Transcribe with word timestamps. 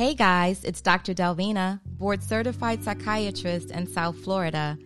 Hey 0.00 0.14
guys, 0.14 0.64
it's 0.64 0.80
Dr. 0.80 1.12
Delvena, 1.12 1.78
board 1.84 2.22
certified 2.22 2.82
psychiatrist 2.82 3.70
in 3.70 3.86
South 3.86 4.16
Florida. 4.16 4.78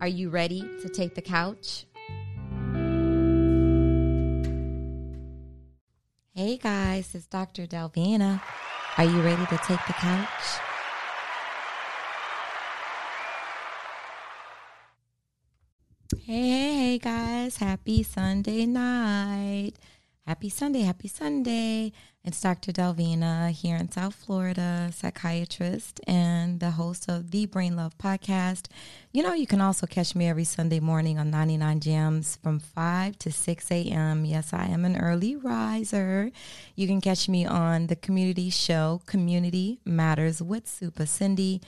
Are 0.00 0.08
you 0.08 0.30
ready 0.30 0.62
to 0.80 0.88
take 0.88 1.14
the 1.14 1.20
couch? 1.20 1.84
Hey 6.34 6.56
guys, 6.56 7.14
it's 7.14 7.26
Dr. 7.26 7.66
Delvena. 7.66 8.40
Are 8.96 9.04
you 9.04 9.20
ready 9.20 9.44
to 9.44 9.58
take 9.58 9.84
the 9.86 9.92
couch? 9.92 10.28
Hey, 16.22 16.48
hey, 16.48 16.74
hey 16.74 16.98
guys, 16.98 17.58
happy 17.58 18.02
Sunday 18.02 18.64
night. 18.64 19.74
Happy 20.26 20.48
Sunday, 20.48 20.80
happy 20.80 21.06
Sunday. 21.06 21.92
It's 22.24 22.40
Dr. 22.40 22.72
Delvena 22.72 23.50
here 23.50 23.76
in 23.76 23.90
South 23.90 24.14
Florida, 24.14 24.88
psychiatrist 24.90 26.00
and 26.06 26.60
the 26.60 26.70
host 26.70 27.10
of 27.10 27.30
the 27.30 27.44
Brain 27.44 27.76
Love 27.76 27.98
podcast. 27.98 28.68
You 29.12 29.22
know, 29.22 29.34
you 29.34 29.46
can 29.46 29.60
also 29.60 29.86
catch 29.86 30.14
me 30.14 30.26
every 30.26 30.44
Sunday 30.44 30.80
morning 30.80 31.18
on 31.18 31.30
99 31.30 31.80
Jamz 31.80 32.38
from 32.42 32.58
5 32.58 33.18
to 33.18 33.30
6 33.30 33.70
a.m. 33.70 34.24
Yes, 34.24 34.54
I 34.54 34.64
am 34.64 34.86
an 34.86 34.96
early 34.96 35.36
riser. 35.36 36.30
You 36.74 36.86
can 36.86 37.02
catch 37.02 37.28
me 37.28 37.44
on 37.44 37.88
the 37.88 37.96
community 37.96 38.48
show, 38.48 39.02
Community 39.04 39.78
Matters 39.84 40.40
with 40.40 40.64
Supa 40.64 41.06
Cindy. 41.06 41.60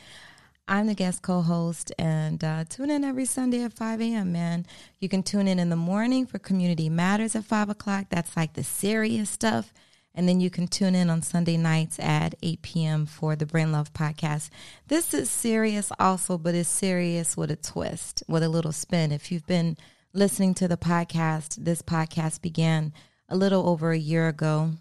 I'm 0.69 0.89
the 0.89 0.95
guest 0.95 1.23
co 1.23 1.43
host, 1.43 1.93
and 1.97 2.43
uh, 2.43 2.65
tune 2.69 2.91
in 2.91 3.05
every 3.05 3.25
Sunday 3.25 3.63
at 3.63 3.73
5 3.73 4.01
a.m., 4.01 4.33
man. 4.33 4.67
You 4.99 5.09
can 5.09 5.23
tune 5.23 5.47
in 5.47 5.61
in 5.61 5.71
the 5.71 5.77
morning 5.77 6.27
for 6.27 6.41
Community 6.41 6.89
Matters 6.89 7.37
at 7.37 7.45
5 7.45 7.71
o'clock. 7.71 8.07
That's 8.11 8.37
like 8.37 8.55
the 8.55 8.65
serious 8.65 9.31
stuff. 9.31 9.73
And 10.13 10.29
then 10.29 10.41
you 10.41 10.51
can 10.51 10.67
tune 10.67 10.97
in 10.97 11.09
on 11.09 11.23
Sunday 11.23 11.57
nights 11.57 12.01
at 12.01 12.35
8 12.43 12.63
p.m. 12.63 13.07
for 13.07 13.37
the 13.37 13.47
Brain 13.47 13.71
Love 13.71 13.93
podcast. 13.93 14.51
This 14.89 15.15
is 15.15 15.31
serious 15.31 15.93
also, 16.01 16.37
but 16.37 16.57
it's 16.57 16.69
serious 16.69 17.37
with 17.37 17.53
a 17.53 17.57
twist, 17.57 18.25
with 18.27 18.43
a 18.43 18.49
little 18.49 18.73
spin. 18.73 19.13
If 19.13 19.31
you've 19.31 19.47
been 19.47 19.77
listening 20.15 20.55
to 20.55 20.67
the 20.67 20.79
podcast, 20.79 21.65
this 21.65 21.83
podcast 21.83 22.43
began 22.43 22.93
a 23.29 23.37
little 23.37 23.69
over 23.69 23.93
a 23.93 23.99
year 23.99 24.27
ago 24.27 24.73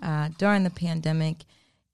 uh, 0.00 0.28
during 0.38 0.62
the 0.62 0.70
pandemic. 0.70 1.44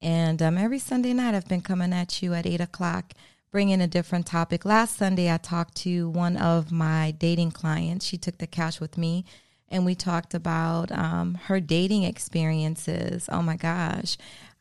And 0.02 0.40
um, 0.42 0.56
every 0.56 0.78
Sunday 0.78 1.12
night, 1.12 1.34
I've 1.34 1.48
been 1.48 1.60
coming 1.60 1.92
at 1.92 2.22
you 2.22 2.34
at 2.34 2.46
8 2.46 2.60
o'clock 2.60 3.14
bringing 3.50 3.80
a 3.80 3.86
different 3.86 4.26
topic. 4.26 4.64
Last 4.64 4.96
Sunday, 4.96 5.32
I 5.32 5.36
talked 5.36 5.74
to 5.78 6.08
one 6.08 6.36
of 6.36 6.70
my 6.70 7.10
dating 7.18 7.50
clients. 7.50 8.06
She 8.06 8.16
took 8.16 8.38
the 8.38 8.46
couch 8.46 8.80
with 8.80 8.96
me 8.96 9.24
and 9.68 9.84
we 9.84 9.94
talked 9.94 10.34
about 10.34 10.90
um, 10.92 11.34
her 11.44 11.60
dating 11.60 12.04
experiences. 12.04 13.28
Oh 13.30 13.42
my 13.42 13.56
gosh. 13.56 14.16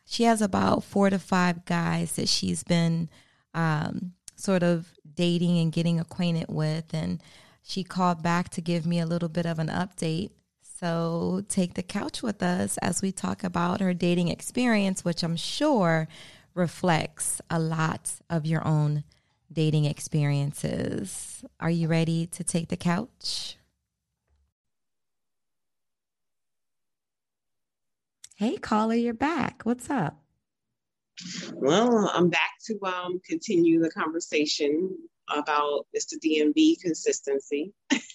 She 0.05 0.23
has 0.23 0.41
about 0.41 0.83
four 0.83 1.09
to 1.09 1.19
five 1.19 1.65
guys 1.65 2.13
that 2.13 2.27
she's 2.27 2.63
been 2.63 3.09
um, 3.53 4.13
sort 4.35 4.63
of 4.63 4.91
dating 5.15 5.59
and 5.59 5.71
getting 5.71 5.99
acquainted 5.99 6.47
with. 6.49 6.93
And 6.93 7.21
she 7.61 7.83
called 7.83 8.23
back 8.23 8.49
to 8.49 8.61
give 8.61 8.85
me 8.85 8.99
a 8.99 9.05
little 9.05 9.29
bit 9.29 9.45
of 9.45 9.59
an 9.59 9.67
update. 9.67 10.31
So 10.79 11.43
take 11.49 11.73
the 11.73 11.83
couch 11.83 12.23
with 12.23 12.41
us 12.41 12.77
as 12.77 13.01
we 13.01 13.11
talk 13.11 13.43
about 13.43 13.81
her 13.81 13.93
dating 13.93 14.29
experience, 14.29 15.03
which 15.03 15.23
I'm 15.23 15.35
sure 15.35 16.07
reflects 16.53 17.41
a 17.49 17.59
lot 17.59 18.13
of 18.29 18.45
your 18.45 18.65
own 18.65 19.03
dating 19.51 19.83
experiences. 19.83 21.43
Are 21.59 21.69
you 21.69 21.89
ready 21.89 22.27
to 22.27 22.45
take 22.45 22.69
the 22.69 22.77
couch? 22.77 23.57
Hey, 28.37 28.55
caller, 28.55 28.95
you're 28.95 29.13
back. 29.13 29.63
What's 29.63 29.89
up? 29.89 30.23
Well, 31.55 32.09
I'm 32.13 32.29
back 32.29 32.51
to 32.67 32.79
um, 32.85 33.19
continue 33.27 33.81
the 33.81 33.91
conversation 33.91 34.95
about 35.31 35.85
Mr. 35.95 36.13
DMV 36.23 36.79
consistency. 36.81 37.73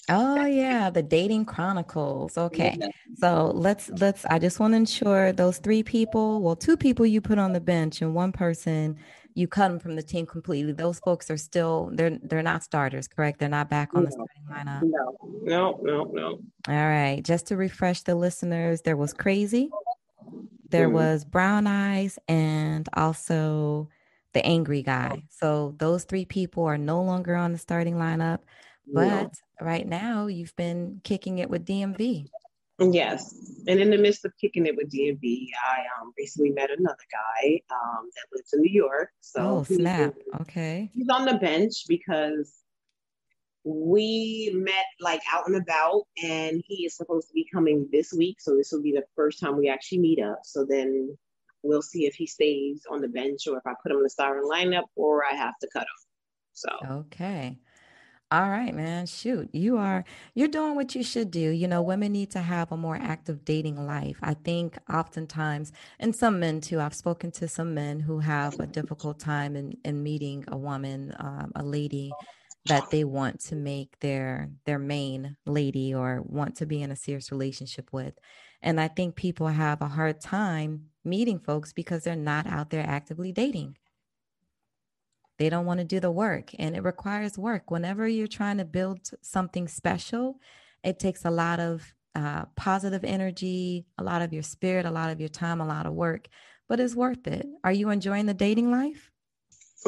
oh 0.09 0.45
yeah, 0.45 0.91
the 0.91 1.03
dating 1.03 1.45
chronicles. 1.45 2.37
Okay. 2.37 2.77
Yeah. 2.79 2.89
So 3.17 3.53
let's 3.55 3.91
let's 3.91 4.25
I 4.27 4.39
just 4.39 4.61
want 4.61 4.73
to 4.73 4.77
ensure 4.77 5.33
those 5.33 5.59
three 5.59 5.83
people, 5.83 6.41
well 6.43 6.57
two 6.57 6.77
people 6.77 7.07
you 7.07 7.21
put 7.21 7.39
on 7.39 7.53
the 7.53 7.61
bench 7.61 8.03
and 8.03 8.15
one 8.15 8.33
person 8.33 8.97
you 9.37 9.49
cut 9.49 9.69
them 9.69 9.81
from 9.81 9.97
the 9.97 10.03
team 10.03 10.27
completely. 10.27 10.73
Those 10.73 11.01
folks 11.01 11.31
are 11.31 11.37
still 11.37 11.91
they're 11.93 12.19
they're 12.23 12.43
not 12.43 12.63
starters, 12.63 13.09
correct? 13.09 13.41
They're 13.41 13.49
not 13.49 13.69
back 13.69 13.91
on 13.95 14.05
no. 14.05 14.07
the 14.07 14.13
starting 14.13 14.45
lineup. 14.51 14.83
No. 14.83 15.17
No, 15.43 15.79
no, 15.83 16.05
no. 16.05 16.29
All 16.69 16.89
right. 16.89 17.23
Just 17.23 17.49
to 17.49 17.57
refresh 17.57 18.03
the 18.03 18.15
listeners, 18.15 18.83
there 18.83 18.97
was 18.97 19.13
crazy. 19.13 19.71
There 20.71 20.89
mm. 20.89 20.93
was 20.93 21.25
brown 21.25 21.67
eyes 21.67 22.19
and 22.29 22.89
also 22.95 23.89
the 24.35 24.45
angry 24.45 24.83
guy. 24.83 25.23
So 25.31 25.75
those 25.79 26.05
three 26.05 26.25
people 26.25 26.65
are 26.65 26.79
no 26.79 27.03
longer 27.03 27.35
on 27.35 27.53
the 27.53 27.59
starting 27.59 27.95
lineup. 27.95 28.41
But 28.87 29.33
right 29.61 29.87
now, 29.87 30.27
you've 30.27 30.55
been 30.57 31.01
kicking 31.05 31.39
it 31.39 31.49
with 31.49 31.65
DMV. 31.65 32.29
Yes, 32.81 33.63
and 33.69 33.79
in 33.79 33.91
the 33.91 33.97
midst 33.97 34.25
of 34.25 34.33
kicking 34.41 34.67
it 34.67 34.75
with 34.77 34.91
DMV, 34.91 35.47
I 35.65 35.79
um, 36.01 36.13
recently 36.19 36.51
met 36.51 36.71
another 36.71 36.97
guy 37.11 37.61
um, 37.71 38.09
that 38.15 38.37
lives 38.37 38.53
in 38.53 38.63
New 38.63 38.73
York. 38.73 39.11
So 39.21 39.41
oh, 39.41 39.63
snap! 39.63 40.15
okay, 40.41 40.91
he's 40.93 41.09
on 41.09 41.25
the 41.25 41.35
bench 41.35 41.85
because 41.87 42.53
we 43.63 44.51
met 44.55 44.85
like 45.01 45.23
out 45.33 45.47
and 45.47 45.55
about, 45.55 46.03
and 46.23 46.63
he 46.67 46.85
is 46.85 46.97
supposed 46.97 47.29
to 47.29 47.33
be 47.33 47.47
coming 47.53 47.89
this 47.93 48.13
week. 48.13 48.41
So 48.41 48.57
this 48.57 48.73
will 48.73 48.83
be 48.83 48.93
the 48.93 49.05
first 49.15 49.39
time 49.39 49.57
we 49.57 49.69
actually 49.69 50.01
meet 50.01 50.21
up. 50.21 50.41
So 50.43 50.67
then 50.69 51.17
we'll 51.65 51.83
see 51.83 52.07
if 52.07 52.15
he 52.15 52.27
stays 52.27 52.83
on 52.91 53.01
the 53.01 53.09
bench 53.09 53.47
or 53.49 53.57
if 53.57 53.67
I 53.67 53.73
put 53.83 53.91
him 53.91 53.99
in 53.99 54.05
the 54.05 54.11
starting 54.11 54.49
lineup 54.49 54.85
or 54.95 55.25
I 55.25 55.35
have 55.35 55.59
to 55.61 55.69
cut 55.73 55.83
him. 55.83 55.89
So 56.53 56.69
okay. 56.91 57.59
All 58.31 58.49
right, 58.49 58.75
man. 58.75 59.07
Shoot, 59.07 59.51
you 59.53 59.77
are 59.77 60.05
you're 60.35 60.49
doing 60.49 60.75
what 60.75 60.95
you 60.95 61.03
should 61.03 61.31
do. 61.31 61.39
You 61.39 61.69
know, 61.69 61.83
women 61.83 62.13
need 62.13 62.31
to 62.33 62.41
have 62.41 62.73
a 62.73 62.77
more 62.77 62.97
active 62.97 63.45
dating 63.45 63.87
life. 63.87 64.17
I 64.23 64.35
think 64.35 64.77
oftentimes, 64.93 65.73
and 66.01 66.17
some 66.17 66.41
men 66.41 66.61
too. 66.61 66.81
I've 66.81 66.95
spoken 66.95 67.31
to 67.33 67.49
some 67.49 67.75
men 67.75 68.01
who 68.01 68.19
have 68.21 68.59
a 68.59 68.67
difficult 68.67 69.21
time 69.21 69.57
in 69.57 69.77
in 69.85 70.03
meeting 70.03 70.45
a 70.49 70.57
woman, 70.57 71.15
um, 71.19 71.53
a 71.55 71.63
lady 71.63 72.13
that 72.67 72.91
they 72.91 73.05
want 73.05 73.41
to 73.41 73.57
make 73.57 73.99
their 74.01 74.51
their 74.65 74.79
main 74.79 75.37
lady 75.47 75.95
or 75.95 76.23
want 76.23 76.57
to 76.57 76.67
be 76.67 76.83
in 76.83 76.91
a 76.91 76.97
serious 76.97 77.31
relationship 77.31 77.93
with. 77.93 78.15
And 78.63 78.81
I 78.81 78.89
think 78.89 79.17
people 79.17 79.49
have 79.49 79.83
a 79.83 79.89
hard 79.89 80.21
time 80.21 80.87
meeting 81.05 81.39
folks 81.39 81.73
because 81.73 82.05
they're 82.05 82.17
not 82.17 82.47
out 82.47 82.71
there 82.71 82.85
actively 82.87 83.33
dating. 83.33 83.77
They 85.39 85.51
don't 85.51 85.67
want 85.67 85.79
to 85.81 85.85
do 85.85 86.01
the 86.01 86.11
work, 86.13 86.53
and 86.59 86.77
it 86.77 86.85
requires 86.85 87.37
work. 87.37 87.71
Whenever 87.71 88.07
you're 88.07 88.29
trying 88.29 88.59
to 88.59 88.65
build 88.65 89.11
something 89.21 89.67
special, 89.69 90.41
it 90.85 90.99
takes 90.99 91.25
a 91.25 91.31
lot 91.31 91.59
of 91.61 91.93
uh, 92.15 92.45
positive 92.57 93.05
energy, 93.05 93.87
a 93.99 94.05
lot 94.05 94.23
of 94.23 94.33
your 94.33 94.45
spirit, 94.45 94.87
a 94.87 94.91
lot 94.91 95.11
of 95.11 95.21
your 95.21 95.29
time, 95.29 95.61
a 95.61 95.67
lot 95.67 95.87
of 95.87 95.93
work, 95.93 96.29
but 96.69 96.79
it's 96.79 96.95
worth 96.95 97.27
it. 97.27 97.47
Are 97.65 97.73
you 97.73 97.91
enjoying 97.91 98.27
the 98.27 98.35
dating 98.35 98.71
life? 98.71 99.11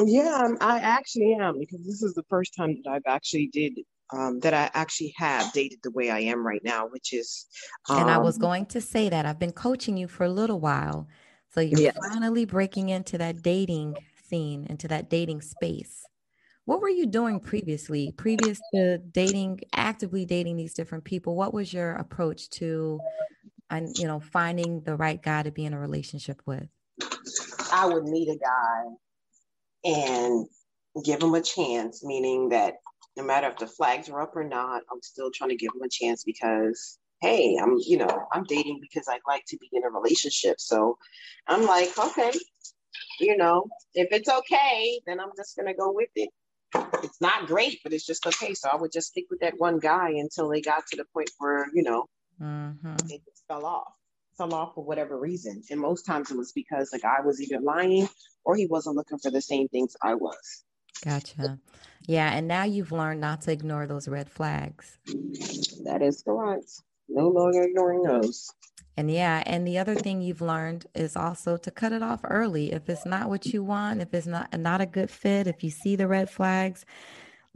Yeah, 0.05 0.49
I 0.61 0.79
actually 0.79 1.33
am 1.39 1.59
because 1.59 1.85
this 1.85 2.03
is 2.03 2.13
the 2.13 2.23
first 2.29 2.53
time 2.55 2.75
that 2.83 2.89
I've 2.89 3.01
actually 3.07 3.47
did 3.47 3.79
um, 4.13 4.39
that 4.39 4.53
I 4.53 4.69
actually 4.73 5.13
have 5.17 5.51
dated 5.53 5.79
the 5.83 5.91
way 5.91 6.09
I 6.09 6.19
am 6.19 6.45
right 6.45 6.63
now, 6.63 6.87
which 6.87 7.13
is. 7.13 7.47
Um, 7.89 8.01
and 8.01 8.11
I 8.11 8.17
was 8.17 8.35
um, 8.35 8.41
going 8.41 8.65
to 8.67 8.81
say 8.81 9.09
that 9.09 9.25
I've 9.25 9.39
been 9.39 9.51
coaching 9.51 9.97
you 9.97 10.07
for 10.07 10.23
a 10.23 10.29
little 10.29 10.59
while. 10.59 11.07
So 11.49 11.61
you're 11.61 11.91
finally 11.93 12.45
breaking 12.45 12.89
into 12.89 13.17
that 13.17 13.41
dating 13.41 13.95
scene, 14.29 14.67
into 14.69 14.87
that 14.89 15.09
dating 15.09 15.41
space. 15.41 16.05
What 16.65 16.81
were 16.81 16.89
you 16.89 17.05
doing 17.05 17.39
previously, 17.39 18.13
previous 18.17 18.59
to 18.73 18.97
dating, 18.97 19.61
actively 19.73 20.25
dating 20.25 20.57
these 20.57 20.73
different 20.73 21.05
people? 21.05 21.35
What 21.35 21.53
was 21.53 21.71
your 21.71 21.93
approach 21.93 22.49
to, 22.51 22.99
and 23.69 23.97
you 23.97 24.05
know, 24.05 24.19
finding 24.19 24.81
the 24.81 24.95
right 24.95 25.21
guy 25.21 25.43
to 25.43 25.51
be 25.51 25.65
in 25.65 25.73
a 25.73 25.79
relationship 25.79 26.41
with? 26.45 26.67
I 27.71 27.85
would 27.85 28.03
meet 28.03 28.27
a 28.27 28.37
guy 28.37 28.83
and 29.87 30.45
give 31.03 31.21
him 31.21 31.33
a 31.33 31.41
chance, 31.41 32.03
meaning 32.03 32.49
that 32.49 32.75
no 33.15 33.23
matter 33.23 33.47
if 33.47 33.57
the 33.57 33.67
flags 33.67 34.09
are 34.09 34.21
up 34.21 34.35
or 34.35 34.43
not, 34.43 34.83
I'm 34.91 35.01
still 35.01 35.31
trying 35.33 35.49
to 35.49 35.55
give 35.55 35.71
them 35.71 35.81
a 35.81 35.89
chance 35.89 36.23
because 36.23 36.99
hey, 37.21 37.57
I'm 37.61 37.77
you 37.79 37.97
know, 37.97 38.27
I'm 38.31 38.43
dating 38.43 38.79
because 38.81 39.07
I'd 39.09 39.21
like 39.27 39.43
to 39.47 39.57
be 39.57 39.69
in 39.71 39.83
a 39.83 39.89
relationship. 39.89 40.59
So 40.59 40.97
I'm 41.47 41.65
like, 41.65 41.97
okay, 41.97 42.31
you 43.19 43.37
know, 43.37 43.67
if 43.93 44.09
it's 44.11 44.29
okay, 44.29 44.99
then 45.07 45.19
I'm 45.19 45.31
just 45.35 45.55
gonna 45.55 45.73
go 45.73 45.91
with 45.91 46.09
it. 46.15 46.29
It's 47.03 47.21
not 47.21 47.47
great, 47.47 47.79
but 47.83 47.93
it's 47.93 48.05
just 48.05 48.27
okay. 48.27 48.53
So 48.53 48.69
I 48.71 48.75
would 48.75 48.91
just 48.91 49.07
stick 49.07 49.25
with 49.29 49.39
that 49.39 49.55
one 49.57 49.79
guy 49.79 50.09
until 50.09 50.49
they 50.49 50.61
got 50.61 50.85
to 50.87 50.97
the 50.97 51.05
point 51.13 51.31
where, 51.39 51.67
you 51.73 51.81
know, 51.81 52.05
mm-hmm. 52.41 52.95
it 53.09 53.21
just 53.25 53.47
fell 53.47 53.65
off. 53.65 53.96
Fell 54.37 54.53
off 54.53 54.75
for 54.75 54.83
whatever 54.83 55.19
reason. 55.19 55.63
And 55.69 55.79
most 55.79 56.05
times 56.05 56.31
it 56.31 56.37
was 56.37 56.51
because 56.51 56.89
the 56.89 56.99
guy 56.99 57.21
was 57.25 57.41
either 57.41 57.59
lying 57.59 58.07
or 58.43 58.55
he 58.55 58.67
wasn't 58.67 58.95
looking 58.95 59.17
for 59.17 59.31
the 59.31 59.41
same 59.41 59.67
things 59.67 59.95
I 60.01 60.15
was. 60.15 60.63
Gotcha. 61.03 61.59
Yeah. 62.07 62.31
And 62.31 62.47
now 62.47 62.63
you've 62.63 62.91
learned 62.91 63.21
not 63.21 63.41
to 63.41 63.51
ignore 63.51 63.87
those 63.87 64.07
red 64.07 64.29
flags. 64.29 64.97
That 65.85 66.01
is 66.01 66.21
correct. 66.23 66.81
No 67.09 67.29
longer 67.29 67.63
ignoring 67.63 68.03
those. 68.03 68.51
And 68.97 69.11
yeah, 69.11 69.43
and 69.45 69.65
the 69.67 69.77
other 69.77 69.93
thing 69.93 70.21
you've 70.21 70.41
learned 70.41 70.87
is 70.95 71.15
also 71.15 71.55
to 71.55 71.69
cut 71.69 71.91
it 71.91 72.01
off 72.01 72.21
early. 72.23 72.71
If 72.73 72.89
it's 72.89 73.05
not 73.05 73.29
what 73.29 73.45
you 73.45 73.63
want, 73.63 74.01
if 74.01 74.11
it's 74.11 74.25
not 74.25 74.57
not 74.59 74.81
a 74.81 74.87
good 74.87 75.11
fit, 75.11 75.45
if 75.45 75.63
you 75.63 75.69
see 75.69 75.95
the 75.95 76.07
red 76.07 76.31
flags, 76.31 76.83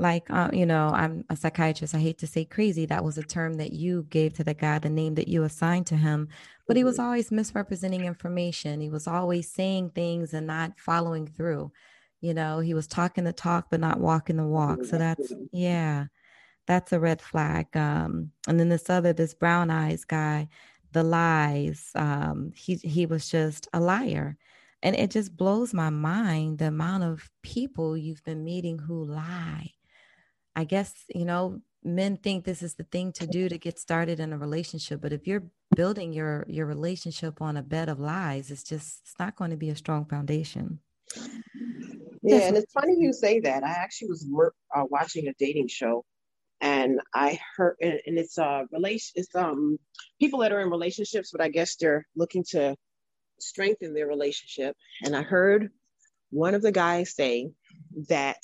like 0.02 0.30
uh, 0.30 0.50
you 0.52 0.66
know, 0.66 0.90
I'm 0.90 1.24
a 1.30 1.36
psychiatrist. 1.36 1.96
I 1.96 2.00
hate 2.00 2.18
to 2.20 2.28
say 2.28 2.44
crazy. 2.44 2.86
That 2.86 3.04
was 3.04 3.18
a 3.18 3.24
term 3.24 3.56
that 3.56 3.72
you 3.72 4.06
gave 4.10 4.34
to 4.34 4.44
the 4.44 4.54
guy, 4.54 4.80
the 4.80 4.90
name 4.90 5.16
that 5.16 5.28
you 5.28 5.44
assigned 5.44 5.88
to 5.88 5.96
him. 5.96 6.28
But 6.68 6.76
he 6.76 6.84
was 6.84 6.96
mm-hmm. 6.96 7.06
always 7.06 7.32
misrepresenting 7.32 8.06
information. 8.06 8.82
He 8.82 8.90
was 8.90 9.08
always 9.08 9.50
saying 9.52 9.92
things 9.92 10.34
and 10.34 10.48
not 10.48 10.80
following 10.80 11.28
through. 11.28 11.72
You 12.20 12.34
know, 12.34 12.60
he 12.60 12.74
was 12.74 12.88
talking 12.88 13.24
the 13.24 13.34
talk 13.34 13.68
but 13.70 13.80
not 13.80 14.00
walking 14.00 14.38
the 14.38 14.46
walk. 14.46 14.84
So 14.84 14.98
that's 14.98 15.32
yeah, 15.52 16.06
that's 16.68 16.92
a 16.92 17.00
red 17.00 17.22
flag. 17.22 17.68
Um, 17.78 18.32
and 18.48 18.60
then 18.60 18.70
this 18.70 18.90
other, 18.90 19.14
this 19.14 19.34
brown 19.34 19.70
eyes 19.70 20.04
guy 20.04 20.50
the 20.92 21.04
lies. 21.04 21.92
Um, 21.96 22.52
he 22.56 22.76
he 22.76 23.06
was 23.06 23.30
just 23.30 23.68
a 23.74 23.80
liar, 23.80 24.38
and 24.84 24.96
it 24.96 25.12
just 25.12 25.36
blows 25.36 25.74
my 25.74 25.90
mind 25.90 26.60
the 26.60 26.68
amount 26.68 27.04
of 27.04 27.30
people 27.42 27.98
you've 27.98 28.24
been 28.24 28.44
meeting 28.44 28.80
who 28.80 29.04
lie. 29.06 29.74
I 30.56 30.64
guess 30.64 30.94
you 31.14 31.26
know 31.26 31.62
men 31.84 32.18
think 32.18 32.46
this 32.46 32.62
is 32.62 32.76
the 32.76 32.84
thing 32.84 33.12
to 33.14 33.26
do 33.26 33.50
to 33.50 33.58
get 33.58 33.80
started 33.80 34.20
in 34.20 34.34
a 34.34 34.38
relationship, 34.38 35.02
but 35.02 35.14
if 35.14 35.28
you're 35.28 35.44
building 35.76 36.14
your 36.14 36.46
your 36.48 36.66
relationship 36.66 37.42
on 37.42 37.58
a 37.58 37.64
bed 37.64 37.90
of 37.90 38.00
lies, 38.00 38.52
it's 38.52 38.64
just 38.64 39.02
it's 39.04 39.16
not 39.20 39.36
going 39.36 39.52
to 39.52 39.58
be 39.58 39.70
a 39.70 39.76
strong 39.76 40.06
foundation. 40.06 40.80
Yeah, 42.24 42.48
and 42.48 42.58
it's 42.58 42.72
funny 42.72 42.96
you 42.98 43.14
say 43.14 43.40
that. 43.40 43.64
I 43.64 43.72
actually 43.72 44.10
was 44.10 44.28
uh, 44.76 44.84
watching 44.90 45.28
a 45.28 45.34
dating 45.40 45.68
show 45.70 46.06
and 46.62 47.02
I 47.14 47.40
heard, 47.56 47.76
and, 47.82 48.00
it's 48.06 48.38
a 48.38 48.46
uh, 48.46 48.64
relation, 48.72 49.12
it's 49.16 49.36
um 49.36 49.78
people 50.20 50.40
that 50.40 50.52
are 50.52 50.62
in 50.62 50.70
relationships, 50.70 51.32
but 51.32 51.42
I 51.42 51.50
guess 51.50 51.76
they're 51.76 52.06
looking 52.16 52.46
to 52.52 52.76
strengthen 53.40 53.94
their 53.94 54.08
relationship. 54.08 54.76
And 55.04 55.16
I 55.16 55.24
heard 55.24 55.72
one 56.30 56.54
of 56.54 56.62
the 56.62 56.72
guys 56.72 57.16
say 57.16 57.50
that 58.08 58.38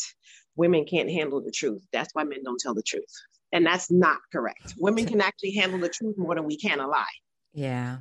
women 0.58 0.86
can't 0.86 1.10
handle 1.10 1.42
the 1.42 1.52
truth. 1.52 1.86
That's 1.94 2.14
why 2.14 2.24
men 2.24 2.44
don't 2.44 2.60
tell 2.60 2.74
the 2.74 2.84
truth, 2.84 3.06
and 3.52 3.66
that's 3.66 3.90
not 3.90 4.18
correct. 4.32 4.74
Women 4.78 5.06
can 5.06 5.22
actually 5.22 5.52
handle 5.52 5.80
the 5.80 5.90
truth 5.90 6.18
more 6.18 6.36
than 6.36 6.46
we 6.46 6.58
can 6.58 6.80
a 6.80 6.88
lie. 6.88 7.06
Yeah, 7.54 7.98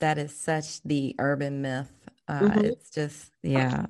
that 0.00 0.18
is 0.18 0.38
such 0.38 0.82
the 0.82 1.14
urban 1.18 1.62
myth. 1.62 1.92
Uh, 2.28 2.40
mm-hmm. 2.40 2.64
It's 2.64 2.90
just 2.90 3.30
yeah, 3.42 3.86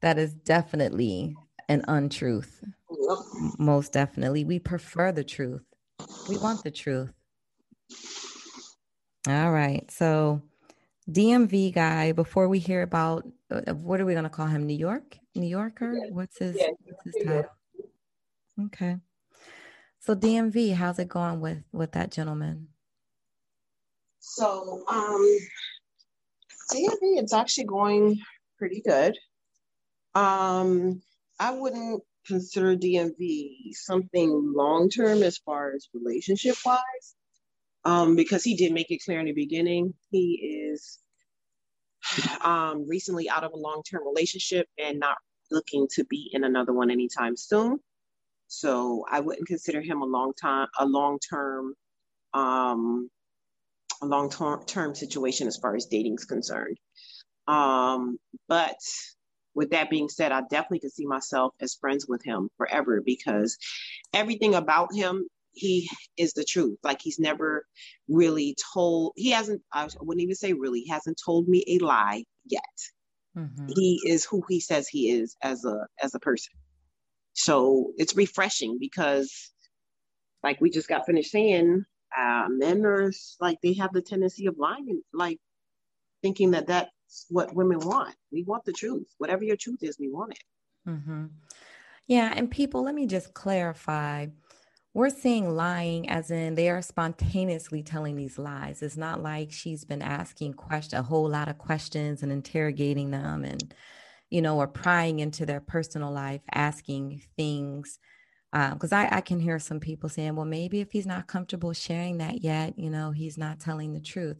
that 0.00 0.18
is 0.18 0.34
definitely 0.34 1.36
an 1.68 1.84
untruth. 1.88 2.64
Yep. 2.90 3.18
Most 3.58 3.92
definitely. 3.92 4.44
We 4.44 4.58
prefer 4.58 5.12
the 5.12 5.24
truth. 5.24 5.62
We 6.28 6.38
want 6.38 6.64
the 6.64 6.70
truth. 6.70 7.12
All 9.26 9.50
right. 9.50 9.90
So, 9.90 10.42
DMV 11.10 11.74
guy, 11.74 12.12
before 12.12 12.48
we 12.48 12.58
hear 12.58 12.82
about 12.82 13.26
uh, 13.50 13.74
what 13.74 14.00
are 14.00 14.06
we 14.06 14.12
going 14.12 14.24
to 14.24 14.30
call 14.30 14.46
him? 14.46 14.66
New 14.66 14.76
York? 14.76 15.18
New 15.38 15.48
Yorker? 15.48 15.94
What's 16.10 16.38
his, 16.38 16.56
yeah. 16.58 16.68
what's 16.84 17.04
his 17.04 17.24
title? 17.24 17.50
Okay. 18.66 18.96
So, 20.00 20.14
DMV, 20.14 20.74
how's 20.74 20.98
it 20.98 21.08
going 21.08 21.40
with 21.40 21.62
with 21.72 21.92
that 21.92 22.10
gentleman? 22.10 22.68
So, 24.20 24.84
um, 24.88 25.38
DMV, 26.72 27.18
it's 27.18 27.32
actually 27.32 27.64
going 27.64 28.18
pretty 28.58 28.80
good. 28.80 29.16
Um, 30.14 31.02
I 31.38 31.52
wouldn't 31.52 32.02
consider 32.26 32.76
DMV 32.76 33.72
something 33.72 34.52
long 34.54 34.90
term 34.90 35.22
as 35.22 35.38
far 35.38 35.72
as 35.74 35.88
relationship 35.94 36.56
wise, 36.64 37.14
um, 37.84 38.16
because 38.16 38.44
he 38.44 38.56
did 38.56 38.72
make 38.72 38.90
it 38.90 39.02
clear 39.04 39.20
in 39.20 39.26
the 39.26 39.32
beginning 39.32 39.94
he 40.10 40.70
is 40.72 40.98
um, 42.42 42.86
recently 42.88 43.28
out 43.28 43.44
of 43.44 43.52
a 43.52 43.56
long 43.56 43.82
term 43.88 44.06
relationship 44.06 44.66
and 44.78 44.98
not 44.98 45.16
looking 45.50 45.88
to 45.92 46.04
be 46.04 46.30
in 46.32 46.44
another 46.44 46.72
one 46.72 46.90
anytime 46.90 47.36
soon. 47.36 47.78
So 48.48 49.04
I 49.10 49.20
wouldn't 49.20 49.46
consider 49.46 49.80
him 49.80 50.02
a 50.02 50.06
long 50.06 50.32
time, 50.40 50.68
a 50.78 50.86
long 50.86 51.18
term, 51.18 51.74
um, 52.34 53.10
a 54.02 54.06
long 54.06 54.30
term 54.66 54.94
situation 54.94 55.46
as 55.46 55.56
far 55.56 55.76
as 55.76 55.86
dating 55.86 56.14
is 56.14 56.24
concerned. 56.24 56.78
Um, 57.46 58.18
but 58.48 58.76
with 59.54 59.70
that 59.70 59.90
being 59.90 60.08
said, 60.08 60.32
I 60.32 60.42
definitely 60.42 60.80
could 60.80 60.92
see 60.92 61.06
myself 61.06 61.52
as 61.60 61.74
friends 61.74 62.06
with 62.06 62.24
him 62.24 62.48
forever 62.56 63.02
because 63.04 63.58
everything 64.14 64.54
about 64.54 64.94
him, 64.94 65.26
he 65.52 65.90
is 66.16 66.34
the 66.34 66.44
truth. 66.44 66.78
Like 66.84 67.00
he's 67.02 67.18
never 67.18 67.66
really 68.08 68.56
told, 68.72 69.12
he 69.16 69.30
hasn't, 69.30 69.62
I 69.72 69.88
wouldn't 70.00 70.22
even 70.22 70.36
say 70.36 70.52
really, 70.52 70.80
he 70.80 70.90
hasn't 70.90 71.20
told 71.22 71.48
me 71.48 71.64
a 71.66 71.84
lie 71.84 72.24
yet. 72.46 72.62
Mm-hmm. 73.36 73.68
He 73.74 74.00
is 74.06 74.24
who 74.24 74.42
he 74.48 74.60
says 74.60 74.88
he 74.88 75.10
is 75.10 75.36
as 75.42 75.64
a 75.64 75.86
as 76.02 76.14
a 76.14 76.20
person. 76.20 76.54
So 77.34 77.92
it's 77.96 78.16
refreshing 78.16 78.78
because 78.80 79.52
like 80.42 80.60
we 80.60 80.70
just 80.70 80.88
got 80.88 81.06
finished 81.06 81.30
saying, 81.30 81.84
uh, 82.16 82.46
men 82.48 82.84
are 82.84 83.12
like 83.40 83.58
they 83.62 83.74
have 83.74 83.92
the 83.92 84.02
tendency 84.02 84.46
of 84.46 84.56
lying, 84.58 85.02
like 85.12 85.38
thinking 86.22 86.52
that 86.52 86.66
that's 86.66 86.90
what 87.28 87.54
women 87.54 87.80
want. 87.80 88.14
We 88.32 88.42
want 88.44 88.64
the 88.64 88.72
truth. 88.72 89.06
Whatever 89.18 89.44
your 89.44 89.56
truth 89.56 89.82
is, 89.82 89.98
we 89.98 90.10
want 90.10 90.32
it. 90.32 90.88
Mm-hmm. 90.88 91.26
Yeah. 92.06 92.32
And 92.34 92.50
people, 92.50 92.82
let 92.82 92.94
me 92.94 93.06
just 93.06 93.34
clarify. 93.34 94.26
We're 94.94 95.10
seeing 95.10 95.54
lying 95.54 96.08
as 96.08 96.30
in 96.30 96.54
they 96.54 96.70
are 96.70 96.82
spontaneously 96.82 97.82
telling 97.82 98.16
these 98.16 98.38
lies. 98.38 98.82
It's 98.82 98.96
not 98.96 99.22
like 99.22 99.52
she's 99.52 99.84
been 99.84 100.02
asking 100.02 100.54
question 100.54 100.98
a 100.98 101.02
whole 101.02 101.28
lot 101.28 101.48
of 101.48 101.58
questions 101.58 102.22
and 102.22 102.32
interrogating 102.32 103.10
them 103.10 103.44
and, 103.44 103.74
you 104.30 104.42
know, 104.42 104.56
or 104.58 104.66
prying 104.66 105.20
into 105.20 105.46
their 105.46 105.60
personal 105.60 106.10
life, 106.10 106.40
asking 106.52 107.22
things 107.36 107.98
because 108.50 108.92
um, 108.92 108.98
I, 108.98 109.16
I, 109.16 109.20
can 109.20 109.40
hear 109.40 109.58
some 109.58 109.78
people 109.78 110.08
saying, 110.08 110.34
well, 110.34 110.46
maybe 110.46 110.80
if 110.80 110.90
he's 110.90 111.06
not 111.06 111.26
comfortable 111.26 111.74
sharing 111.74 112.18
that 112.18 112.42
yet, 112.42 112.78
you 112.78 112.88
know, 112.88 113.10
he's 113.10 113.36
not 113.36 113.60
telling 113.60 113.92
the 113.92 114.00
truth. 114.00 114.38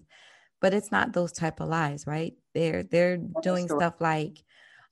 But 0.61 0.73
it's 0.73 0.91
not 0.91 1.13
those 1.13 1.31
type 1.31 1.61
of 1.61 1.69
lies 1.69 2.07
right? 2.07 2.33
They're 2.55 2.83
they're 2.83 3.19
doing 3.43 3.69
stuff 3.69 4.01
like 4.01 4.43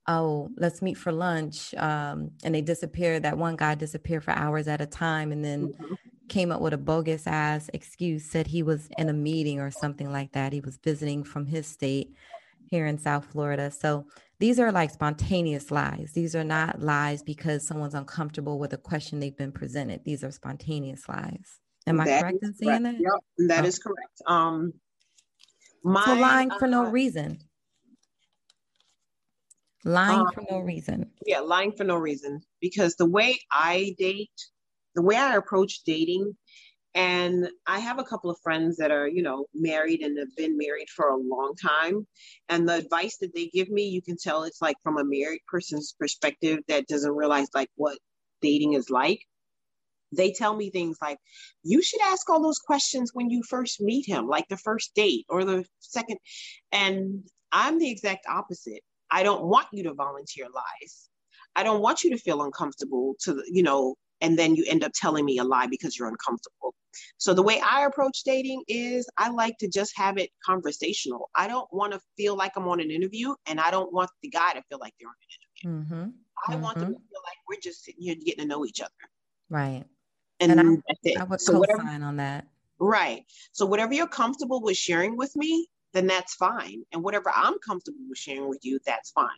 oh 0.09 0.49
let's 0.57 0.83
meet 0.83 0.97
for 0.97 1.13
lunch 1.13 1.75
um, 1.75 2.31
and 2.45 2.55
they 2.55 2.63
disappeared. 2.63 3.23
that 3.23 3.39
one 3.39 3.57
guy 3.57 3.75
disappeared 3.75 4.25
for 4.25 4.33
hours 4.33 4.69
at 4.69 4.81
a 4.81 4.87
time 4.87 5.33
and 5.33 5.45
then 5.45 5.69
mm-hmm. 5.69 5.95
came 6.29 6.53
up 6.53 6.61
with 6.61 6.73
a 6.73 6.79
bogus 6.79 7.27
ass 7.27 7.69
excuse 7.73 8.25
said 8.25 8.47
he 8.47 8.63
was 8.63 8.89
in 8.99 9.09
a 9.09 9.13
meeting 9.13 9.61
or 9.61 9.71
something 9.71 10.11
like 10.11 10.33
that 10.33 10.53
he 10.53 10.61
was 10.61 10.79
visiting 10.83 11.25
from 11.25 11.47
his 11.47 11.67
state 11.67 12.15
here 12.71 12.87
in 12.87 12.99
south 12.99 13.25
florida 13.27 13.71
so 13.71 14.05
these 14.39 14.61
are 14.61 14.73
like 14.73 14.91
spontaneous 14.91 15.71
lies 15.71 16.13
these 16.15 16.35
are 16.35 16.45
not 16.45 16.81
lies 16.81 17.23
because 17.23 17.67
someone's 17.67 17.95
uncomfortable 17.95 18.59
with 18.59 18.73
a 18.73 18.79
question 18.79 19.21
they've 19.21 19.37
been 19.37 19.53
presented 19.53 20.01
these 20.05 20.23
are 20.25 20.31
spontaneous 20.31 21.09
lies 21.09 21.61
am 21.87 21.97
that 21.97 22.09
i 22.09 22.21
correct 22.21 22.39
in 22.43 22.55
saying 22.55 22.83
correct. 22.83 22.99
that 22.99 23.03
yep 23.03 23.49
that 23.49 23.65
oh. 23.65 23.69
is 23.69 23.79
correct 23.79 24.23
um 24.27 24.73
my, 25.87 26.05
so 26.05 26.15
lying 26.15 26.51
for 26.59 26.67
no 26.67 26.87
uh, 26.87 26.91
reason. 26.91 27.39
Lying 29.87 30.19
um, 30.19 30.33
for 30.35 30.45
no 30.51 30.59
reason. 30.59 31.09
Yeah, 31.25 31.41
lying 31.41 31.71
for 31.71 31.85
no 31.85 31.95
reason. 31.95 32.41
Because 32.61 32.97
the 32.97 33.09
way 33.09 33.39
I 33.53 33.95
date, 33.99 34.33
the 34.97 35.03
way 35.03 35.17
I 35.17 35.37
approach 35.37 35.85
dating, 35.87 36.37
and 36.97 37.49
I 37.69 37.79
have 37.79 38.01
a 38.01 38.05
couple 38.05 38.29
of 38.29 38.39
friends 38.43 38.79
that 38.79 38.91
are, 38.91 39.07
you 39.07 39.23
know, 39.23 39.47
married 39.55 40.01
and 40.01 40.19
have 40.19 40.35
been 40.37 40.57
married 40.57 40.89
for 40.89 41.11
a 41.11 41.17
long 41.17 41.55
time. 41.63 42.05
And 42.49 42.69
the 42.69 42.75
advice 42.75 43.19
that 43.19 43.33
they 43.33 43.47
give 43.47 43.69
me, 43.69 43.85
you 43.85 44.03
can 44.03 44.17
tell 44.17 44.43
it's 44.43 44.61
like 44.61 44.77
from 44.83 44.99
a 44.99 45.05
married 45.05 45.43
person's 45.47 45.95
perspective 46.01 46.59
that 46.67 46.89
doesn't 46.89 47.15
realize 47.15 47.49
like 47.55 47.71
what 47.77 47.99
dating 48.43 48.73
is 48.73 48.91
like 48.91 49.21
they 50.13 50.31
tell 50.31 50.55
me 50.55 50.71
things 50.71 50.99
like 51.03 51.19
you 51.65 51.83
should 51.83 52.01
ask 52.03 52.29
all 52.31 52.41
those 52.41 52.61
questions 52.61 53.11
when 53.13 53.29
you 53.29 53.43
first 53.43 53.81
meet 53.81 54.07
him 54.07 54.29
like 54.29 54.47
the 54.49 54.57
first 54.57 54.95
date 54.95 55.25
or 55.29 55.45
the 55.45 55.65
second 55.81 56.17
and 56.71 57.25
i'm 57.51 57.79
the 57.79 57.91
exact 57.91 58.25
opposite 58.29 58.83
i 59.11 59.23
don't 59.23 59.45
want 59.45 59.67
you 59.73 59.83
to 59.83 59.95
volunteer 59.95 60.47
lies 60.55 61.09
i 61.55 61.63
don't 61.63 61.81
want 61.81 62.05
you 62.05 62.11
to 62.11 62.19
feel 62.19 62.43
uncomfortable 62.43 63.15
to 63.21 63.43
you 63.51 63.63
know 63.63 63.95
and 64.23 64.39
then 64.39 64.55
you 64.55 64.65
end 64.67 64.83
up 64.83 64.93
telling 64.95 65.25
me 65.25 65.39
a 65.39 65.45
lie 65.45 65.67
because 65.67 65.99
you're 65.99 66.09
uncomfortable 66.09 66.75
so 67.19 67.35
the 67.35 67.43
way 67.43 67.61
i 67.61 67.85
approach 67.85 68.23
dating 68.25 68.63
is 68.69 69.09
i 69.19 69.29
like 69.29 69.57
to 69.59 69.69
just 69.69 69.97
have 69.97 70.19
it 70.19 70.31
conversational 70.45 71.31
i 71.35 71.47
don't 71.47 71.69
want 71.73 71.93
to 71.93 72.01
feel 72.17 72.37
like 72.37 72.53
i'm 72.57 72.69
on 72.69 72.81
an 72.81 72.91
interview 72.91 73.35
and 73.47 73.61
i 73.61 73.71
don't 73.71 73.93
want 73.93 74.11
the 74.23 74.29
guy 74.29 74.53
to 74.53 74.63
feel 74.69 74.79
like 74.79 74.95
they're 74.99 75.09
on 75.09 75.15
an 75.23 75.71
interview 75.71 75.85
mm-hmm. 75.85 76.11
i 76.49 76.53
mm-hmm. 76.53 76.63
want 76.63 76.79
them 76.79 76.89
to 76.89 76.99
feel 76.99 77.23
like 77.25 77.37
we're 77.49 77.61
just 77.61 77.85
sitting 77.85 78.03
here 78.03 78.15
getting 78.15 78.43
to 78.43 78.47
know 78.47 78.65
each 78.65 78.81
other 78.81 78.91
right 79.51 79.85
and, 80.41 80.53
and 80.53 80.61
I, 80.61 80.65
that's 80.89 81.01
it. 81.05 81.21
I 81.21 81.25
would 81.25 81.41
so 81.41 81.63
co-sign 81.63 82.03
on 82.03 82.17
that. 82.17 82.47
Right. 82.79 83.25
So 83.53 83.65
whatever 83.65 83.95
you're 83.95 84.07
comfortable 84.07 84.61
with 84.61 84.77
sharing 84.77 85.17
with 85.17 85.35
me, 85.37 85.69
then 85.93 86.07
that's 86.07 86.35
fine. 86.35 86.83
And 86.93 87.03
whatever 87.03 87.33
I'm 87.35 87.59
comfortable 87.59 87.99
with 88.09 88.19
sharing 88.19 88.49
with 88.49 88.65
you, 88.65 88.79
that's 88.87 89.11
fine. 89.11 89.29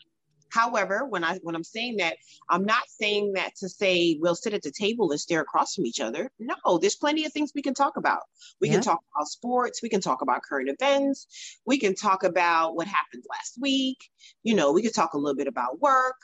However, 0.51 1.07
when 1.09 1.25
I 1.25 1.39
when 1.43 1.55
I'm 1.55 1.65
saying 1.65 1.97
that, 1.99 2.17
I'm 2.49 2.65
not 2.65 2.83
saying 2.89 3.33
that 3.35 3.55
to 3.57 3.69
say 3.69 4.19
we'll 4.21 4.35
sit 4.35 4.55
at 4.55 4.63
the 4.63 4.71
table 4.71 5.11
and 5.11 5.21
stare 5.21 5.41
across 5.41 5.75
from 5.75 5.87
each 5.87 6.01
other. 6.01 6.31
No, 6.39 6.79
there's 6.79 6.97
plenty 6.97 7.25
of 7.25 7.33
things 7.33 7.53
we 7.55 7.63
can 7.63 7.75
talk 7.75 7.97
about. 7.97 8.23
We 8.61 8.69
yeah. 8.69 8.75
can 8.75 8.83
talk 8.83 9.01
about 9.15 9.29
sports, 9.29 9.83
we 9.83 9.89
can 9.89 10.01
talk 10.01 10.23
about 10.23 10.43
current 10.43 10.69
events, 10.69 11.27
we 11.67 11.79
can 11.79 11.95
talk 11.95 12.25
about 12.25 12.77
what 12.77 12.87
happened 12.87 13.25
last 13.29 13.59
week. 13.61 13.99
You 14.43 14.55
know, 14.55 14.73
we 14.73 14.83
could 14.83 14.95
talk 14.95 15.15
a 15.15 15.19
little 15.19 15.37
bit 15.37 15.49
about 15.49 15.81
work. 15.81 16.17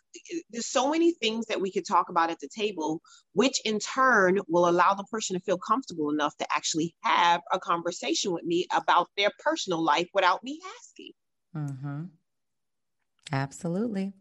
There's 0.50 0.66
so 0.66 0.90
many 0.90 1.12
things 1.12 1.47
that 1.47 1.61
we 1.61 1.71
could 1.71 1.87
talk 1.87 2.09
about 2.09 2.31
at 2.31 2.40
the 2.40 2.49
table, 2.49 3.00
which 3.33 3.61
in 3.64 3.78
turn 3.78 4.38
will 4.49 4.69
allow 4.69 4.95
the 4.95 5.04
person 5.04 5.35
to 5.35 5.43
feel 5.43 5.59
comfortable 5.59 6.11
enough 6.11 6.37
to 6.38 6.47
actually 6.54 6.95
have 7.02 7.40
a 7.52 7.59
conversation 7.59 8.33
with 8.33 8.45
me 8.45 8.66
about 8.75 9.09
their 9.16 9.31
personal 9.38 9.83
life 9.83 10.09
without 10.14 10.43
me 10.43 10.61
asking. 10.78 11.12
Mm-hmm. 11.57 12.04
Absolutely. 13.33 14.12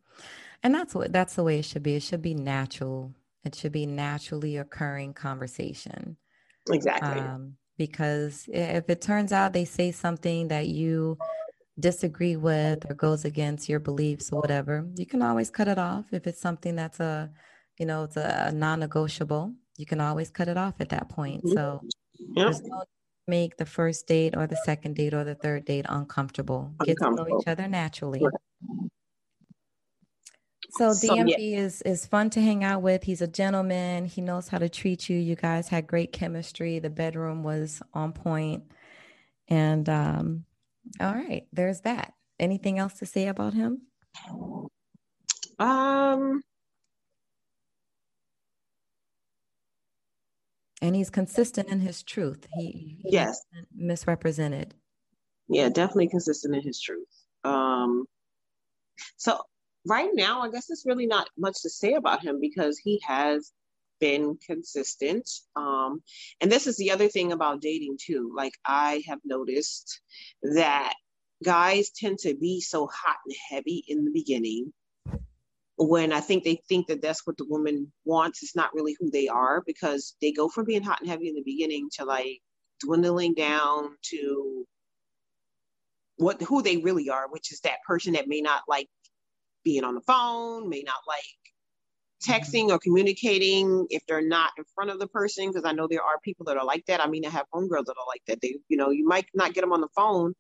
And 0.62 0.74
that's 0.74 0.95
what 0.95 1.12
that's 1.12 1.36
the 1.36 1.43
way 1.43 1.60
it 1.60 1.65
should 1.65 1.83
be. 1.83 1.95
It 1.95 2.03
should 2.03 2.22
be 2.22 2.33
natural. 2.33 3.13
It 3.43 3.55
should 3.55 3.74
be 3.74 3.86
naturally 3.86 4.57
occurring 4.57 5.13
conversation. 5.13 6.15
Exactly. 6.72 7.22
Um, 7.22 7.57
because 7.77 8.48
if 8.51 8.89
it 8.89 9.01
turns 9.01 9.33
out 9.33 9.51
they 9.51 9.65
say 9.65 9.91
something 9.91 10.48
that 10.48 10.67
you 10.67 11.17
disagree 11.79 12.36
with 12.36 12.89
or 12.89 12.93
goes 12.93 13.25
against 13.25 13.67
your 13.67 13.79
beliefs 13.79 14.29
or 14.31 14.39
whatever, 14.39 14.88
you 14.95 15.05
can 15.05 15.22
always 15.22 15.50
cut 15.50 15.67
it 15.67 15.79
off. 15.79 16.05
If 16.12 16.27
it's 16.27 16.39
something 16.39 16.75
that's 16.75 17.00
a, 17.00 17.31
you 17.79 17.86
know, 17.86 18.03
it's 18.03 18.15
a 18.15 18.51
non-negotiable, 18.53 19.53
you 19.77 19.86
can 19.86 20.00
always 20.00 20.29
cut 20.29 20.48
it 20.48 20.57
off 20.57 20.75
at 20.79 20.89
that 20.89 21.10
point. 21.10 21.43
Mm-hmm. 21.43 21.57
So 21.57 21.81
yep. 22.36 22.45
there's 22.45 22.62
no 22.62 22.83
make 23.27 23.57
the 23.57 23.65
first 23.65 24.05
date 24.07 24.36
or 24.36 24.48
the 24.48 24.57
second 24.65 24.95
date 24.95 25.13
or 25.13 25.24
the 25.24 25.36
third 25.36 25.65
date 25.65 25.86
uncomfortable. 25.89 26.74
Get 26.86 26.98
to 26.98 27.12
know 27.12 27.25
each 27.39 27.48
other 27.48 27.67
naturally. 27.67 28.22
Right. 28.24 28.33
So 30.77 30.89
DMV 30.89 31.00
so, 31.08 31.13
yeah. 31.15 31.38
is 31.38 31.82
is 31.84 32.05
fun 32.05 32.32
to 32.32 32.41
hang 32.41 32.63
out 32.63 32.82
with. 32.82 33.03
He's 33.03 33.22
a 33.22 33.27
gentleman. 33.27 34.05
He 34.05 34.22
knows 34.22 34.48
how 34.48 34.58
to 34.58 34.70
treat 34.70 35.08
you. 35.08 35.17
You 35.17 35.36
guys 35.36 35.67
had 35.67 35.86
great 35.86 36.12
chemistry. 36.12 36.79
The 36.79 36.89
bedroom 36.89 37.43
was 37.43 37.82
on 37.93 38.12
point. 38.12 38.63
And 39.48 39.88
um, 39.88 40.46
all 41.00 41.13
right, 41.13 41.43
there's 41.53 41.82
that. 41.82 42.13
Anything 42.39 42.79
else 42.79 42.93
to 42.96 43.05
say 43.05 43.27
about 43.27 43.53
him? 43.53 43.82
Um 45.60 46.41
and 50.82 50.96
he's 50.96 51.12
consistent 51.12 51.70
in 51.70 51.79
his 51.79 52.01
truth. 52.01 52.48
He, 52.58 53.00
he 53.03 53.12
yes 53.12 53.39
misrepresented. 53.75 54.74
Yeah, 55.48 55.70
definitely 55.70 56.10
consistent 56.10 56.55
in 56.55 56.63
his 56.63 56.82
truth. 56.82 57.08
Um, 57.43 58.05
so 59.17 59.39
right 59.85 60.09
now, 60.13 60.41
I 60.41 60.50
guess 60.50 60.69
it's 60.69 60.85
really 60.85 61.07
not 61.07 61.27
much 61.38 61.62
to 61.62 61.69
say 61.69 61.93
about 61.93 62.23
him 62.23 62.39
because 62.39 62.77
he 62.77 63.01
has 63.05 63.51
been 64.00 64.38
consistent. 64.45 65.29
Um, 65.55 66.01
and 66.41 66.51
this 66.51 66.67
is 66.67 66.77
the 66.77 66.91
other 66.91 67.07
thing 67.07 67.31
about 67.31 67.62
dating 67.62 67.97
too. 68.01 68.33
Like 68.35 68.53
I 68.65 69.03
have 69.07 69.19
noticed 69.23 70.01
that 70.41 70.93
guys 71.43 71.89
tend 71.89 72.19
to 72.19 72.35
be 72.35 72.62
so 72.62 72.88
hot 72.88 73.17
and 73.25 73.35
heavy 73.50 73.83
in 73.88 74.05
the 74.05 74.12
beginning 74.12 74.73
when 75.77 76.13
I 76.13 76.19
think 76.19 76.43
they 76.43 76.62
think 76.69 76.88
that 76.88 77.01
that's 77.01 77.25
what 77.25 77.38
the 77.38 77.45
woman 77.45 77.91
wants, 78.05 78.43
it's 78.43 78.55
not 78.55 78.73
really 78.73 78.95
who 79.00 79.09
they 79.09 79.27
are 79.27 79.63
because 79.65 80.15
they 80.21 80.31
go 80.31 80.47
from 80.47 80.65
being 80.65 80.83
hot 80.83 81.01
and 81.01 81.09
heavy 81.09 81.29
in 81.29 81.35
the 81.35 81.43
beginning 81.43 81.89
to 81.93 82.05
like 82.05 82.41
dwindling 82.79 83.33
down 83.33 83.95
to 84.09 84.65
what 86.17 86.41
who 86.41 86.62
they 86.62 86.77
really 86.77 87.10
are, 87.10 87.27
which 87.29 87.51
is 87.51 87.62
that 87.62 87.84
person 87.88 88.13
that 88.13 88.27
may 88.27 88.41
not 88.41 88.63
like 88.67 88.88
being 89.63 89.84
on 89.84 89.96
the 89.96 90.01
phone, 90.01 90.70
may 90.70 90.84
not 90.86 90.96
like 91.08 91.24
texting 92.27 92.70
or 92.70 92.79
communicating 92.79 93.86
if 93.89 94.01
they're 94.08 94.25
not 94.25 94.51
in 94.58 94.63
front 94.75 94.91
of 94.91 95.00
the 95.00 95.08
person 95.08 95.50
because 95.50 95.65
I 95.65 95.74
know 95.74 95.88
there 95.88 96.03
are 96.03 96.20
people 96.24 96.46
that 96.46 96.58
are 96.58 96.65
like 96.65 96.86
that. 96.88 97.01
I 97.01 97.08
mean, 97.08 97.25
I 97.25 97.29
have 97.29 97.46
homegirls 97.53 97.86
that 97.86 97.98
are 97.98 98.08
like 98.08 98.22
that. 98.27 98.41
They, 98.41 98.58
you 98.70 98.77
know, 98.77 98.91
you 98.91 99.05
might 99.05 99.25
not 99.34 99.53
get 99.53 99.62
them 99.62 99.74
on 99.74 99.82
the 99.82 99.89
phone, 99.96 100.34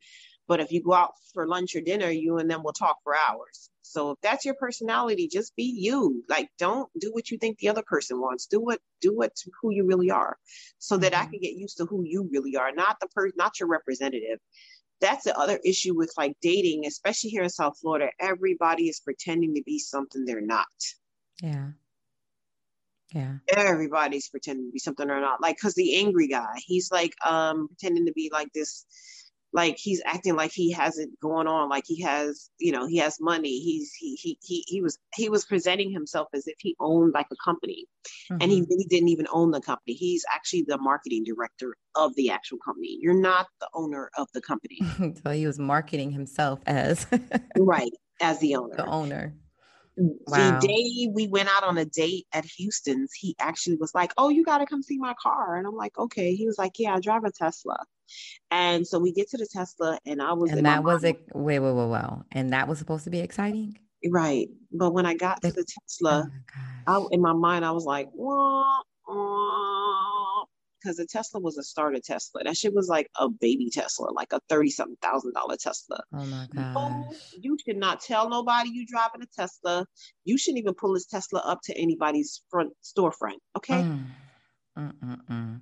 but 0.47 0.59
if 0.59 0.71
you 0.71 0.81
go 0.81 0.93
out 0.93 1.13
for 1.33 1.47
lunch 1.47 1.75
or 1.75 1.81
dinner, 1.81 2.09
you 2.09 2.37
and 2.37 2.49
them 2.49 2.63
will 2.63 2.73
talk 2.73 2.97
for 3.03 3.15
hours. 3.15 3.69
So 3.81 4.11
if 4.11 4.17
that's 4.21 4.45
your 4.45 4.55
personality, 4.55 5.27
just 5.27 5.55
be 5.55 5.63
you. 5.63 6.23
Like 6.27 6.49
don't 6.57 6.89
do 6.99 7.11
what 7.11 7.29
you 7.29 7.37
think 7.37 7.59
the 7.59 7.69
other 7.69 7.83
person 7.85 8.19
wants. 8.19 8.47
Do 8.47 8.59
what 8.59 8.79
do 9.01 9.15
what 9.15 9.31
who 9.61 9.71
you 9.71 9.85
really 9.85 10.09
are. 10.09 10.37
So 10.79 10.97
that 10.97 11.13
I 11.13 11.21
mm-hmm. 11.21 11.31
can 11.31 11.39
get 11.41 11.53
used 11.53 11.77
to 11.77 11.85
who 11.85 12.03
you 12.05 12.27
really 12.31 12.55
are, 12.55 12.71
not 12.71 12.97
the 12.99 13.07
person 13.07 13.33
not 13.37 13.59
your 13.59 13.69
representative. 13.69 14.39
That's 15.03 15.25
the 15.25 15.37
other 15.37 15.59
issue 15.65 15.93
with 15.95 16.13
like 16.17 16.37
dating, 16.41 16.85
especially 16.85 17.29
here 17.29 17.43
in 17.43 17.49
South 17.49 17.77
Florida. 17.79 18.07
Everybody 18.21 18.87
is 18.87 19.01
pretending 19.01 19.53
to 19.55 19.63
be 19.65 19.77
something 19.77 20.23
they're 20.23 20.39
not. 20.39 20.65
Yeah. 21.41 21.71
Yeah. 23.13 23.33
Everybody's 23.49 24.29
pretending 24.29 24.67
to 24.67 24.71
be 24.71 24.79
something 24.79 25.05
they're 25.05 25.19
not. 25.19 25.41
Like, 25.41 25.59
cause 25.59 25.73
the 25.73 25.97
angry 25.97 26.27
guy, 26.29 26.55
he's 26.65 26.89
like 26.89 27.13
um 27.25 27.67
pretending 27.67 28.05
to 28.05 28.13
be 28.13 28.29
like 28.31 28.47
this 28.53 28.85
like 29.53 29.77
he's 29.77 30.01
acting 30.05 30.35
like 30.35 30.51
he 30.51 30.71
has 30.71 30.97
it 30.97 31.09
going 31.21 31.47
on 31.47 31.69
like 31.69 31.83
he 31.85 32.01
has 32.01 32.49
you 32.59 32.71
know 32.71 32.87
he 32.87 32.97
has 32.97 33.19
money. 33.21 33.59
He's 33.59 33.93
he 33.93 34.15
he 34.15 34.37
he, 34.41 34.63
he 34.67 34.81
was 34.81 34.97
he 35.15 35.29
was 35.29 35.45
presenting 35.45 35.91
himself 35.91 36.27
as 36.33 36.47
if 36.47 36.55
he 36.59 36.75
owned 36.79 37.13
like 37.13 37.27
a 37.31 37.35
company. 37.43 37.85
Mm-hmm. 38.31 38.41
and 38.41 38.51
he 38.51 38.61
mm-hmm. 38.61 38.69
really 38.69 38.85
didn't 38.89 39.09
even 39.09 39.27
own 39.31 39.51
the 39.51 39.61
company. 39.61 39.93
He's 39.93 40.25
actually 40.33 40.65
the 40.67 40.77
marketing 40.77 41.23
director 41.23 41.75
of 41.95 42.15
the 42.15 42.29
actual 42.29 42.57
company. 42.57 42.97
You're 42.99 43.13
not 43.13 43.47
the 43.59 43.69
owner 43.73 44.09
of 44.17 44.27
the 44.33 44.41
company. 44.41 44.79
So 45.23 45.31
he 45.31 45.45
was 45.45 45.59
marketing 45.59 46.11
himself 46.11 46.59
as 46.65 47.07
right 47.57 47.91
as 48.21 48.39
the 48.39 48.55
owner. 48.55 48.75
The 48.77 48.85
owner 48.85 49.33
Wow. 49.95 50.59
The 50.59 50.67
day 50.67 51.11
we 51.13 51.27
went 51.27 51.49
out 51.49 51.63
on 51.63 51.77
a 51.77 51.85
date 51.85 52.25
at 52.33 52.45
Houston's, 52.45 53.13
he 53.13 53.35
actually 53.39 53.77
was 53.77 53.93
like, 53.93 54.11
Oh, 54.17 54.29
you 54.29 54.43
got 54.43 54.57
to 54.59 54.65
come 54.65 54.81
see 54.81 54.97
my 54.97 55.13
car. 55.21 55.55
And 55.55 55.67
I'm 55.67 55.75
like, 55.75 55.97
Okay. 55.97 56.33
He 56.35 56.45
was 56.45 56.57
like, 56.57 56.73
Yeah, 56.79 56.95
I 56.95 56.99
drive 56.99 57.23
a 57.23 57.31
Tesla. 57.31 57.77
And 58.51 58.85
so 58.87 58.99
we 58.99 59.11
get 59.11 59.29
to 59.31 59.37
the 59.37 59.47
Tesla, 59.47 59.97
and 60.05 60.21
I 60.21 60.33
was, 60.33 60.51
and 60.51 60.65
that 60.65 60.83
was 60.83 61.03
it. 61.03 61.19
Wait, 61.33 61.59
wait, 61.59 61.73
wait, 61.73 61.87
wait. 61.87 62.03
And 62.31 62.53
that 62.53 62.67
was 62.67 62.77
supposed 62.77 63.03
to 63.05 63.09
be 63.09 63.19
exciting. 63.19 63.77
Right. 64.07 64.47
But 64.71 64.93
when 64.93 65.05
I 65.05 65.15
got 65.15 65.41
to 65.41 65.51
the 65.51 65.65
Tesla, 65.65 66.29
oh 66.87 67.07
I, 67.09 67.15
in 67.15 67.21
my 67.21 67.33
mind, 67.33 67.65
I 67.65 67.71
was 67.71 67.85
like, 67.85 68.09
wah, 68.13 68.81
because 70.83 70.97
the 70.97 71.05
Tesla 71.05 71.39
was 71.39 71.57
a 71.57 71.63
starter 71.63 71.99
Tesla. 71.99 72.43
That 72.43 72.57
shit 72.57 72.73
was 72.73 72.87
like 72.87 73.09
a 73.17 73.29
baby 73.29 73.69
Tesla, 73.69 74.11
like 74.11 74.33
a 74.33 74.39
30 74.49 74.69
something 74.69 74.97
thousand 75.01 75.33
dollar 75.33 75.55
Tesla. 75.55 76.01
Oh 76.13 76.25
my 76.25 76.47
gosh. 76.53 77.15
you 77.41 77.57
should 77.65 77.77
not 77.77 78.01
tell 78.01 78.29
nobody 78.29 78.69
you 78.71 78.85
driving 78.85 79.21
a 79.21 79.25
Tesla. 79.25 79.85
You 80.25 80.37
shouldn't 80.37 80.59
even 80.59 80.73
pull 80.73 80.93
this 80.93 81.05
Tesla 81.05 81.41
up 81.45 81.61
to 81.65 81.77
anybody's 81.77 82.41
front 82.49 82.73
storefront. 82.83 83.39
Okay. 83.57 83.81
Mm. 83.81 84.05
Mm-mm-mm. 84.77 85.61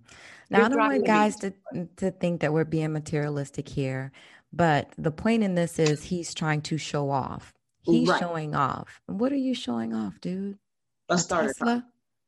Now, 0.50 0.66
I 0.66 0.70
don't 0.70 0.78
want 0.78 1.06
guys 1.06 1.36
to, 1.38 1.54
to 1.98 2.12
think 2.12 2.40
that 2.42 2.54
we're 2.54 2.64
being 2.64 2.94
materialistic 2.94 3.68
here, 3.68 4.14
but 4.54 4.90
the 4.98 5.12
point 5.12 5.44
in 5.44 5.56
this 5.56 5.80
is 5.80 6.04
he's 6.04 6.34
trying 6.34 6.62
to 6.64 6.78
show 6.78 7.10
off. 7.10 7.54
He's 7.82 8.08
right. 8.08 8.20
showing 8.20 8.56
off. 8.56 9.02
What 9.08 9.34
are 9.34 9.38
you 9.38 9.54
showing 9.54 9.94
off, 9.94 10.22
dude? 10.22 10.58
A, 11.10 11.16
a 11.16 11.18
starter. 11.18 11.50
Tesla? 11.50 11.86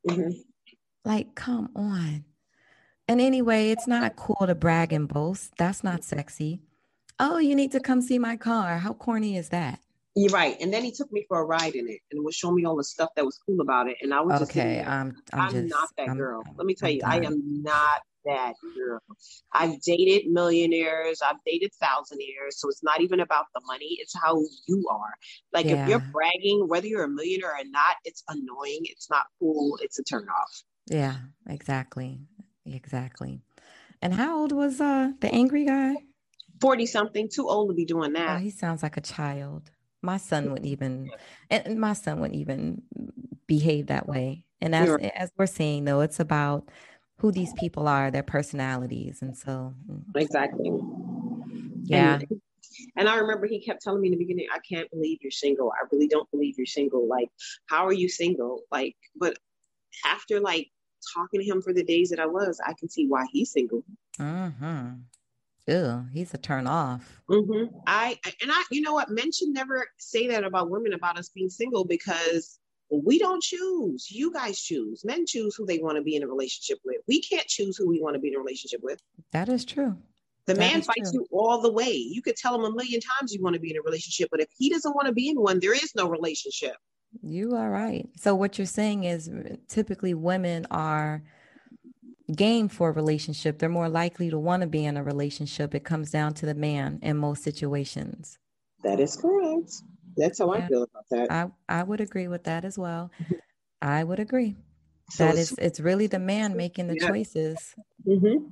Mm-hmm. 0.10 0.32
Like, 1.06 1.36
come 1.36 1.70
on. 1.76 2.26
And 3.08 3.20
anyway, 3.20 3.70
it's 3.70 3.88
not 3.88 4.16
cool 4.16 4.48
to 4.48 4.56
brag 4.56 4.94
and 4.94 5.08
boast. 5.08 5.54
That's 5.58 5.84
not 5.84 6.04
sexy. 6.04 6.62
Oh, 7.20 7.38
you 7.38 7.56
need 7.56 7.72
to 7.74 7.80
come 7.80 8.02
see 8.02 8.18
my 8.18 8.38
car. 8.38 8.78
How 8.78 8.94
corny 8.94 9.38
is 9.38 9.50
that? 9.50 9.80
You're 10.16 10.32
right. 10.32 10.56
And 10.62 10.72
then 10.72 10.84
he 10.84 10.92
took 10.92 11.12
me 11.12 11.26
for 11.28 11.40
a 11.40 11.46
ride 11.46 11.76
in 11.76 11.90
it 11.90 12.00
and 12.12 12.24
was 12.24 12.36
showing 12.36 12.56
me 12.56 12.66
all 12.66 12.76
the 12.76 12.84
stuff 12.84 13.10
that 13.16 13.26
was 13.26 13.40
cool 13.46 13.62
about 13.62 13.90
it. 13.90 13.98
And 14.02 14.14
I 14.14 14.22
was 14.22 14.42
okay. 14.44 14.78
Just 14.78 14.90
I'm, 14.90 15.16
I'm, 15.34 15.40
I'm 15.42 15.52
just, 15.52 15.70
not 15.70 15.90
that 15.98 16.10
I'm, 16.10 16.18
girl. 16.18 16.44
Let 16.56 16.66
me 16.66 16.76
tell 16.76 16.90
you. 16.90 17.02
I 17.04 17.18
am 17.18 17.64
not 17.64 18.02
that 18.26 18.54
girl. 18.76 19.02
I've 19.52 19.82
dated 19.82 20.32
millionaires, 20.32 21.22
I've 21.22 21.38
dated 21.46 21.72
thousandaires. 21.82 22.54
So 22.54 22.70
it's 22.70 22.84
not 22.84 23.02
even 23.02 23.20
about 23.20 23.46
the 23.54 23.62
money, 23.66 23.98
it's 24.00 24.14
how 24.18 24.42
you 24.68 24.88
are. 24.90 25.14
Like 25.52 25.66
yeah. 25.66 25.84
if 25.84 25.90
you're 25.90 26.04
bragging, 26.12 26.68
whether 26.68 26.88
you're 26.88 27.04
a 27.04 27.10
millionaire 27.10 27.52
or 27.52 27.66
not, 27.66 27.98
it's 28.06 28.24
annoying. 28.30 28.82
It's 28.84 29.10
not 29.10 29.26
cool. 29.40 29.78
It's 29.82 30.00
a 30.00 30.04
turn 30.04 30.28
off. 30.30 30.64
Yeah, 30.88 31.16
exactly. 31.48 32.20
Exactly. 32.65 33.41
And 34.01 34.13
how 34.13 34.39
old 34.39 34.51
was 34.51 34.82
uh 34.82 35.12
the 35.20 35.34
angry 35.34 35.65
guy? 35.65 35.96
40 36.62 36.86
something, 36.86 37.29
too 37.29 37.50
old 37.50 37.70
to 37.70 37.74
be 37.74 37.86
doing 37.86 38.13
that. 38.13 38.38
Oh, 38.38 38.39
he 38.39 38.50
sounds 38.50 38.84
like 38.84 38.98
a 38.98 39.01
child. 39.01 39.72
My 40.01 40.17
son 40.17 40.50
wouldn't 40.51 40.67
even 40.67 41.10
and 41.50 41.79
my 41.79 41.93
son 41.93 42.20
wouldn't 42.20 42.39
even 42.39 42.82
behave 43.48 43.88
that 43.88 44.08
way. 44.08 44.46
And 44.62 44.75
as 44.75 44.96
as 45.15 45.32
we're 45.38 45.46
saying 45.46 45.86
though, 45.86 46.01
it's 46.01 46.20
about 46.20 46.70
who 47.17 47.32
these 47.32 47.53
people 47.53 47.88
are, 47.88 48.12
their 48.12 48.24
personalities. 48.24 49.22
And 49.22 49.38
so 49.38 49.74
mm. 49.89 50.03
Exactly. 50.15 50.72
Yeah. 51.84 52.15
And, 52.15 52.41
and 52.98 53.10
I 53.10 53.15
remember 53.17 53.46
he 53.46 53.62
kept 53.62 53.82
telling 53.82 54.01
me 54.01 54.08
in 54.08 54.13
the 54.13 54.17
beginning, 54.17 54.48
I 54.53 54.60
can't 54.60 54.89
believe 54.89 55.20
you're 55.22 55.32
single. 55.32 55.72
I 55.72 55.86
really 55.91 56.08
don't 56.08 56.29
believe 56.32 56.55
you're 56.58 56.65
single. 56.65 57.08
Like, 57.08 57.29
how 57.70 57.86
are 57.86 57.93
you 57.93 58.10
single? 58.10 58.63
Like, 58.72 58.96
but 59.15 59.38
after 60.05 60.39
like 60.39 60.70
talking 61.14 61.40
to 61.40 61.46
him 61.46 61.62
for 61.62 61.74
the 61.74 61.84
days 61.84 62.10
that 62.10 62.20
I 62.20 62.26
was, 62.26 62.60
I 62.66 62.74
can 62.74 62.90
see 62.90 63.08
why 63.08 63.26
he's 63.32 63.52
single. 63.52 63.84
Mm-hmm. 64.20 64.90
Ew, 65.68 66.06
he's 66.12 66.34
a 66.34 66.38
turn 66.38 66.68
off. 66.68 67.22
Mm-hmm. 67.30 67.76
I 67.88 68.20
and 68.42 68.52
I, 68.52 68.64
you 68.70 68.82
know 68.82 68.94
what? 68.94 69.10
Men 69.10 69.32
should 69.32 69.50
never 69.50 69.88
say 69.98 70.28
that 70.28 70.44
about 70.44 70.70
women 70.70 70.94
about 70.94 71.18
us 71.18 71.30
being 71.30 71.50
single 71.50 71.86
because 71.86 72.60
we 72.90 73.18
don't 73.18 73.42
choose. 73.42 74.12
You 74.12 74.32
guys 74.34 74.60
choose. 74.60 75.04
Men 75.06 75.26
choose 75.26 75.56
who 75.56 75.66
they 75.66 75.80
want 75.80 75.98
to 75.98 76.04
be 76.04 76.16
in 76.16 76.24
a 76.24 76.28
relationship 76.28 76.80
with. 76.84 76.98
We 77.08 77.22
can't 77.22 77.48
choose 77.48 77.78
who 77.78 77.88
we 77.88 78.02
want 78.02 78.16
to 78.16 78.20
be 78.20 78.28
in 78.28 78.36
a 78.36 78.40
relationship 78.40 78.82
with. 78.84 79.00
That 79.32 79.48
is 79.48 79.64
true. 79.64 79.98
The 80.46 80.54
that 80.54 80.60
man 80.60 80.82
fights 80.82 81.12
true. 81.12 81.26
you 81.32 81.38
all 81.38 81.62
the 81.62 81.72
way. 81.72 81.94
You 81.94 82.22
could 82.22 82.36
tell 82.36 82.54
him 82.56 82.66
a 82.66 82.76
million 82.76 83.00
times 83.00 83.34
you 83.34 83.42
want 83.42 83.54
to 83.54 83.62
be 83.62 83.72
in 83.72 83.78
a 83.78 83.82
relationship, 83.82 84.28
but 84.30 84.42
if 84.42 84.50
he 84.58 84.70
doesn't 84.70 84.94
want 84.94 85.08
to 85.08 85.14
be 85.14 85.30
in 85.30 85.40
one, 85.40 85.60
there 85.60 85.74
is 85.74 85.94
no 85.96 86.10
relationship. 86.10 86.76
You 87.22 87.55
are 87.55 87.70
right. 87.70 88.10
So 88.17 88.36
what 88.36 88.58
you're 88.58 88.65
saying 88.65 89.03
is 89.03 89.29
typically 89.67 90.13
women 90.13 90.65
are 90.72 91.24
game 92.36 92.67
for 92.70 92.89
a 92.89 92.91
relationship. 92.91 93.60
They're 93.60 93.70
more 93.70 93.89
likely 93.89 94.29
to 94.29 94.39
want 94.39 94.62
to 94.62 94.67
be 94.67 94.86
in 94.86 94.98
a 94.98 95.03
relationship. 95.03 95.75
It 95.75 95.84
comes 95.84 96.12
down 96.12 96.34
to 96.36 96.46
the 96.46 96.55
man 96.55 97.00
in 97.01 97.17
most 97.17 97.43
situations. 97.43 98.39
That 98.84 99.00
is 99.00 99.15
correct. 99.15 99.72
That's 100.17 100.39
how 100.39 100.53
yeah. 100.53 100.63
I 100.63 100.67
feel 100.67 100.84
about 100.84 101.05
that. 101.12 101.32
I, 101.32 101.50
I 101.70 101.84
would 101.84 102.01
agree 102.01 102.27
with 102.27 102.43
that 102.46 102.65
as 102.65 102.77
well. 102.77 103.12
I 103.82 104.03
would 104.03 104.20
agree. 104.20 104.55
So 105.10 105.25
that 105.25 105.38
it's, 105.38 105.51
is 105.51 105.58
it's 105.58 105.79
really 105.79 106.08
the 106.08 106.20
man 106.20 106.55
making 106.55 106.88
the 106.88 106.98
yeah. 107.00 107.08
choices. 107.08 107.75
Mm-hmm. 108.08 108.48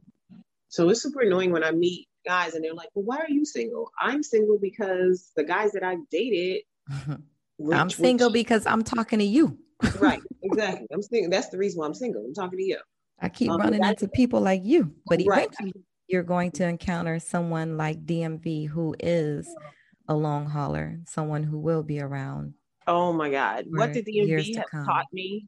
So 0.69 0.89
it's 0.89 1.01
super 1.01 1.21
annoying 1.21 1.51
when 1.51 1.63
I 1.63 1.71
meet 1.71 2.07
guys 2.25 2.53
and 2.53 2.63
they're 2.63 2.73
like, 2.73 2.89
"Well, 2.93 3.05
why 3.05 3.17
are 3.17 3.29
you 3.29 3.45
single?" 3.45 3.91
I'm 3.99 4.23
single 4.23 4.57
because 4.59 5.31
the 5.35 5.43
guys 5.43 5.71
that 5.71 5.83
I've 5.83 6.09
dated. 6.09 6.63
Which, 7.61 7.77
I'm 7.77 7.89
single 7.89 8.29
which, 8.29 8.33
because 8.33 8.65
I'm 8.65 8.83
talking 8.83 9.19
to 9.19 9.25
you. 9.25 9.57
right, 9.99 10.21
exactly. 10.43 10.87
I'm 10.91 11.01
single. 11.01 11.29
That's 11.29 11.49
the 11.49 11.57
reason 11.57 11.79
why 11.79 11.85
I'm 11.85 11.93
single. 11.93 12.23
I'm 12.25 12.33
talking 12.33 12.57
to 12.57 12.65
you. 12.65 12.77
I 13.19 13.29
keep 13.29 13.51
um, 13.51 13.61
running 13.61 13.83
into 13.83 14.07
people 14.07 14.41
like 14.41 14.61
you, 14.63 14.91
but 15.05 15.21
eventually 15.21 15.73
right. 15.75 15.85
you're 16.07 16.23
going 16.23 16.51
to 16.53 16.67
encounter 16.67 17.19
someone 17.19 17.77
like 17.77 18.03
DMV 18.05 18.67
who 18.67 18.95
is 18.99 19.47
a 20.07 20.15
long 20.15 20.47
hauler, 20.47 20.99
someone 21.05 21.43
who 21.43 21.59
will 21.59 21.83
be 21.83 22.01
around. 22.01 22.55
Oh 22.87 23.13
my 23.13 23.29
God. 23.29 23.65
What 23.69 23.93
the 23.93 24.03
DMV 24.03 24.55
has 24.55 24.65
come. 24.71 24.85
taught 24.85 25.05
me 25.13 25.47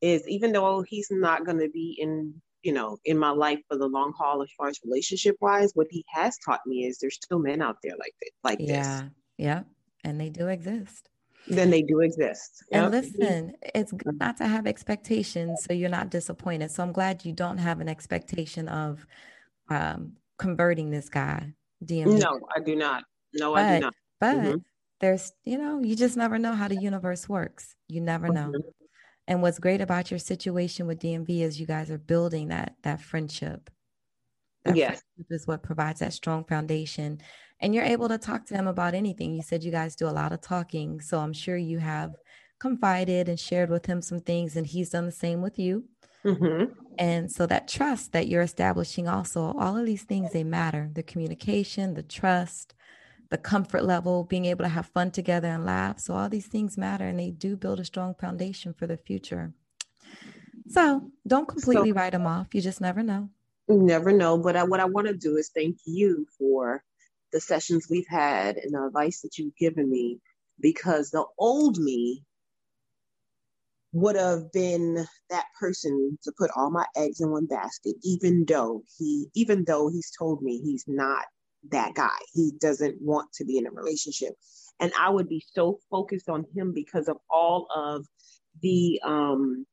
is 0.00 0.26
even 0.26 0.52
though 0.52 0.80
he's 0.80 1.08
not 1.10 1.44
going 1.44 1.58
to 1.58 1.68
be 1.68 1.94
in, 2.00 2.32
you 2.62 2.72
know, 2.72 2.96
in 3.04 3.18
my 3.18 3.30
life 3.30 3.60
for 3.68 3.76
the 3.76 3.86
long 3.86 4.14
haul 4.16 4.42
as 4.42 4.48
far 4.56 4.68
as 4.68 4.80
relationship 4.82 5.36
wise, 5.42 5.72
what 5.74 5.88
he 5.90 6.02
has 6.08 6.38
taught 6.38 6.60
me 6.66 6.86
is 6.86 6.98
there's 6.98 7.16
still 7.16 7.38
men 7.38 7.60
out 7.60 7.76
there 7.82 7.92
like 7.98 8.14
like 8.42 8.58
yeah, 8.60 9.02
this. 9.02 9.10
Yeah. 9.36 9.62
And 10.04 10.18
they 10.18 10.30
do 10.30 10.48
exist 10.48 11.09
then 11.50 11.70
they 11.70 11.82
do 11.82 12.00
exist. 12.00 12.64
Yep. 12.70 12.82
And 12.82 12.92
listen, 12.92 13.54
it's 13.74 13.92
good 13.92 14.18
not 14.18 14.36
to 14.38 14.46
have 14.46 14.66
expectations 14.66 15.64
so 15.64 15.72
you're 15.72 15.88
not 15.88 16.10
disappointed. 16.10 16.70
So 16.70 16.82
I'm 16.82 16.92
glad 16.92 17.24
you 17.24 17.32
don't 17.32 17.58
have 17.58 17.80
an 17.80 17.88
expectation 17.88 18.68
of 18.68 19.06
um, 19.68 20.12
converting 20.38 20.90
this 20.90 21.08
guy. 21.08 21.52
DMV. 21.84 22.20
No, 22.20 22.40
I 22.54 22.60
do 22.60 22.76
not. 22.76 23.04
No, 23.32 23.54
but, 23.54 23.64
I 23.64 23.74
do 23.76 23.80
not. 23.80 23.94
But 24.20 24.36
mm-hmm. 24.36 24.56
there's, 25.00 25.32
you 25.44 25.58
know, 25.58 25.80
you 25.82 25.96
just 25.96 26.16
never 26.16 26.38
know 26.38 26.52
how 26.52 26.68
the 26.68 26.76
universe 26.76 27.28
works. 27.28 27.74
You 27.88 28.00
never 28.00 28.28
know. 28.28 28.48
Mm-hmm. 28.48 28.68
And 29.28 29.42
what's 29.42 29.58
great 29.58 29.80
about 29.80 30.10
your 30.10 30.18
situation 30.18 30.86
with 30.86 31.00
DMV 31.00 31.40
is 31.40 31.60
you 31.60 31.66
guys 31.66 31.90
are 31.90 31.98
building 31.98 32.48
that 32.48 32.74
that 32.82 33.00
friendship. 33.00 33.70
That 34.64 34.76
yes. 34.76 35.02
friendship 35.16 35.30
is 35.30 35.46
what 35.46 35.62
provides 35.62 36.00
that 36.00 36.12
strong 36.12 36.44
foundation 36.44 37.20
and 37.60 37.74
you're 37.74 37.84
able 37.84 38.08
to 38.08 38.18
talk 38.18 38.46
to 38.46 38.54
him 38.54 38.66
about 38.66 38.94
anything. 38.94 39.34
You 39.34 39.42
said 39.42 39.62
you 39.62 39.70
guys 39.70 39.96
do 39.96 40.08
a 40.08 40.10
lot 40.10 40.32
of 40.32 40.40
talking, 40.40 41.00
so 41.00 41.18
I'm 41.18 41.32
sure 41.32 41.56
you 41.56 41.78
have 41.78 42.14
confided 42.58 43.28
and 43.28 43.38
shared 43.38 43.70
with 43.70 43.86
him 43.86 44.02
some 44.02 44.20
things, 44.20 44.56
and 44.56 44.66
he's 44.66 44.90
done 44.90 45.06
the 45.06 45.12
same 45.12 45.42
with 45.42 45.58
you. 45.58 45.84
Mm-hmm. 46.24 46.72
And 46.98 47.30
so 47.32 47.46
that 47.46 47.68
trust 47.68 48.12
that 48.12 48.28
you're 48.28 48.42
establishing, 48.42 49.08
also, 49.08 49.54
all 49.58 49.76
of 49.76 49.86
these 49.86 50.04
things 50.04 50.32
they 50.32 50.44
matter: 50.44 50.90
the 50.92 51.02
communication, 51.02 51.94
the 51.94 52.02
trust, 52.02 52.74
the 53.30 53.38
comfort 53.38 53.84
level, 53.84 54.24
being 54.24 54.44
able 54.46 54.64
to 54.64 54.68
have 54.68 54.86
fun 54.86 55.10
together 55.10 55.48
and 55.48 55.64
laugh. 55.64 55.98
So 56.00 56.14
all 56.14 56.28
these 56.28 56.46
things 56.46 56.76
matter, 56.76 57.06
and 57.06 57.18
they 57.18 57.30
do 57.30 57.56
build 57.56 57.80
a 57.80 57.84
strong 57.84 58.14
foundation 58.14 58.74
for 58.74 58.86
the 58.86 58.96
future. 58.96 59.52
So 60.68 61.10
don't 61.26 61.48
completely 61.48 61.90
so, 61.90 61.94
write 61.94 62.12
them 62.12 62.26
off. 62.26 62.54
You 62.54 62.60
just 62.60 62.80
never 62.80 63.02
know. 63.02 63.30
Never 63.68 64.12
know. 64.12 64.36
But 64.38 64.56
I, 64.56 64.64
what 64.64 64.80
I 64.80 64.84
want 64.84 65.06
to 65.06 65.14
do 65.14 65.36
is 65.36 65.50
thank 65.54 65.78
you 65.84 66.26
for 66.38 66.82
the 67.32 67.40
sessions 67.40 67.86
we've 67.90 68.08
had 68.08 68.56
and 68.56 68.74
the 68.74 68.84
advice 68.86 69.20
that 69.22 69.38
you've 69.38 69.56
given 69.56 69.90
me 69.90 70.18
because 70.60 71.10
the 71.10 71.24
old 71.38 71.78
me 71.78 72.24
would 73.92 74.16
have 74.16 74.52
been 74.52 75.06
that 75.30 75.46
person 75.58 76.18
to 76.22 76.32
put 76.38 76.50
all 76.54 76.70
my 76.70 76.86
eggs 76.96 77.20
in 77.20 77.30
one 77.30 77.46
basket 77.46 77.94
even 78.04 78.44
though 78.46 78.82
he 78.98 79.26
even 79.34 79.64
though 79.64 79.88
he's 79.88 80.12
told 80.16 80.42
me 80.42 80.60
he's 80.60 80.84
not 80.86 81.24
that 81.70 81.94
guy. 81.94 82.16
He 82.32 82.52
doesn't 82.60 83.00
want 83.00 83.32
to 83.34 83.44
be 83.44 83.58
in 83.58 83.66
a 83.66 83.70
relationship. 83.70 84.34
And 84.78 84.92
i 84.98 85.10
would 85.10 85.28
be 85.28 85.44
so 85.52 85.78
focused 85.90 86.28
on 86.28 86.46
him 86.54 86.72
because 86.72 87.08
of 87.08 87.18
all 87.30 87.66
of 87.74 88.06
the 88.62 89.00
um 89.04 89.66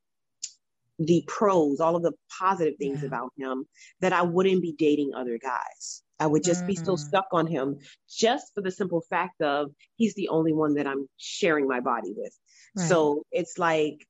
the 0.99 1.23
pros 1.27 1.79
all 1.79 1.95
of 1.95 2.03
the 2.03 2.13
positive 2.39 2.75
things 2.79 3.01
yeah. 3.01 3.07
about 3.07 3.31
him 3.37 3.65
that 4.01 4.13
i 4.13 4.21
wouldn't 4.21 4.61
be 4.61 4.73
dating 4.77 5.11
other 5.13 5.37
guys 5.37 6.01
I 6.19 6.27
would 6.27 6.43
just 6.43 6.61
mm-hmm. 6.61 6.67
be 6.67 6.75
so 6.75 6.93
mm. 6.93 6.99
stuck 6.99 7.27
on 7.31 7.47
him 7.47 7.77
just 8.09 8.53
for 8.53 8.61
the 8.61 8.71
simple 8.71 9.01
fact 9.09 9.41
of 9.41 9.71
he's 9.95 10.15
the 10.15 10.29
only 10.29 10.53
one 10.53 10.75
that 10.75 10.87
I'm 10.87 11.07
sharing 11.17 11.67
my 11.67 11.79
body 11.79 12.13
with. 12.15 12.35
Right. 12.75 12.87
So 12.87 13.23
it's 13.31 13.57
like, 13.57 14.05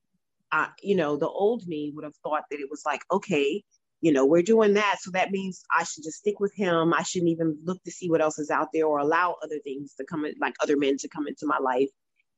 uh, 0.50 0.68
you 0.82 0.96
know, 0.96 1.16
the 1.16 1.28
old 1.28 1.66
me 1.66 1.92
would 1.94 2.04
have 2.04 2.16
thought 2.22 2.44
that 2.50 2.60
it 2.60 2.68
was 2.70 2.82
like, 2.86 3.02
okay, 3.10 3.62
you 4.00 4.12
know, 4.12 4.24
we're 4.24 4.42
doing 4.42 4.74
that. 4.74 4.98
So 5.00 5.10
that 5.10 5.30
means 5.30 5.62
I 5.76 5.84
should 5.84 6.04
just 6.04 6.18
stick 6.18 6.40
with 6.40 6.54
him. 6.54 6.94
I 6.94 7.02
shouldn't 7.02 7.30
even 7.30 7.58
look 7.64 7.82
to 7.84 7.90
see 7.90 8.08
what 8.08 8.20
else 8.20 8.38
is 8.38 8.50
out 8.50 8.68
there 8.72 8.86
or 8.86 8.98
allow 8.98 9.36
other 9.42 9.58
things 9.64 9.94
to 9.94 10.04
come 10.08 10.24
in, 10.24 10.34
like 10.40 10.54
other 10.62 10.76
men 10.76 10.96
to 10.98 11.08
come 11.08 11.26
into 11.26 11.46
my 11.46 11.58
life 11.58 11.90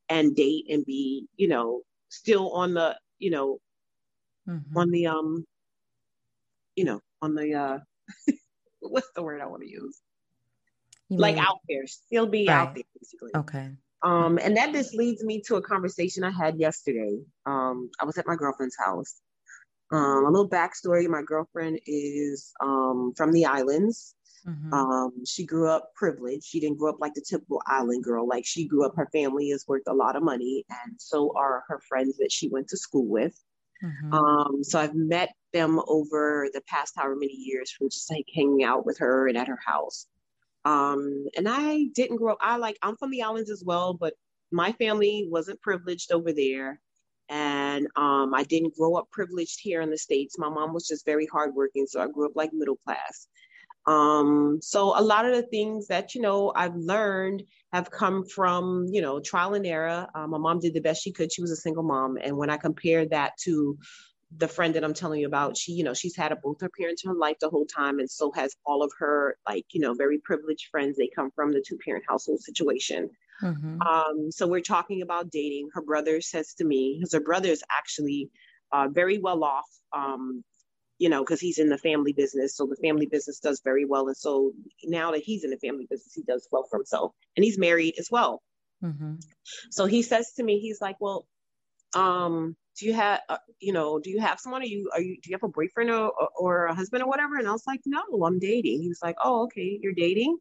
and 0.09 0.35
date 0.35 0.65
and 0.69 0.85
be, 0.85 1.27
you 1.37 1.47
know, 1.47 1.83
still 2.09 2.51
on 2.53 2.75
the, 2.75 2.97
you 3.19 3.31
know, 3.31 3.59
mm-hmm. 4.49 4.77
on 4.77 4.91
the, 4.91 5.07
um, 5.07 5.47
you 6.77 6.85
know, 6.85 7.01
on 7.23 7.35
the, 7.35 7.55
uh, 7.55 7.79
what's 8.81 9.11
the 9.15 9.23
word 9.23 9.41
I 9.41 9.47
want 9.47 9.63
to 9.63 9.71
use? 9.71 10.01
You 11.09 11.19
like 11.19 11.37
mean, 11.37 11.45
out 11.45 11.59
there, 11.69 11.87
still 11.87 12.27
be 12.27 12.47
right. 12.47 12.55
out 12.55 12.75
there, 12.75 12.85
basically. 12.99 13.31
Okay. 13.35 13.71
Um, 14.03 14.39
and 14.43 14.57
that 14.57 14.73
just 14.73 14.95
leads 14.95 15.23
me 15.23 15.43
to 15.43 15.57
a 15.57 15.63
conversation 15.63 16.25
I 16.25 16.31
had 16.31 16.59
yesterday. 16.59 17.19
Um, 17.47 17.91
I 18.01 18.05
was 18.05 18.17
at 18.17 18.27
my 18.27 18.37
girlfriend's 18.37 18.77
house. 18.79 19.21
Um, 19.93 20.25
a 20.25 20.31
little 20.31 20.49
backstory: 20.49 21.07
my 21.09 21.23
girlfriend 21.23 21.81
is 21.87 22.53
um 22.61 23.13
from 23.17 23.33
the 23.33 23.45
islands. 23.45 24.15
Mm-hmm. 24.47 24.73
Um, 24.73 25.13
she 25.27 25.45
grew 25.45 25.69
up 25.69 25.93
privileged. 25.95 26.45
She 26.45 26.61
didn't 26.61 26.79
grow 26.79 26.91
up 26.91 27.01
like 27.01 27.13
the 27.15 27.25
typical 27.29 27.61
island 27.67 28.05
girl. 28.05 28.27
Like 28.27 28.47
she 28.47 28.67
grew 28.67 28.87
up, 28.87 28.97
her 28.97 29.09
family 29.13 29.51
is 29.51 29.67
worth 29.69 29.83
a 29.87 29.93
lot 29.93 30.17
of 30.17 30.23
money, 30.23 30.65
and 30.71 30.95
so 30.99 31.35
are 31.37 31.65
her 31.69 31.81
friends 31.89 32.17
that 32.19 32.33
she 32.33 32.49
went 32.49 32.69
to 32.69 32.77
school 32.77 33.07
with. 33.07 33.39
Mm-hmm. 33.83 34.13
Um, 34.13 34.65
so 34.65 34.79
I've 34.79 34.95
met 34.95 35.31
them 35.53 35.81
over 35.87 36.49
the 36.53 36.63
past 36.63 36.95
however 36.97 37.17
many 37.17 37.35
years 37.35 37.71
from 37.71 37.89
just 37.89 38.11
like 38.11 38.27
hanging 38.35 38.63
out 38.63 38.87
with 38.87 38.99
her 38.99 39.29
and 39.29 39.37
at 39.37 39.49
her 39.49 39.59
house. 39.65 40.07
Um, 40.65 41.27
and 41.37 41.49
I 41.49 41.85
didn't 41.95 42.17
grow 42.19 42.33
up, 42.33 42.39
I 42.41 42.57
like, 42.57 42.79
I'm 42.83 42.97
from 42.97 43.11
the 43.11 43.23
islands 43.23 43.51
as 43.51 43.65
well, 43.65 43.95
but 43.95 44.15
my 44.53 44.73
family 44.73 45.27
wasn't 45.31 45.63
privileged 45.63 46.13
over 46.13 46.33
there. 46.33 46.81
And 47.29 47.87
um, 47.95 48.35
I 48.35 48.43
didn't 48.43 48.75
grow 48.77 48.97
up 48.97 49.09
privileged 49.11 49.61
here 49.63 49.81
in 49.81 49.91
the 49.91 49.97
States. 49.97 50.37
My 50.37 50.49
mom 50.49 50.75
was 50.75 50.89
just 50.89 51.07
very 51.07 51.27
hardworking. 51.27 51.87
So 51.87 52.03
I 52.03 52.09
grew 52.09 52.27
up 52.27 52.33
like 52.35 52.53
middle 52.53 52.79
class. 52.85 53.29
Um, 53.87 54.59
so 54.61 54.99
a 54.99 55.03
lot 55.03 55.25
of 55.25 55.35
the 55.35 55.43
things 55.43 55.89
that, 55.89 56.15
you 56.15 56.21
know, 56.21 56.53
I've 56.55 56.77
learned 56.77 57.45
have 57.73 57.91
come 57.91 58.25
from, 58.25 58.87
you 58.91 59.01
know, 59.01 59.21
trial 59.21 59.55
and 59.55 59.67
error. 59.67 60.07
Um, 60.15 60.31
my 60.31 60.39
mom 60.39 60.61
did 60.61 60.75
the 60.75 60.81
best 60.81 61.03
she 61.03 61.13
could. 61.13 61.33
She 61.33 61.43
was 61.43 61.51
a 61.51 61.57
single 61.57 61.83
mom. 61.83 62.19
And 62.23 62.37
when 62.37 62.51
I 62.51 62.57
compare 62.57 63.07
that 63.07 63.33
to 63.45 63.79
the 64.37 64.47
friend 64.47 64.75
that 64.75 64.85
I'm 64.85 64.95
telling 64.95 65.21
you 65.21 65.27
about, 65.27 65.57
she, 65.57 65.73
you 65.73 65.83
know, 65.83 65.95
she's 65.95 66.15
had 66.15 66.31
a, 66.31 66.37
both 66.37 66.61
her 66.61 66.71
parents 66.79 67.03
in 67.05 67.11
her 67.11 67.17
life 67.17 67.39
the 67.41 67.49
whole 67.49 67.67
time, 67.67 67.99
and 67.99 68.09
so 68.09 68.31
has 68.33 68.55
all 68.65 68.85
of 68.85 68.93
her, 68.99 69.37
like, 69.49 69.67
you 69.73 69.81
know, 69.81 69.93
very 69.95 70.19
privileged 70.19 70.69
friends. 70.71 70.97
They 70.97 71.11
come 71.13 71.31
from 71.35 71.51
the 71.51 71.65
two 71.67 71.79
parent 71.85 72.05
household 72.09 72.41
situation. 72.41 73.11
Mm-hmm. 73.43 73.81
Um, 73.83 74.31
so 74.31 74.47
we're 74.47 74.61
talking 74.61 75.03
about 75.03 75.31
dating. 75.31 75.71
Her 75.73 75.83
brother 75.83 76.21
says 76.21 76.55
to 76.55 76.65
me, 76.65 76.99
because 76.99 77.13
her 77.13 77.21
brother 77.21 77.49
is 77.49 77.65
actually 77.77 78.31
uh, 78.71 78.87
very 78.89 79.19
well 79.19 79.43
off, 79.43 79.67
um, 79.93 80.45
you 81.01 81.09
know, 81.09 81.23
because 81.25 81.41
he's 81.41 81.59
in 81.59 81.71
the 81.71 81.79
family 81.79 82.13
business. 82.13 82.55
So 82.55 82.67
the 82.67 82.77
family 82.77 83.07
business 83.07 83.41
does 83.41 83.63
very 83.65 83.87
well. 83.87 84.07
And 84.09 84.17
so 84.17 84.53
now 84.85 85.13
that 85.13 85.23
he's 85.23 85.45
in 85.45 85.51
the 85.51 85.57
family 85.57 85.87
business, 85.89 86.13
he 86.15 86.23
does 86.23 86.47
well 86.53 86.67
for 86.71 86.79
himself. 86.79 87.13
And 87.37 87.43
he's 87.43 87.59
married 87.59 87.95
as 87.99 88.09
well. 88.11 88.43
Mm-hmm. 88.85 89.15
So 89.71 89.87
he 89.87 90.03
says 90.03 90.35
to 90.37 90.43
me, 90.43 90.61
he's 90.61 90.83
like, 90.83 90.97
well, 91.01 91.27
um, 91.95 92.55
do 92.79 92.85
you 92.85 92.93
have, 92.93 93.21
uh, 93.31 93.39
you 93.61 93.73
know, 93.73 93.99
do 93.99 94.11
you 94.11 94.21
have 94.21 94.41
someone? 94.41 94.61
Are 94.61 94.67
you, 94.67 94.91
are 94.93 95.01
you, 95.01 95.17
do 95.23 95.31
you 95.31 95.35
have 95.37 95.43
a 95.43 95.49
boyfriend 95.49 95.91
or, 95.91 96.13
or 96.39 96.67
a 96.67 96.75
husband 96.75 97.03
or 97.03 97.09
whatever? 97.09 97.39
And 97.39 97.49
I 97.49 97.53
was 97.53 97.67
like, 97.67 97.81
no, 97.87 98.03
I'm 98.23 98.39
dating. 98.39 98.83
He 98.83 98.89
was 98.89 99.01
like, 99.03 99.17
oh, 99.25 99.45
okay, 99.45 99.79
you're 99.83 99.95
dating. 99.95 100.37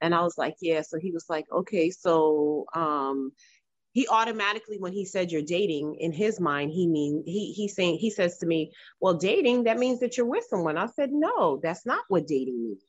And 0.00 0.14
I 0.14 0.22
was 0.22 0.38
like, 0.38 0.56
yeah. 0.62 0.80
So 0.80 0.98
he 0.98 1.12
was 1.12 1.26
like, 1.28 1.44
okay, 1.52 1.90
so, 1.90 2.64
um, 2.74 3.32
he 3.98 4.06
automatically 4.08 4.78
when 4.78 4.92
he 4.92 5.04
said 5.04 5.32
you're 5.32 5.42
dating 5.42 5.96
in 5.98 6.12
his 6.12 6.38
mind 6.38 6.70
he 6.70 6.86
mean 6.86 7.22
he 7.26 7.52
he's 7.52 7.74
saying 7.74 7.96
he 7.98 8.10
says 8.10 8.38
to 8.38 8.46
me 8.46 8.70
well 9.00 9.14
dating 9.14 9.64
that 9.64 9.78
means 9.78 9.98
that 9.98 10.16
you're 10.16 10.32
with 10.34 10.44
someone 10.48 10.78
i 10.78 10.86
said 10.86 11.10
no 11.10 11.58
that's 11.64 11.84
not 11.84 12.04
what 12.08 12.26
dating 12.26 12.62
means 12.62 12.84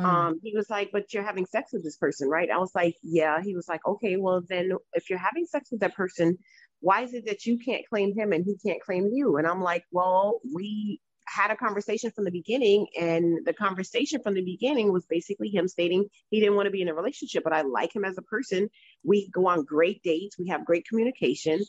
Mm. 0.00 0.04
Um, 0.04 0.40
he 0.42 0.52
was 0.54 0.68
like, 0.68 0.90
but 0.92 1.14
you're 1.14 1.22
having 1.22 1.46
sex 1.46 1.72
with 1.72 1.84
this 1.84 1.96
person, 1.96 2.28
right? 2.28 2.50
I 2.50 2.58
was 2.58 2.72
like, 2.74 2.96
yeah. 3.02 3.40
He 3.42 3.54
was 3.54 3.68
like, 3.68 3.80
okay, 3.86 4.16
well 4.16 4.42
then 4.48 4.72
if 4.94 5.08
you're 5.08 5.18
having 5.18 5.46
sex 5.46 5.70
with 5.70 5.80
that 5.80 5.94
person, 5.94 6.38
why 6.80 7.02
is 7.02 7.14
it 7.14 7.26
that 7.26 7.46
you 7.46 7.58
can't 7.58 7.86
claim 7.88 8.14
him 8.14 8.32
and 8.32 8.44
he 8.44 8.56
can't 8.66 8.82
claim 8.82 9.10
you? 9.12 9.36
And 9.36 9.46
I'm 9.46 9.62
like, 9.62 9.84
well, 9.92 10.40
we 10.54 11.00
had 11.30 11.50
a 11.50 11.56
conversation 11.56 12.10
from 12.10 12.24
the 12.24 12.30
beginning 12.30 12.86
and 12.98 13.44
the 13.44 13.52
conversation 13.52 14.20
from 14.22 14.34
the 14.34 14.42
beginning 14.42 14.92
was 14.92 15.06
basically 15.06 15.48
him 15.48 15.68
stating 15.68 16.06
he 16.30 16.40
didn't 16.40 16.56
want 16.56 16.66
to 16.66 16.72
be 16.72 16.82
in 16.82 16.88
a 16.88 16.94
relationship 16.94 17.44
but 17.44 17.52
i 17.52 17.62
like 17.62 17.94
him 17.94 18.04
as 18.04 18.18
a 18.18 18.22
person. 18.22 18.68
We 19.04 19.28
go 19.30 19.46
on 19.46 19.64
great 19.64 20.02
dates. 20.02 20.38
We 20.38 20.48
have 20.48 20.64
great 20.64 20.86
communication. 20.88 21.60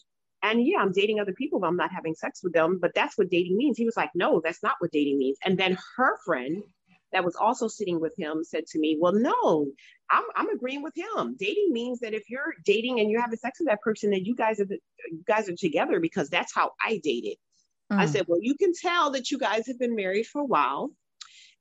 And 0.44 0.66
yeah 0.66 0.80
i'm 0.80 0.92
dating 0.92 1.20
other 1.20 1.34
people 1.34 1.60
but 1.60 1.68
i'm 1.68 1.78
not 1.78 1.92
having 1.92 2.16
sex 2.16 2.42
with 2.44 2.54
them. 2.54 2.80
But 2.82 2.94
that's 2.96 3.18
what 3.18 3.30
dating 3.30 3.58
means. 3.58 3.78
He 3.78 3.86
was 3.86 3.98
like 3.98 4.12
no 4.16 4.42
that's 4.44 4.64
not 4.64 4.76
what 4.80 4.92
dating 4.92 5.18
means. 5.20 5.38
And 5.46 5.58
then 5.58 5.78
her 5.98 6.18
friend 6.26 6.64
that 7.14 7.26
was 7.26 7.36
also 7.36 7.68
sitting 7.68 8.00
with 8.00 8.14
him 8.18 8.44
said 8.44 8.66
to 8.68 8.80
me 8.80 8.98
well 9.00 9.14
no 9.14 9.68
i'm, 10.10 10.24
I'm 10.36 10.50
agreeing 10.50 10.82
with 10.82 10.96
him. 10.96 11.36
Dating 11.38 11.70
means 11.72 12.00
that 12.00 12.14
if 12.14 12.30
you're 12.30 12.54
dating 12.66 13.00
and 13.00 13.12
you're 13.12 13.22
having 13.22 13.38
sex 13.38 13.60
with 13.60 13.68
that 13.68 13.82
person 13.82 14.12
that 14.12 14.26
you 14.26 14.36
guys 14.36 14.60
are 14.60 14.68
you 15.12 15.24
guys 15.28 15.50
are 15.50 15.56
together 15.56 16.00
because 16.00 16.30
that's 16.30 16.54
how 16.54 16.72
i 16.84 17.00
dated 17.04 17.38
Mm. 17.92 18.00
I 18.00 18.06
said, 18.06 18.26
well, 18.28 18.40
you 18.42 18.56
can 18.56 18.72
tell 18.74 19.12
that 19.12 19.32
you 19.32 19.38
guys 19.38 19.68
have 19.68 19.80
been 19.80 19.96
married 19.96 20.28
for 20.28 20.42
a 20.42 20.46
while. 20.46 20.92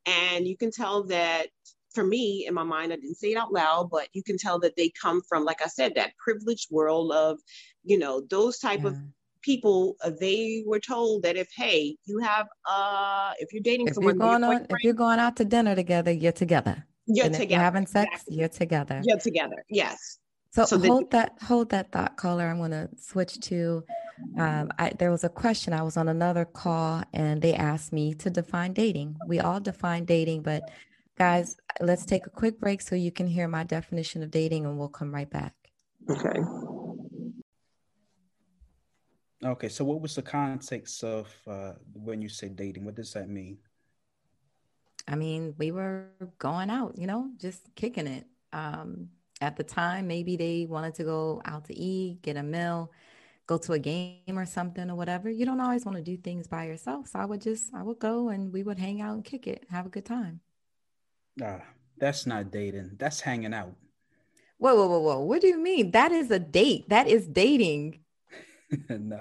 And 0.07 0.47
you 0.47 0.57
can 0.57 0.71
tell 0.71 1.05
that 1.05 1.49
for 1.95 2.05
me, 2.05 2.47
in 2.47 2.55
my 2.55 2.63
mind, 2.63 2.93
I 2.93 2.97
didn't 2.97 3.17
say 3.17 3.33
it 3.33 3.37
out 3.37 3.53
loud, 3.53 3.91
but 3.91 4.09
you 4.13 4.23
can 4.23 4.39
tell 4.39 4.59
that 4.61 4.77
they 4.77 4.91
come 5.01 5.21
from, 5.29 5.45
like 5.45 5.61
I 5.63 5.67
said, 5.67 5.95
that 5.97 6.13
privileged 6.19 6.69
world 6.71 7.13
of, 7.13 7.39
you 7.85 7.99
know, 7.99 8.23
those 8.31 8.59
type 8.59 8.83
yeah. 8.83 8.89
of 8.89 8.97
people. 9.43 9.97
Uh, 10.03 10.13
they 10.21 10.63
were 10.67 10.79
told 10.79 11.25
that 11.25 11.37
if, 11.37 11.49
hey, 11.57 11.97
you 12.05 12.19
have, 12.21 12.47
uh, 12.71 13.33
if 13.41 13.53
you're 13.53 13.63
dating 13.63 13.89
if 13.89 13.95
someone, 13.95 14.15
you're 14.15 14.29
going 14.29 14.45
on, 14.45 14.67
if 14.71 14.85
you're 14.85 14.95
going 14.95 15.19
out 15.19 15.37
to 15.37 15.45
dinner 15.45 15.75
together, 15.75 16.13
you're 16.13 16.33
together. 16.33 16.87
You're 17.07 17.27
and 17.27 17.35
together. 17.35 17.51
you're 17.51 17.61
having 17.61 17.87
sex, 17.87 18.09
exactly. 18.13 18.37
you're 18.37 18.49
together. 18.49 19.01
You're 19.05 19.19
together. 19.19 19.65
Yes. 19.69 20.19
So, 20.53 20.65
so 20.65 20.79
hold 20.79 21.11
that 21.11 21.39
hold 21.43 21.71
that 21.71 21.93
thought, 21.93 22.17
caller. 22.17 22.47
I'm 22.47 22.59
going 22.59 22.71
to 22.73 22.89
switch 22.99 23.41
to. 23.41 23.85
Um, 24.39 24.71
I, 24.79 24.93
there 24.99 25.11
was 25.11 25.25
a 25.25 25.29
question. 25.29 25.73
I 25.73 25.83
was 25.83 25.97
on 25.97 26.09
another 26.09 26.45
call, 26.45 27.03
and 27.13 27.43
they 27.43 27.55
asked 27.55 27.93
me 27.93 28.15
to 28.15 28.31
define 28.31 28.73
dating. 28.73 29.17
We 29.27 29.41
all 29.41 29.61
define 29.61 30.05
dating, 30.05 30.43
but 30.43 30.71
guys, 31.19 31.57
let's 31.81 32.05
take 32.05 32.27
a 32.27 32.31
quick 32.31 32.61
break 32.61 32.81
so 32.81 32.95
you 32.95 33.13
can 33.13 33.27
hear 33.27 33.49
my 33.49 33.65
definition 33.65 34.23
of 34.23 34.31
dating, 34.31 34.67
and 34.67 34.79
we'll 34.79 34.89
come 34.89 35.15
right 35.15 35.29
back. 35.29 35.55
Okay. 36.09 36.41
Okay. 39.45 39.69
So, 39.69 39.85
what 39.85 40.01
was 40.01 40.15
the 40.15 40.23
context 40.23 41.05
of 41.05 41.29
uh, 41.47 41.73
when 41.93 42.23
you 42.23 42.29
say 42.29 42.49
dating? 42.49 42.85
What 42.85 42.95
does 42.95 43.13
that 43.13 43.29
mean? 43.29 43.59
I 45.09 45.17
mean, 45.17 45.55
we 45.59 45.73
were 45.73 46.07
going 46.39 46.71
out, 46.71 46.97
you 46.97 47.07
know, 47.07 47.31
just 47.39 47.75
kicking 47.75 48.07
it. 48.07 48.27
Um, 48.53 49.09
at 49.41 49.57
the 49.57 49.65
time, 49.65 50.07
maybe 50.07 50.37
they 50.37 50.67
wanted 50.69 50.95
to 50.97 51.05
go 51.05 51.41
out 51.45 51.65
to 51.65 51.77
eat, 51.77 52.23
get 52.23 52.37
a 52.37 52.43
meal, 52.43 52.93
go 53.51 53.59
to 53.59 53.73
a 53.73 53.79
game 53.81 54.39
or 54.39 54.47
something 54.47 54.89
or 54.89 54.95
whatever. 54.95 55.29
You 55.29 55.45
don't 55.45 55.61
always 55.61 55.85
want 55.85 55.99
to 55.99 56.05
do 56.05 56.17
things 56.17 56.47
by 56.47 56.67
yourself. 56.67 57.09
So 57.09 57.19
I 57.19 57.25
would 57.25 57.41
just, 57.41 57.75
I 57.75 57.83
would 57.83 57.99
go 57.99 58.29
and 58.29 58.53
we 58.53 58.63
would 58.63 58.79
hang 58.79 59.01
out 59.01 59.15
and 59.15 59.25
kick 59.25 59.49
it, 59.49 59.67
have 59.71 59.87
a 59.87 59.89
good 59.89 60.05
time. 60.05 60.41
Ah, 61.43 61.63
that's 61.99 62.27
not 62.27 62.53
dating. 62.53 62.93
That's 62.97 63.21
hanging 63.21 63.53
out. 63.53 63.75
Whoa, 64.59 64.77
whoa, 64.77 64.87
whoa, 64.87 65.01
whoa. 65.01 65.21
What 65.21 65.41
do 65.41 65.49
you 65.49 65.59
mean? 65.59 65.91
That 65.91 66.13
is 66.13 66.31
a 66.31 66.39
date. 66.39 66.89
That 66.91 67.09
is 67.09 67.27
dating. 67.27 67.99
no. 68.89 69.21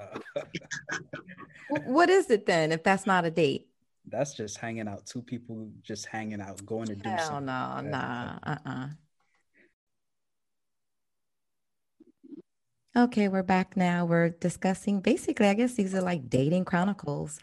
what 1.84 2.08
is 2.08 2.30
it 2.30 2.46
then 2.46 2.70
if 2.70 2.84
that's 2.84 3.06
not 3.06 3.24
a 3.24 3.32
date? 3.32 3.66
That's 4.06 4.34
just 4.34 4.58
hanging 4.58 4.86
out. 4.86 5.06
Two 5.06 5.22
people 5.22 5.70
just 5.82 6.06
hanging 6.06 6.40
out, 6.40 6.64
going 6.64 6.86
to 6.86 6.94
do 6.94 7.10
Hell 7.10 7.26
something. 7.26 7.46
no, 7.46 7.80
nah, 7.80 8.38
uh-uh. 8.44 8.86
Okay, 12.96 13.28
we're 13.28 13.44
back 13.44 13.76
now. 13.76 14.04
We're 14.04 14.30
discussing 14.30 15.00
basically, 15.00 15.46
I 15.46 15.54
guess 15.54 15.74
these 15.74 15.94
are 15.94 16.00
like 16.02 16.28
dating 16.28 16.64
chronicles. 16.64 17.38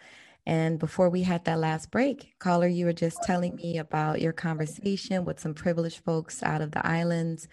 And 0.46 0.78
before 0.78 1.10
we 1.10 1.24
had 1.24 1.46
that 1.46 1.60
last 1.60 1.90
break, 1.90 2.34
caller, 2.38 2.68
you 2.68 2.84
were 2.86 2.92
just 2.92 3.24
telling 3.24 3.56
me 3.56 3.78
about 3.78 4.20
your 4.20 4.34
conversation 4.34 5.24
with 5.24 5.40
some 5.40 5.54
privileged 5.54 6.04
folks 6.04 6.44
out 6.44 6.60
of 6.60 6.72
the 6.72 6.86
islands. 6.86 7.48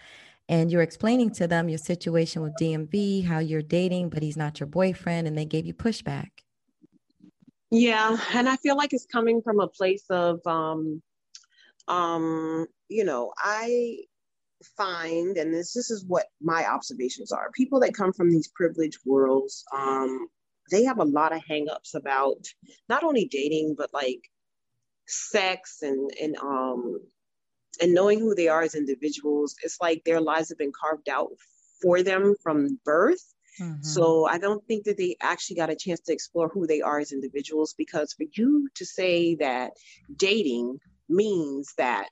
And 0.49 0.69
you're 0.69 0.81
explaining 0.81 1.29
to 1.35 1.47
them 1.47 1.69
your 1.69 1.77
situation 1.77 2.41
with 2.41 2.57
DMV, 2.57 3.23
how 3.23 3.39
you're 3.39 3.61
dating, 3.61 4.09
but 4.09 4.21
he's 4.21 4.37
not 4.37 4.59
your 4.59 4.67
boyfriend, 4.67 5.25
and 5.25 5.37
they 5.37 5.45
gave 5.45 5.65
you 5.65 5.73
pushback. 5.73 6.31
Yeah, 7.71 8.17
and 8.33 8.49
I 8.49 8.57
feel 8.57 8.75
like 8.75 8.91
it's 8.91 9.05
coming 9.05 9.41
from 9.41 9.61
a 9.61 9.69
place 9.69 10.05
of 10.09 10.45
um 10.45 11.01
um 11.87 12.67
you 12.89 13.05
know, 13.05 13.31
I 13.37 13.99
find, 14.77 15.37
and 15.37 15.53
this 15.53 15.73
this 15.73 15.91
is 15.91 16.05
what 16.05 16.27
my 16.41 16.65
observations 16.65 17.31
are, 17.31 17.51
people 17.53 17.79
that 17.81 17.93
come 17.93 18.13
from 18.13 18.31
these 18.31 18.47
privileged 18.49 18.99
worlds, 19.05 19.63
um, 19.73 20.27
they 20.71 20.83
have 20.83 20.99
a 20.99 21.03
lot 21.03 21.35
of 21.35 21.41
hangups 21.49 21.93
about 21.93 22.37
not 22.89 23.03
only 23.03 23.25
dating 23.25 23.75
but 23.77 23.93
like 23.93 24.21
sex 25.07 25.81
and 25.81 26.09
and 26.21 26.35
um 26.37 26.99
and 27.81 27.93
knowing 27.93 28.19
who 28.19 28.33
they 28.35 28.47
are 28.47 28.61
as 28.61 28.75
individuals. 28.75 29.55
It's 29.63 29.77
like 29.81 30.03
their 30.03 30.21
lives 30.21 30.49
have 30.49 30.57
been 30.57 30.71
carved 30.71 31.09
out 31.09 31.31
for 31.81 32.03
them 32.03 32.35
from 32.41 32.79
birth. 32.85 33.33
Mm-hmm. 33.61 33.83
So 33.83 34.25
I 34.27 34.37
don't 34.37 34.65
think 34.65 34.85
that 34.85 34.97
they 34.97 35.15
actually 35.21 35.57
got 35.57 35.69
a 35.69 35.75
chance 35.75 36.01
to 36.01 36.13
explore 36.13 36.49
who 36.49 36.67
they 36.67 36.81
are 36.81 36.99
as 36.99 37.11
individuals 37.11 37.73
because 37.77 38.13
for 38.13 38.25
you 38.33 38.67
to 38.75 38.85
say 38.85 39.35
that 39.35 39.73
dating 40.15 40.79
means 41.07 41.73
that 41.77 42.09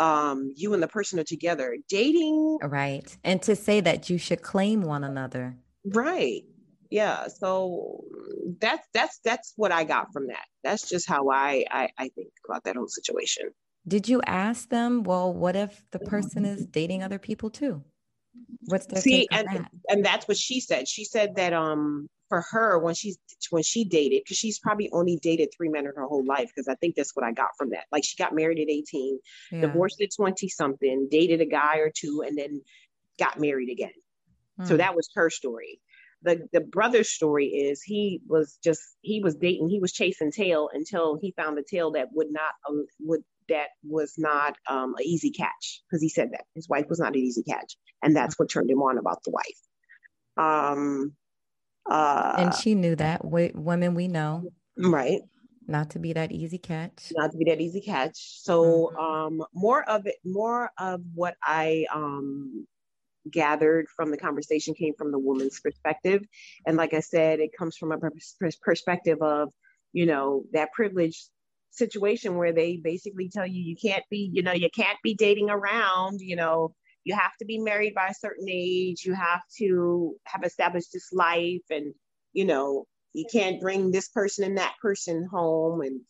um, 0.00 0.52
you 0.56 0.74
and 0.74 0.82
the 0.82 0.88
person 0.88 1.18
are 1.18 1.24
together. 1.24 1.76
Dating. 1.88 2.58
Right. 2.62 3.16
And 3.24 3.40
to 3.42 3.56
say 3.56 3.80
that 3.80 4.10
you 4.10 4.18
should 4.18 4.42
claim 4.42 4.82
one 4.82 5.04
another. 5.04 5.56
Right. 5.84 6.44
Yeah. 6.90 7.28
So 7.28 8.04
that's 8.60 8.86
that's 8.92 9.18
that's 9.24 9.52
what 9.56 9.72
I 9.72 9.84
got 9.84 10.12
from 10.12 10.28
that. 10.28 10.44
That's 10.62 10.88
just 10.88 11.08
how 11.08 11.30
I 11.30 11.64
I, 11.70 11.88
I 11.98 12.08
think 12.08 12.28
about 12.48 12.64
that 12.64 12.76
whole 12.76 12.88
situation. 12.88 13.50
Did 13.86 14.08
you 14.08 14.22
ask 14.26 14.70
them, 14.70 15.02
well, 15.02 15.32
what 15.32 15.56
if 15.56 15.84
the 15.90 15.98
person 15.98 16.44
is 16.46 16.64
dating 16.66 17.02
other 17.02 17.18
people 17.18 17.50
too? 17.50 17.82
What's 18.66 18.86
their 18.86 19.00
See, 19.00 19.28
and, 19.30 19.46
that? 19.46 19.70
and 19.88 20.04
that's 20.04 20.26
what 20.26 20.38
she 20.38 20.60
said. 20.60 20.88
She 20.88 21.04
said 21.04 21.36
that 21.36 21.52
um 21.52 22.08
for 22.34 22.44
her 22.50 22.78
when 22.78 22.94
she's 22.94 23.16
when 23.50 23.62
she 23.62 23.84
dated 23.84 24.22
because 24.24 24.36
she's 24.36 24.58
probably 24.58 24.90
only 24.92 25.18
dated 25.22 25.50
three 25.56 25.68
men 25.68 25.86
in 25.86 25.92
her 25.94 26.06
whole 26.06 26.24
life 26.24 26.48
because 26.48 26.66
i 26.66 26.74
think 26.76 26.96
that's 26.96 27.14
what 27.14 27.24
i 27.24 27.30
got 27.30 27.50
from 27.56 27.70
that 27.70 27.84
like 27.92 28.02
she 28.04 28.16
got 28.16 28.34
married 28.34 28.58
at 28.58 28.68
18 28.68 29.20
yeah. 29.52 29.60
divorced 29.60 30.00
at 30.00 30.08
20 30.16 30.48
something 30.48 31.08
dated 31.10 31.40
a 31.40 31.46
guy 31.46 31.78
or 31.78 31.92
two 31.94 32.24
and 32.26 32.36
then 32.36 32.60
got 33.20 33.38
married 33.38 33.70
again 33.70 33.92
mm. 34.60 34.66
so 34.66 34.74
hmm. 34.74 34.78
that 34.78 34.96
was 34.96 35.08
her 35.14 35.30
story 35.30 35.80
the 36.22 36.48
the 36.52 36.60
brother's 36.60 37.10
story 37.10 37.46
is 37.46 37.82
he 37.82 38.20
was 38.26 38.58
just 38.64 38.82
he 39.02 39.20
was 39.20 39.36
dating 39.36 39.68
he 39.68 39.78
was 39.78 39.92
chasing 39.92 40.32
tail 40.32 40.68
until 40.72 41.16
he 41.20 41.32
found 41.36 41.56
the 41.56 41.62
tail 41.62 41.92
that 41.92 42.08
would 42.12 42.32
not 42.32 42.54
um, 42.68 42.84
would 43.00 43.22
that 43.48 43.68
was 43.86 44.14
not 44.16 44.56
um, 44.68 44.94
an 44.98 45.04
easy 45.04 45.30
catch 45.30 45.82
because 45.86 46.02
he 46.02 46.08
said 46.08 46.30
that 46.32 46.46
his 46.54 46.68
wife 46.68 46.86
was 46.88 46.98
not 46.98 47.14
an 47.14 47.20
easy 47.20 47.44
catch 47.44 47.76
and 48.02 48.16
that's 48.16 48.36
what 48.38 48.50
turned 48.50 48.70
him 48.70 48.82
on 48.82 48.98
about 48.98 49.22
the 49.22 49.30
wife 49.30 49.60
um 50.36 51.14
uh, 51.90 52.34
and 52.38 52.54
she 52.54 52.74
knew 52.74 52.96
that. 52.96 53.24
We, 53.24 53.52
women 53.54 53.94
we 53.94 54.08
know. 54.08 54.50
Right. 54.76 55.20
Not 55.66 55.90
to 55.90 55.98
be 55.98 56.12
that 56.12 56.32
easy 56.32 56.58
catch. 56.58 57.12
Not 57.16 57.32
to 57.32 57.38
be 57.38 57.44
that 57.46 57.60
easy 57.60 57.80
catch. 57.80 58.42
So 58.42 58.92
mm-hmm. 58.94 58.98
um, 58.98 59.46
more 59.54 59.82
of 59.88 60.06
it, 60.06 60.16
more 60.24 60.70
of 60.78 61.00
what 61.14 61.36
I 61.42 61.86
um, 61.92 62.66
gathered 63.30 63.86
from 63.96 64.10
the 64.10 64.18
conversation 64.18 64.74
came 64.74 64.94
from 64.96 65.10
the 65.10 65.18
woman's 65.18 65.60
perspective. 65.60 66.22
And 66.66 66.76
like 66.76 66.92
I 66.92 67.00
said, 67.00 67.40
it 67.40 67.50
comes 67.58 67.76
from 67.76 67.92
a 67.92 67.98
perspective 68.62 69.22
of, 69.22 69.50
you 69.92 70.06
know, 70.06 70.44
that 70.52 70.72
privileged 70.72 71.28
situation 71.70 72.36
where 72.36 72.52
they 72.52 72.76
basically 72.76 73.28
tell 73.28 73.46
you 73.46 73.62
you 73.62 73.76
can't 73.76 74.04
be, 74.10 74.30
you 74.32 74.42
know, 74.42 74.52
you 74.52 74.68
can't 74.74 74.98
be 75.02 75.14
dating 75.14 75.50
around, 75.50 76.20
you 76.20 76.36
know, 76.36 76.74
you 77.04 77.14
have 77.14 77.36
to 77.38 77.44
be 77.44 77.58
married 77.58 77.94
by 77.94 78.08
a 78.08 78.14
certain 78.14 78.46
age. 78.48 79.04
You 79.04 79.14
have 79.14 79.42
to 79.58 80.14
have 80.24 80.42
established 80.42 80.92
this 80.92 81.12
life 81.12 81.62
and 81.70 81.94
you 82.32 82.44
know 82.44 82.86
you 83.12 83.26
can't 83.30 83.60
bring 83.60 83.90
this 83.90 84.08
person 84.08 84.44
and 84.44 84.58
that 84.58 84.74
person 84.82 85.28
home 85.30 85.82
and 85.82 86.00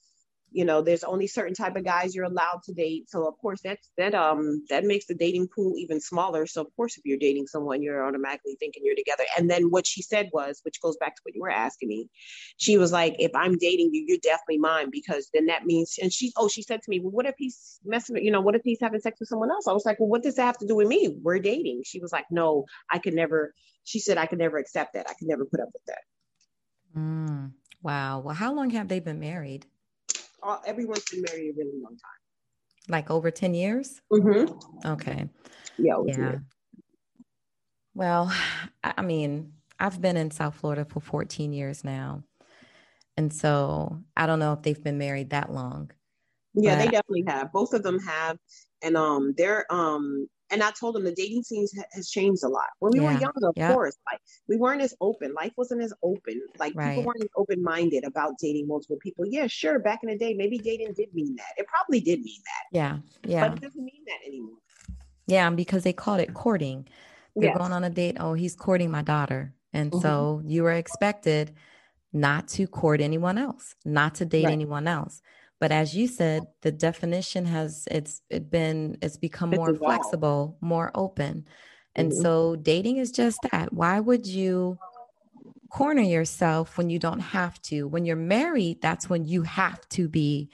you 0.55 0.65
know 0.65 0.81
there's 0.81 1.05
only 1.05 1.27
certain 1.27 1.55
type 1.55 1.77
of 1.77 1.85
guys 1.85 2.15
you're 2.15 2.25
allowed 2.25 2.63
to 2.65 2.73
date. 2.73 3.11
So 3.11 3.29
of 3.29 3.37
course 3.39 3.61
that's 3.63 3.91
that 3.99 4.15
um 4.15 4.65
that 4.71 4.85
makes 4.85 5.07
the 5.07 5.15
dating 5.15 5.49
pool 5.55 5.75
even 5.77 6.01
smaller. 6.01 6.47
So 6.47 6.63
of 6.63 6.69
course 6.77 6.97
if 6.97 7.03
you're 7.05 7.19
dating 7.19 7.47
someone 7.49 7.83
you're 7.83 8.07
automatically 8.07 8.57
thinking 8.59 8.83
you're 8.85 8.97
together. 8.97 9.25
And 9.37 9.51
then 9.51 9.71
what 9.71 9.87
she 9.87 10.03
said 10.03 10.31
was 10.33 10.61
which 10.63 10.81
goes 10.81 10.97
back 10.97 11.17
to 11.17 11.21
what 11.25 11.35
you 11.35 11.43
were 11.43 11.51
asking 11.51 11.89
me 11.89 12.09
she 12.57 12.79
was 12.79 12.93
like 12.93 13.15
if 13.19 13.31
i'm 13.35 13.57
dating 13.59 13.91
you 13.93 14.05
you're 14.07 14.19
definitely 14.23 14.59
mine 14.59 14.89
because 14.91 15.29
then 15.35 15.47
that 15.47 15.65
means 15.65 15.97
and 16.01 16.13
she 16.13 16.33
oh 16.37 16.49
she 16.49 16.63
said 16.63 16.81
to 16.83 16.91
me 16.91 17.01
well 17.01 17.11
what 17.11 17.27
if 17.27 17.35
he's 17.39 17.81
messing 17.85 18.17
you 18.17 18.31
know 18.31 18.41
what 18.41 18.55
if 18.55 18.63
he's 18.65 18.79
having 18.81 19.01
sex 19.01 19.19
with 19.21 19.29
someone 19.29 19.51
else? 19.51 19.67
I 19.67 19.73
was 19.73 19.85
like 19.85 19.99
well 20.01 20.09
what 20.09 20.23
does 20.23 20.37
that 20.37 20.45
have 20.45 20.59
to 20.59 20.67
do 20.67 20.77
with 20.77 20.89
me? 20.89 21.17
We're 21.23 21.39
dating. 21.39 21.83
She 21.85 22.01
was 22.01 22.13
like 22.13 22.27
no 22.31 22.65
i 22.91 22.99
could 22.99 23.15
never 23.15 23.55
she 23.85 23.99
said 23.99 24.19
i 24.19 24.27
could 24.27 24.39
never 24.39 24.59
accept 24.59 24.95
that. 24.95 25.07
I 25.09 25.15
could 25.15 25.29
never 25.29 25.45
put 25.45 25.61
up 25.61 25.69
with 25.73 25.83
that. 25.87 25.99
Mm, 26.97 27.53
wow. 27.83 28.21
Well 28.21 28.35
how 28.35 28.55
long 28.55 28.71
have 28.71 28.89
they 28.89 29.01
been 29.01 29.21
married 29.21 29.67
all, 30.45 30.63
everyone's 30.67 31.05
been 31.11 31.23
married 31.23 31.55
a 31.55 31.59
really 31.59 31.81
long 31.81 31.97
time. 31.97 32.21
Like 32.89 33.11
over 33.11 33.31
10 33.31 33.55
years? 33.55 34.01
Mm-hmm. 34.13 34.89
Okay. 34.89 35.29
Yeah. 35.79 35.95
Yeah. 36.07 36.35
Well, 37.95 38.33
I 38.85 38.95
I 38.99 39.03
mean, 39.03 39.55
I've 39.81 40.01
been 40.01 40.17
in 40.17 40.31
South 40.31 40.57
Florida 40.57 40.85
for 40.85 41.01
14 41.01 41.53
years 41.53 41.83
now. 41.83 42.23
And 43.17 43.33
so 43.33 44.01
I 44.17 44.27
don't 44.27 44.39
know 44.39 44.53
if 44.53 44.63
they've 44.63 44.83
been 44.83 44.99
married 44.99 45.31
that 45.31 45.51
long. 45.51 45.91
Yeah, 46.55 46.77
they 46.77 46.85
definitely 46.85 47.25
have. 47.27 47.53
Both 47.53 47.75
of 47.75 47.83
them 47.83 47.99
have, 48.01 48.39
and 48.83 48.97
um, 48.97 49.35
they're 49.37 49.67
um, 49.73 50.29
and 50.55 50.63
I 50.63 50.71
told 50.71 50.95
them 50.95 51.03
the 51.03 51.13
dating 51.13 51.43
scene 51.43 51.67
has 51.93 52.09
changed 52.09 52.45
a 52.45 52.49
lot. 52.49 52.69
When 52.79 52.93
we 52.93 53.01
were 53.01 53.11
Yeah, 53.13 53.21
young, 53.21 53.33
of 53.43 53.55
yeah. 53.57 53.73
course, 53.73 53.97
like 54.11 54.21
we 54.49 54.57
weren't 54.57 54.81
as 54.81 54.95
open. 55.01 55.35
Life 55.35 55.53
wasn't 55.57 55.83
as 55.83 55.93
open. 56.05 56.41
Like 56.61 56.75
Right. 56.77 56.91
people 56.91 57.05
weren't 57.05 57.23
as 57.25 57.29
open 57.37 57.61
minded 57.61 58.05
about 58.05 58.39
dating 58.39 58.69
multiple 58.69 58.97
people. 59.03 59.27
Yeah, 59.27 59.49
sure. 59.49 59.81
Back 59.81 60.01
in 60.05 60.11
the 60.11 60.17
day, 60.17 60.33
maybe 60.33 60.59
dating 60.59 60.93
did 60.95 61.13
mean 61.13 61.35
that. 61.37 61.53
It 61.57 61.67
probably 61.67 61.99
did 62.01 62.23
mean 62.23 62.41
that, 62.45 62.77
Yeah. 62.79 62.99
Yeah. 63.25 63.49
but 63.49 63.59
it 63.59 63.63
doesn't 63.63 63.85
mean 63.85 64.05
that 64.07 64.19
anymore. 64.25 64.59
Yeah. 65.27 65.51
Because 65.51 65.83
they 65.83 65.93
called 65.93 66.21
it 66.21 66.33
courting. 66.35 66.87
They're 67.35 67.51
Yes. 67.51 67.59
going 67.59 67.73
on 67.73 67.83
a 67.83 67.91
date. 67.91 68.17
Oh, 68.21 68.35
he's 68.35 68.55
courting 68.55 68.93
my 68.93 69.03
daughter. 69.03 69.55
And 69.73 69.91
Mhm. 69.91 70.03
so 70.03 70.41
you 70.45 70.63
were 70.63 70.73
expected 70.73 71.53
not 72.13 72.47
to 72.47 72.69
court 72.69 73.01
anyone 73.01 73.39
else, 73.39 73.75
not 73.85 74.15
to 74.17 74.25
date 74.25 74.45
Right. 74.45 74.53
anyone 74.53 74.87
else. 74.87 75.21
But 75.61 75.73
as 75.73 75.97
you 75.97 76.09
said, 76.09 76.49
the 76.63 76.73
definition 76.73 77.47
has 77.47 77.87
it's 77.91 78.23
it 78.31 78.51
been 78.51 78.99
it's 79.03 79.17
become 79.17 79.51
It's 79.51 79.67
more 79.67 79.69
evolved. 79.69 79.85
flexible, 79.85 80.59
more 80.61 80.91
open. 80.95 81.47
And 81.97 82.13
Mhm. 82.13 82.15
so 82.15 82.57
dating 82.57 82.99
is 82.99 83.13
just 83.13 83.43
that. 83.53 83.73
Why 83.73 84.01
would 84.01 84.27
you 84.27 84.81
corner 85.71 86.03
yourself 86.03 86.79
when 86.79 86.91
you 86.91 86.99
don't 86.99 87.21
have 87.21 87.61
to? 87.63 87.89
When 87.89 88.05
you're 88.07 88.17
married, 88.17 88.81
that's 88.83 89.09
when 89.11 89.25
you 89.25 89.43
have 89.43 89.89
to 89.91 90.09
be 90.09 90.51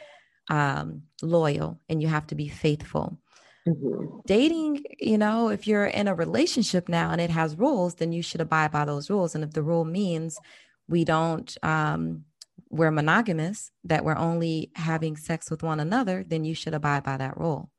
um, 0.50 1.04
loyal 1.22 1.80
and 1.88 2.02
you 2.02 2.08
have 2.08 2.26
to 2.28 2.34
be 2.34 2.48
faithful 2.48 3.18
Mhm. 3.66 4.20
dating, 4.26 4.84
you 4.98 5.18
know, 5.18 5.48
if 5.48 5.66
you're 5.66 5.86
in 5.86 6.08
a 6.08 6.14
relationship 6.14 6.88
now 6.88 7.10
and 7.10 7.20
it 7.20 7.30
has 7.30 7.56
rules, 7.56 7.96
then 7.96 8.12
you 8.12 8.22
should 8.22 8.40
abide 8.40 8.70
by 8.70 8.84
those 8.84 9.10
rules. 9.10 9.34
And 9.34 9.42
if 9.44 9.52
the 9.52 9.62
rule 9.62 9.84
means 9.84 10.40
we 10.88 11.04
don't, 11.04 11.56
um, 11.62 12.24
we're 12.70 12.90
monogamous, 12.90 13.70
that 13.84 14.04
we're 14.04 14.16
only 14.16 14.70
having 14.76 15.16
sex 15.16 15.50
with 15.50 15.62
one 15.62 15.80
another, 15.80 16.24
then 16.26 16.44
you 16.44 16.54
should 16.54 16.74
abide 16.74 17.02
by 17.04 17.16
that 17.16 17.36
rule. 17.36 17.70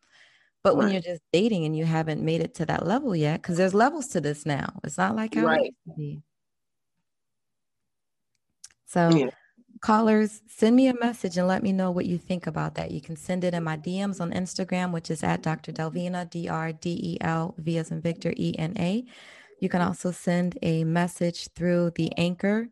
But 0.64 0.76
when 0.78 0.88
Right. 0.88 0.94
you're 0.94 1.02
just 1.02 1.22
dating 1.34 1.66
and 1.66 1.76
you 1.76 1.86
haven't 1.86 2.22
made 2.24 2.42
it 2.42 2.54
to 2.56 2.66
that 2.68 2.86
level 2.86 3.16
yet, 3.16 3.42
because 3.42 3.58
there's 3.58 3.74
levels 3.74 4.08
to 4.10 4.22
this 4.22 4.46
now, 4.46 4.80
it's 4.84 4.98
not 4.98 5.16
like 5.16 5.34
how 5.36 5.48
it 5.48 5.62
used 5.64 5.78
to 5.88 5.94
be. 5.98 6.22
So, 8.86 9.10
Yeah. 9.10 9.30
callers, 9.82 10.42
send 10.48 10.76
me 10.76 10.88
a 10.88 10.94
message 11.00 11.38
and 11.38 11.48
let 11.48 11.64
me 11.64 11.72
know 11.72 11.92
what 11.92 12.06
you 12.06 12.18
think 12.18 12.46
about 12.48 12.76
that. 12.76 12.92
You 12.92 13.02
can 13.02 13.16
send 13.16 13.44
it 13.44 13.54
in 13.54 13.64
my 13.64 13.78
DMs 13.78 14.20
on 14.22 14.32
Instagram, 14.32 14.92
which 14.92 15.10
is 15.10 15.24
at 15.24 15.42
Dr. 15.42 15.72
Delvena, 15.72 16.30
D 16.30 16.48
R 16.50 16.74
D 16.74 17.00
E 17.02 17.18
L 17.22 17.56
V 17.58 17.78
as 17.78 17.92
in 17.92 18.02
Victor 18.02 18.34
E 18.38 18.54
N 18.60 18.74
A. 18.78 19.06
You 19.60 19.70
can 19.70 19.82
also 19.82 20.12
send 20.12 20.58
a 20.62 20.84
message 20.84 21.48
through 21.56 21.92
the 21.96 22.12
Anchor 22.18 22.68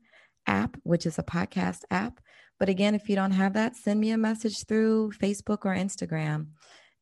app, 0.50 0.76
which 0.84 1.06
is 1.06 1.20
a 1.20 1.24
podcast 1.24 1.84
app. 1.92 2.20
But 2.60 2.68
again, 2.68 2.96
if 2.96 3.08
you 3.08 3.16
don't 3.16 3.32
have 3.32 3.54
that, 3.54 3.76
send 3.76 4.02
me 4.02 4.12
a 4.12 4.18
message 4.18 4.66
through 4.66 5.12
Facebook 5.12 5.66
or 5.66 5.74
Instagram 5.76 6.48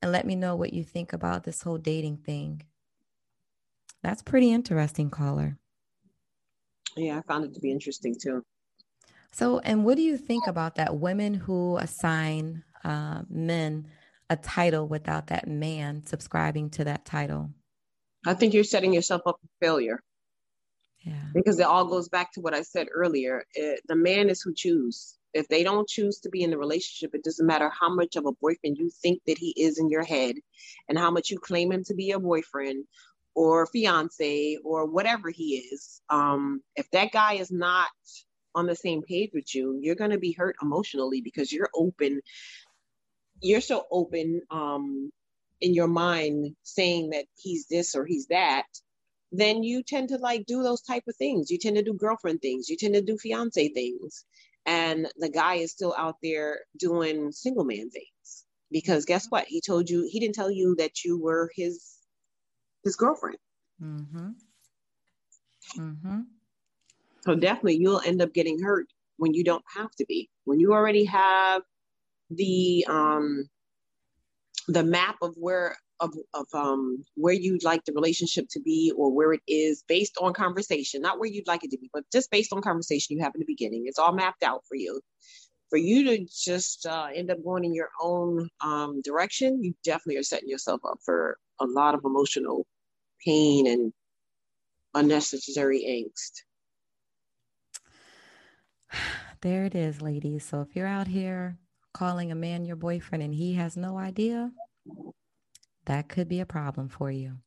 and 0.02 0.12
let 0.12 0.28
me 0.28 0.36
know 0.36 0.56
what 0.56 0.74
you 0.74 0.84
think 0.84 1.14
about 1.14 1.44
this 1.44 1.64
whole 1.64 1.78
dating 1.78 2.18
thing. 2.18 2.62
That's 4.04 4.22
pretty 4.22 4.52
interesting, 4.52 5.10
caller. 5.10 5.58
Yeah, 6.96 7.18
I 7.18 7.22
found 7.22 7.46
it 7.46 7.54
to 7.56 7.60
be 7.60 7.72
interesting 7.72 8.16
too. 8.22 8.44
So, 9.32 9.60
and 9.60 9.84
what 9.84 9.98
do 9.98 10.04
you 10.04 10.18
think 10.18 10.48
about 10.48 10.76
that? 10.76 10.98
Women 10.98 11.34
who 11.34 11.78
assign 11.78 12.64
uh, 12.84 13.22
men 13.30 13.88
a 14.30 14.36
title 14.36 14.88
without 14.88 15.28
that 15.28 15.48
man 15.48 16.06
subscribing 16.06 16.70
to 16.72 16.84
that 16.84 17.06
title. 17.06 17.52
I 18.26 18.34
think 18.34 18.54
you're 18.54 18.64
setting 18.64 18.94
yourself 18.94 19.22
up 19.26 19.40
for 19.42 19.66
failure. 19.66 20.02
Because 21.34 21.60
it 21.60 21.66
all 21.66 21.86
goes 21.86 22.10
back 22.10 22.32
to 22.34 22.42
what 22.42 22.54
I 22.54 22.62
said 22.62 22.88
earlier. 22.94 23.44
It, 23.54 23.82
the 23.88 23.96
man 23.96 24.30
is 24.30 24.42
who 24.42 24.54
choose. 24.54 25.18
If 25.34 25.48
they 25.48 25.64
don't 25.64 25.88
choose 25.88 26.20
to 26.22 26.30
be 26.30 26.42
in 26.42 26.50
the 26.50 26.58
relationship, 26.58 27.14
it 27.14 27.24
doesn't 27.24 27.46
matter 27.46 27.70
how 27.70 27.94
much 27.94 28.16
of 28.16 28.26
a 28.26 28.32
boyfriend 28.32 28.78
you 28.78 28.90
think 28.90 29.22
that 29.28 29.38
he 29.38 29.54
is 29.56 29.78
in 29.78 29.90
your 29.90 30.04
head 30.04 30.36
and 30.90 30.98
how 30.98 31.12
much 31.12 31.30
you 31.30 31.40
claim 31.40 31.72
him 31.72 31.84
to 31.86 31.94
be 31.94 32.12
a 32.12 32.20
boyfriend 32.20 32.86
or 33.36 33.68
fiance 33.68 34.58
or 34.64 34.88
whatever 34.88 35.30
he 35.30 35.58
is. 35.72 36.02
Um, 36.10 36.62
if 36.76 36.90
that 36.92 37.12
guy 37.12 37.34
is 37.34 37.52
not 37.52 37.90
on 38.56 38.66
the 38.66 38.76
same 38.76 39.04
page 39.04 39.30
with 39.34 39.54
you, 39.54 39.78
you're 39.80 39.96
going 39.96 40.12
to 40.12 40.18
be 40.18 40.32
hurt 40.32 40.56
emotionally 40.62 41.22
because 41.22 41.52
you're 41.52 41.70
open. 41.76 42.22
You're 43.40 43.62
so 43.62 43.86
open 43.92 44.42
um, 44.50 45.12
in 45.62 45.76
your 45.76 45.88
mind 45.88 46.56
saying 46.64 47.12
that 47.12 47.26
he's 47.36 47.68
this 47.68 47.94
or 47.94 48.06
he's 48.06 48.28
that 48.28 48.66
then 49.32 49.64
you 49.64 49.84
tend 49.84 50.10
to 50.10 50.18
like 50.18 50.46
do 50.46 50.64
those 50.64 50.82
type 50.82 51.04
of 51.08 51.16
things. 51.16 51.52
You 51.52 51.58
tend 51.58 51.76
to 51.76 51.84
do 51.84 51.94
girlfriend 51.94 52.42
things. 52.42 52.70
You 52.70 52.78
tend 52.78 52.94
to 52.94 53.02
do 53.02 53.18
fiance 53.18 53.68
things. 53.70 54.26
And 54.66 55.08
the 55.18 55.30
guy 55.30 55.56
is 55.56 55.72
still 55.72 55.96
out 55.98 56.16
there 56.22 56.60
doing 56.78 57.32
single 57.32 57.64
man 57.64 57.90
things. 57.90 58.46
Because 58.72 59.06
guess 59.06 59.28
what? 59.30 59.46
He 59.48 59.62
told 59.62 59.90
you 59.90 60.08
he 60.10 60.20
didn't 60.20 60.36
tell 60.36 60.52
you 60.52 60.76
that 60.78 61.04
you 61.04 61.22
were 61.22 61.50
his 61.56 61.98
his 62.84 62.96
girlfriend. 62.96 63.38
Mm-hmm. 63.82 64.30
Mm-hmm. 65.78 66.20
So 67.22 67.36
definitely 67.36 67.78
you'll 67.78 68.02
end 68.06 68.22
up 68.22 68.34
getting 68.34 68.62
hurt 68.62 68.88
when 69.18 69.34
you 69.34 69.44
don't 69.44 69.64
have 69.76 69.92
to 69.98 70.06
be. 70.06 70.30
When 70.46 70.60
you 70.60 70.74
already 70.74 71.06
have 71.06 71.62
the 72.30 72.86
um 72.90 73.50
the 74.68 74.84
map 74.84 75.16
of 75.22 75.36
where 75.38 75.78
of, 76.00 76.14
of 76.34 76.46
um 76.54 77.04
where 77.16 77.34
you'd 77.34 77.64
like 77.64 77.84
the 77.86 77.94
relationship 77.94 78.46
to 78.52 78.60
be 78.60 78.92
or 78.96 79.12
where 79.12 79.34
it 79.34 79.42
is 79.48 79.84
based 79.88 80.18
on 80.22 80.34
conversation, 80.34 81.02
not 81.02 81.20
where 81.20 81.30
you'd 81.30 81.48
like 81.48 81.64
it 81.64 81.72
to 81.72 81.78
be, 81.78 81.90
but 81.94 82.04
just 82.12 82.32
based 82.32 82.54
on 82.54 82.62
conversation 82.62 83.18
you 83.18 83.24
have 83.24 83.34
in 83.36 83.40
the 83.40 83.46
beginning. 83.46 83.84
It's 83.86 84.00
all 84.00 84.14
mapped 84.14 84.44
out 84.44 84.64
for 84.68 84.76
you. 84.76 85.02
For 85.70 85.78
you 85.78 86.06
to 86.06 86.26
just 86.26 86.86
uh, 86.86 87.08
end 87.14 87.30
up 87.30 87.44
going 87.44 87.66
in 87.66 87.74
your 87.74 87.90
own 88.02 88.50
um, 88.62 89.02
direction, 89.02 89.62
you 89.62 89.74
definitely 89.84 90.18
are 90.18 90.24
setting 90.24 90.48
yourself 90.48 90.80
up 90.86 91.00
for 91.04 91.38
a 91.60 91.66
lot 91.66 91.94
of 91.94 92.02
emotional 92.06 92.66
pain 93.26 93.68
and 93.68 93.92
unnecessary 94.94 95.84
angst. 95.88 96.44
There 99.42 99.66
it 99.66 99.76
is, 99.76 100.02
ladies. 100.02 100.44
So 100.44 100.62
if 100.62 100.76
you're 100.76 100.88
out 100.88 101.06
here 101.06 101.60
calling 101.94 102.32
a 102.32 102.36
man 102.36 102.66
your 102.66 102.76
boyfriend 102.76 103.24
and 103.24 103.36
he 103.36 103.54
has 103.54 103.78
no 103.78 103.96
idea, 103.96 104.52
that 105.88 106.08
could 106.08 106.30
be 106.30 106.40
a 106.40 106.46
problem 106.46 106.88
for 106.88 107.12
you. 107.12 107.38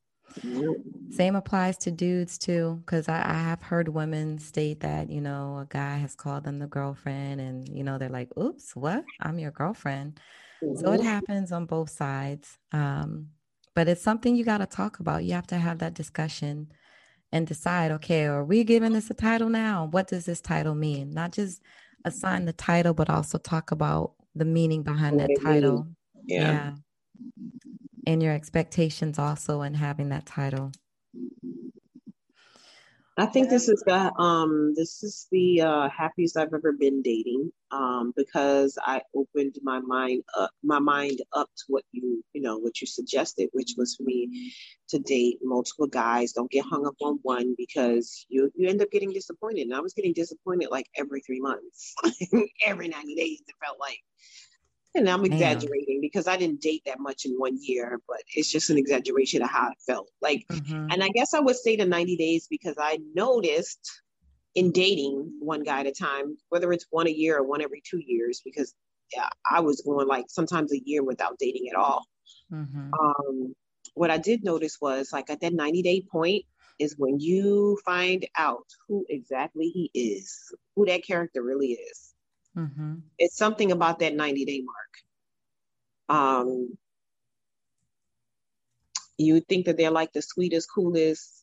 Same 1.11 1.35
applies 1.35 1.76
to 1.79 1.90
dudes 1.90 2.38
too, 2.38 2.83
because 2.85 3.09
I, 3.09 3.18
I 3.18 3.35
have 3.35 3.62
heard 3.62 3.88
women 3.88 4.38
state 4.38 4.81
that, 4.81 5.11
you 5.11 5.20
know, 5.20 5.59
a 5.59 5.66
guy 5.68 5.96
has 5.96 6.14
called 6.14 6.44
them 6.44 6.59
the 6.59 6.66
girlfriend 6.66 7.40
and, 7.40 7.68
you 7.68 7.83
know, 7.83 7.98
they're 7.98 8.09
like, 8.09 8.29
oops, 8.38 8.76
what? 8.76 9.05
I'm 9.20 9.38
your 9.38 9.50
girlfriend. 9.50 10.20
So 10.76 10.92
it 10.92 11.00
happens 11.00 11.53
on 11.53 11.66
both 11.66 11.90
sides. 11.90 12.59
Um, 12.72 13.31
but 13.74 13.88
it's 13.88 14.03
something 14.03 14.37
you 14.37 14.44
got 14.44 14.59
to 14.59 14.66
talk 14.66 15.00
about. 15.00 15.24
You 15.24 15.33
have 15.33 15.46
to 15.48 15.57
have 15.57 15.79
that 15.79 15.94
discussion 15.94 16.70
and 17.33 17.46
decide, 17.46 17.90
okay, 17.92 18.26
are 18.26 18.44
we 18.44 18.64
giving 18.64 18.92
this 18.92 19.11
a 19.11 19.14
title 19.14 19.48
now? 19.48 19.88
What 19.90 20.09
does 20.09 20.26
this 20.26 20.40
title 20.40 20.74
mean? 20.74 21.12
Not 21.12 21.33
just 21.33 21.61
assign 22.05 22.44
the 22.44 22.53
title, 22.53 22.94
but 22.94 23.11
also 23.11 23.38
talk 23.38 23.72
about 23.72 24.12
the 24.35 24.44
meaning 24.44 24.83
behind 24.83 25.18
that 25.20 25.31
title. 25.42 25.88
yeah. 26.24 26.72
And 28.06 28.22
your 28.22 28.32
expectations 28.32 29.18
also 29.18 29.62
in 29.62 29.74
having 29.74 30.08
that 30.10 30.26
title. 30.26 30.72
I 33.20 33.26
think 33.26 33.50
this 33.50 33.68
is 33.68 33.82
the 33.86 34.14
um 34.14 34.72
this 34.74 35.02
is 35.02 35.26
the 35.30 35.60
uh 35.60 35.88
happiest 35.90 36.38
I've 36.38 36.54
ever 36.54 36.72
been 36.72 37.02
dating 37.02 37.52
um 37.70 38.14
because 38.16 38.78
I 38.82 39.02
opened 39.14 39.56
my 39.62 39.78
mind 39.80 40.22
up 40.38 40.52
my 40.62 40.78
mind 40.78 41.20
up 41.34 41.50
to 41.58 41.64
what 41.68 41.84
you 41.92 42.24
you 42.32 42.40
know 42.40 42.56
what 42.56 42.80
you 42.80 42.86
suggested 42.86 43.50
which 43.52 43.74
was 43.76 43.96
for 43.96 44.04
me 44.04 44.54
to 44.88 44.98
date 45.00 45.38
multiple 45.42 45.86
guys. 45.86 46.32
Don't 46.32 46.50
get 46.50 46.64
hung 46.64 46.86
up 46.86 46.96
on 47.02 47.18
one 47.22 47.54
because 47.58 48.24
you 48.30 48.50
you 48.56 48.68
end 48.68 48.80
up 48.80 48.90
getting 48.90 49.12
disappointed. 49.12 49.62
And 49.62 49.74
I 49.74 49.80
was 49.80 49.92
getting 49.92 50.14
disappointed 50.14 50.70
like 50.70 50.86
every 50.96 51.20
3 51.20 51.40
months. 51.40 51.94
Every 52.64 52.88
90 52.88 53.14
days 53.16 53.42
it 53.46 53.54
felt 53.62 53.78
like 53.78 53.98
and 54.94 55.09
I'm 55.09 55.24
Damn. 55.24 55.33
exaggerating 55.33 56.00
because 56.00 56.26
I 56.26 56.37
didn't 56.37 56.61
date 56.61 56.83
that 56.87 56.98
much 57.00 57.24
in 57.24 57.33
one 57.35 57.59
year 57.61 58.00
but 58.09 58.18
it's 58.35 58.50
just 58.50 58.70
an 58.70 58.79
exaggeration 58.79 59.42
of 59.42 59.50
how 59.50 59.68
it 59.70 59.79
felt 59.87 60.11
like 60.20 60.46
Mhm. 60.50 60.92
and 60.92 61.03
I 61.03 61.09
guess 61.11 61.35
I 61.35 61.40
would 61.40 61.57
say 61.57 61.76
the 61.76 61.87
90 61.87 62.16
days 62.16 62.46
because 62.48 62.76
I 62.79 62.98
noticed 63.14 64.03
in 64.55 64.72
dating 64.72 65.33
one 65.40 65.62
guy 65.62 65.81
at 65.81 65.87
a 65.87 65.92
time, 65.92 66.37
whether 66.48 66.72
it's 66.72 66.87
one 66.90 67.07
a 67.07 67.11
year 67.11 67.38
or 67.38 67.44
one 67.44 67.62
every 67.62 67.83
two 67.88 68.00
years, 68.05 68.40
because 68.44 68.74
yeah, 69.14 69.29
I 69.48 69.61
was 69.61 69.81
going 69.83 70.09
like 70.09 70.26
sometimes 70.29 70.72
a 70.72 70.81
year 70.85 71.03
without 71.05 71.38
dating 71.38 71.68
at 71.68 71.76
all. 71.76 72.05
Mhm. 72.53 72.90
Um, 73.00 73.55
what 73.94 74.11
I 74.11 74.18
did 74.18 74.44
notice 74.44 74.79
was 74.81 75.12
like 75.12 75.31
at 75.31 75.40
that 75.40 75.53
90 75.53 75.83
day 75.83 76.03
point 76.11 76.44
is 76.79 76.96
when 76.98 77.20
you 77.20 77.79
find 77.85 78.26
out 78.37 78.66
who 78.88 79.05
exactly 79.09 79.68
he 79.68 79.90
is, 79.94 80.53
who 80.74 80.87
that 80.87 81.05
character 81.05 81.42
really 81.42 81.72
is. 81.72 82.10
Mhm. 82.56 83.02
It's 83.18 83.36
something 83.36 83.72
about 83.72 84.00
that 84.00 84.14
90 84.14 84.44
day 84.44 84.62
mark. 84.62 84.76
Um, 86.08 86.76
you 89.18 89.40
think 89.40 89.66
that 89.66 89.76
they're 89.76 89.90
like 89.90 90.12
the 90.12 90.22
sweetest, 90.22 90.68
coolest. 90.74 91.40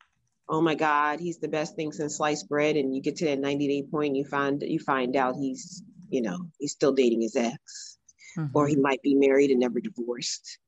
Oh 0.50 0.62
my 0.62 0.76
God, 0.76 1.20
he's 1.20 1.39
the 1.39 1.48
best 1.48 1.76
thing 1.76 1.91
since 1.91 2.17
sliced 2.17 2.50
bread. 2.50 2.76
And 2.76 2.96
you 2.96 3.02
get 3.02 3.17
to 3.17 3.26
that 3.26 3.39
90 3.39 3.67
day 3.67 3.88
point, 3.89 4.15
you 4.15 4.26
find 4.26 4.62
you 4.62 4.80
find 4.80 5.15
out 5.15 5.36
he's, 5.36 5.84
you 6.10 6.22
know, 6.22 6.39
he's 6.60 6.72
still 6.72 6.93
dating 6.93 7.22
his 7.22 7.36
ex, 7.36 7.98
mm-hmm. 8.38 8.56
or 8.58 8.67
he 8.67 8.76
might 8.76 9.02
be 9.02 9.15
married 9.15 9.52
and 9.52 9.60
never 9.60 9.80
divorced. 9.80 10.60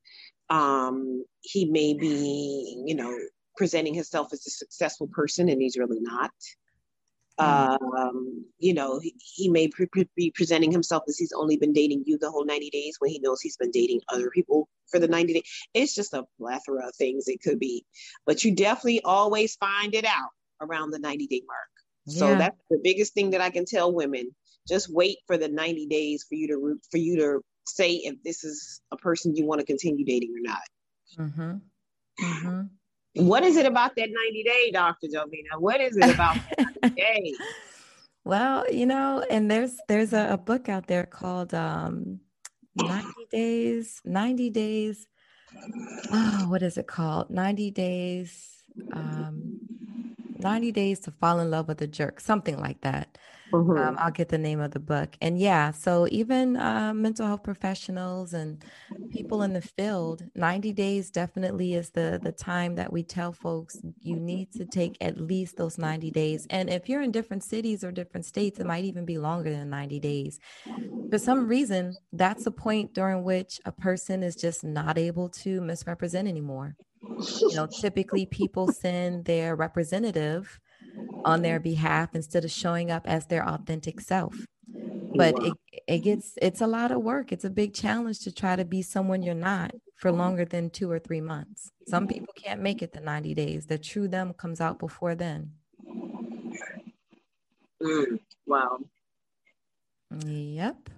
Um, 0.48 1.24
he 1.40 1.66
may 1.66 1.94
be, 1.94 2.82
you 2.86 2.94
know, 2.94 3.16
presenting 3.56 3.94
himself 3.94 4.32
as 4.32 4.46
a 4.46 4.50
successful 4.50 5.08
person 5.08 5.48
and 5.48 5.60
he's 5.60 5.76
really 5.76 6.00
not. 6.00 6.32
Um, 7.40 8.44
you 8.58 8.74
know, 8.74 8.98
he, 8.98 9.14
he 9.18 9.48
may 9.48 9.68
pre- 9.68 9.86
pre- 9.86 10.08
be 10.16 10.30
presenting 10.34 10.70
himself 10.70 11.04
as 11.08 11.16
he's 11.16 11.32
only 11.32 11.56
been 11.56 11.72
dating 11.72 12.04
you 12.06 12.18
the 12.18 12.30
whole 12.30 12.44
90 12.44 12.70
days 12.70 12.96
when 12.98 13.10
he 13.10 13.18
knows 13.20 13.40
he's 13.40 13.56
been 13.56 13.70
dating 13.70 14.00
other 14.08 14.30
people 14.30 14.68
for 14.90 14.98
the 14.98 15.08
90 15.08 15.34
days. 15.34 15.66
It's 15.74 15.94
just 15.94 16.14
a 16.14 16.24
plethora 16.38 16.88
of 16.88 16.94
things 16.94 17.28
it 17.28 17.40
could 17.42 17.58
be. 17.58 17.84
But 18.26 18.44
you 18.44 18.54
definitely 18.54 19.02
always 19.02 19.56
find 19.56 19.94
it 19.94 20.04
out 20.04 20.30
around 20.60 20.90
the 20.90 20.98
90 20.98 21.26
day 21.26 21.42
mark. 21.46 21.68
Yeah. 22.06 22.18
So 22.18 22.38
that's 22.38 22.60
the 22.70 22.80
biggest 22.82 23.14
thing 23.14 23.30
that 23.30 23.40
I 23.40 23.50
can 23.50 23.64
tell 23.64 23.92
women. 23.92 24.34
Just 24.68 24.92
wait 24.92 25.18
for 25.26 25.36
the 25.36 25.48
90 25.48 25.86
days 25.86 26.24
for 26.28 26.34
you 26.34 26.48
to 26.48 26.80
for 26.90 26.98
you 26.98 27.16
to 27.16 27.40
say 27.66 27.92
if 27.92 28.22
this 28.22 28.44
is 28.44 28.80
a 28.90 28.96
person 28.96 29.34
you 29.34 29.46
want 29.46 29.60
to 29.60 29.66
continue 29.66 30.04
dating 30.04 30.34
or 30.36 30.42
not. 30.42 30.62
Mm-hmm. 31.18 32.24
Mm-hmm. 32.24 32.62
What 33.14 33.42
is 33.42 33.56
it 33.56 33.66
about 33.66 33.96
that 33.96 34.08
90 34.10 34.42
day, 34.44 34.70
Dr. 34.72 35.08
Delvena? 35.08 35.58
What 35.58 35.80
is 35.80 35.96
it 35.96 36.14
about 36.14 36.36
that 36.56 36.94
day? 36.96 37.34
Well, 38.24 38.70
you 38.72 38.86
know, 38.86 39.24
and 39.30 39.50
there's 39.50 39.76
there's 39.88 40.12
a, 40.12 40.32
a 40.32 40.38
book 40.38 40.68
out 40.68 40.86
there 40.86 41.06
called 41.06 41.54
um 41.54 42.20
90 42.76 43.08
days, 43.32 44.00
90 44.04 44.50
days. 44.50 45.06
Oh, 46.12 46.46
what 46.48 46.62
is 46.62 46.76
it 46.76 46.86
called? 46.86 47.30
90 47.30 47.70
days, 47.70 48.62
um 48.92 49.69
90 50.40 50.72
days 50.72 51.00
to 51.00 51.10
fall 51.10 51.40
in 51.40 51.50
love 51.50 51.68
with 51.68 51.80
a 51.82 51.86
jerk, 51.86 52.20
something 52.20 52.58
like 52.58 52.80
that. 52.82 53.18
Mm-hmm. 53.52 53.76
Um, 53.76 53.96
I'll 53.98 54.10
get 54.10 54.28
the 54.28 54.38
name 54.38 54.60
of 54.60 54.70
the 54.70 54.80
book. 54.80 55.16
And 55.20 55.38
yeah, 55.38 55.70
so 55.72 56.06
even 56.10 56.56
uh, 56.56 56.92
mental 56.94 57.26
health 57.26 57.42
professionals 57.42 58.32
and 58.32 58.64
people 59.10 59.42
in 59.42 59.52
the 59.52 59.60
field, 59.60 60.22
90 60.34 60.72
days 60.72 61.10
definitely 61.10 61.74
is 61.74 61.90
the 61.90 62.20
the 62.22 62.32
time 62.32 62.74
that 62.76 62.92
we 62.92 63.02
tell 63.02 63.32
folks 63.32 63.78
you 64.00 64.16
need 64.16 64.52
to 64.52 64.64
take 64.64 64.96
at 65.00 65.20
least 65.20 65.56
those 65.56 65.78
90 65.78 66.10
days. 66.10 66.46
And 66.50 66.70
if 66.70 66.88
you're 66.88 67.02
in 67.02 67.10
different 67.10 67.42
cities 67.42 67.82
or 67.82 67.92
different 67.92 68.26
states, 68.26 68.60
it 68.60 68.66
might 68.66 68.84
even 68.84 69.04
be 69.04 69.18
longer 69.18 69.50
than 69.50 69.70
90 69.70 70.00
days. 70.00 70.38
For 71.10 71.18
some 71.18 71.48
reason, 71.48 71.96
that's 72.12 72.44
the 72.44 72.50
point 72.50 72.94
during 72.94 73.24
which 73.24 73.60
a 73.64 73.72
person 73.72 74.22
is 74.22 74.36
just 74.36 74.62
not 74.62 74.96
able 74.96 75.28
to 75.28 75.60
misrepresent 75.60 76.28
anymore. 76.28 76.76
You 77.48 77.56
know, 77.56 77.66
typically 77.66 78.26
people 78.26 78.68
send 78.68 79.24
their 79.24 79.56
representative 79.56 80.60
on 81.24 81.42
their 81.42 81.60
behalf 81.60 82.14
instead 82.14 82.44
of 82.44 82.50
showing 82.52 82.90
up 82.90 83.06
as 83.08 83.26
their 83.26 83.46
authentic 83.48 84.00
self. 84.00 84.46
But 85.14 85.38
it, 85.40 85.56
it 85.88 86.00
gets 86.00 86.34
it's 86.42 86.60
a 86.60 86.66
lot 86.66 86.92
of 86.92 87.02
work. 87.02 87.32
It's 87.32 87.44
a 87.44 87.50
big 87.50 87.74
challenge 87.74 88.20
to 88.20 88.32
try 88.32 88.56
to 88.56 88.64
be 88.64 88.82
someone 88.82 89.22
you're 89.22 89.34
not 89.34 89.72
for 89.96 90.12
longer 90.12 90.44
than 90.44 90.70
two 90.70 90.90
or 90.90 90.98
three 90.98 91.20
months. 91.22 91.72
Some 91.84 92.06
people 92.08 92.34
can't 92.36 92.62
make 92.62 92.82
it 92.82 92.92
the 92.92 93.00
90 93.00 93.34
days. 93.34 93.66
The 93.66 93.78
true 93.78 94.08
them 94.08 94.34
comes 94.34 94.60
out 94.60 94.78
before 94.78 95.14
then. 95.16 95.54
Mm, 97.82 98.18
wow. 98.46 98.78
Yep 100.24 100.90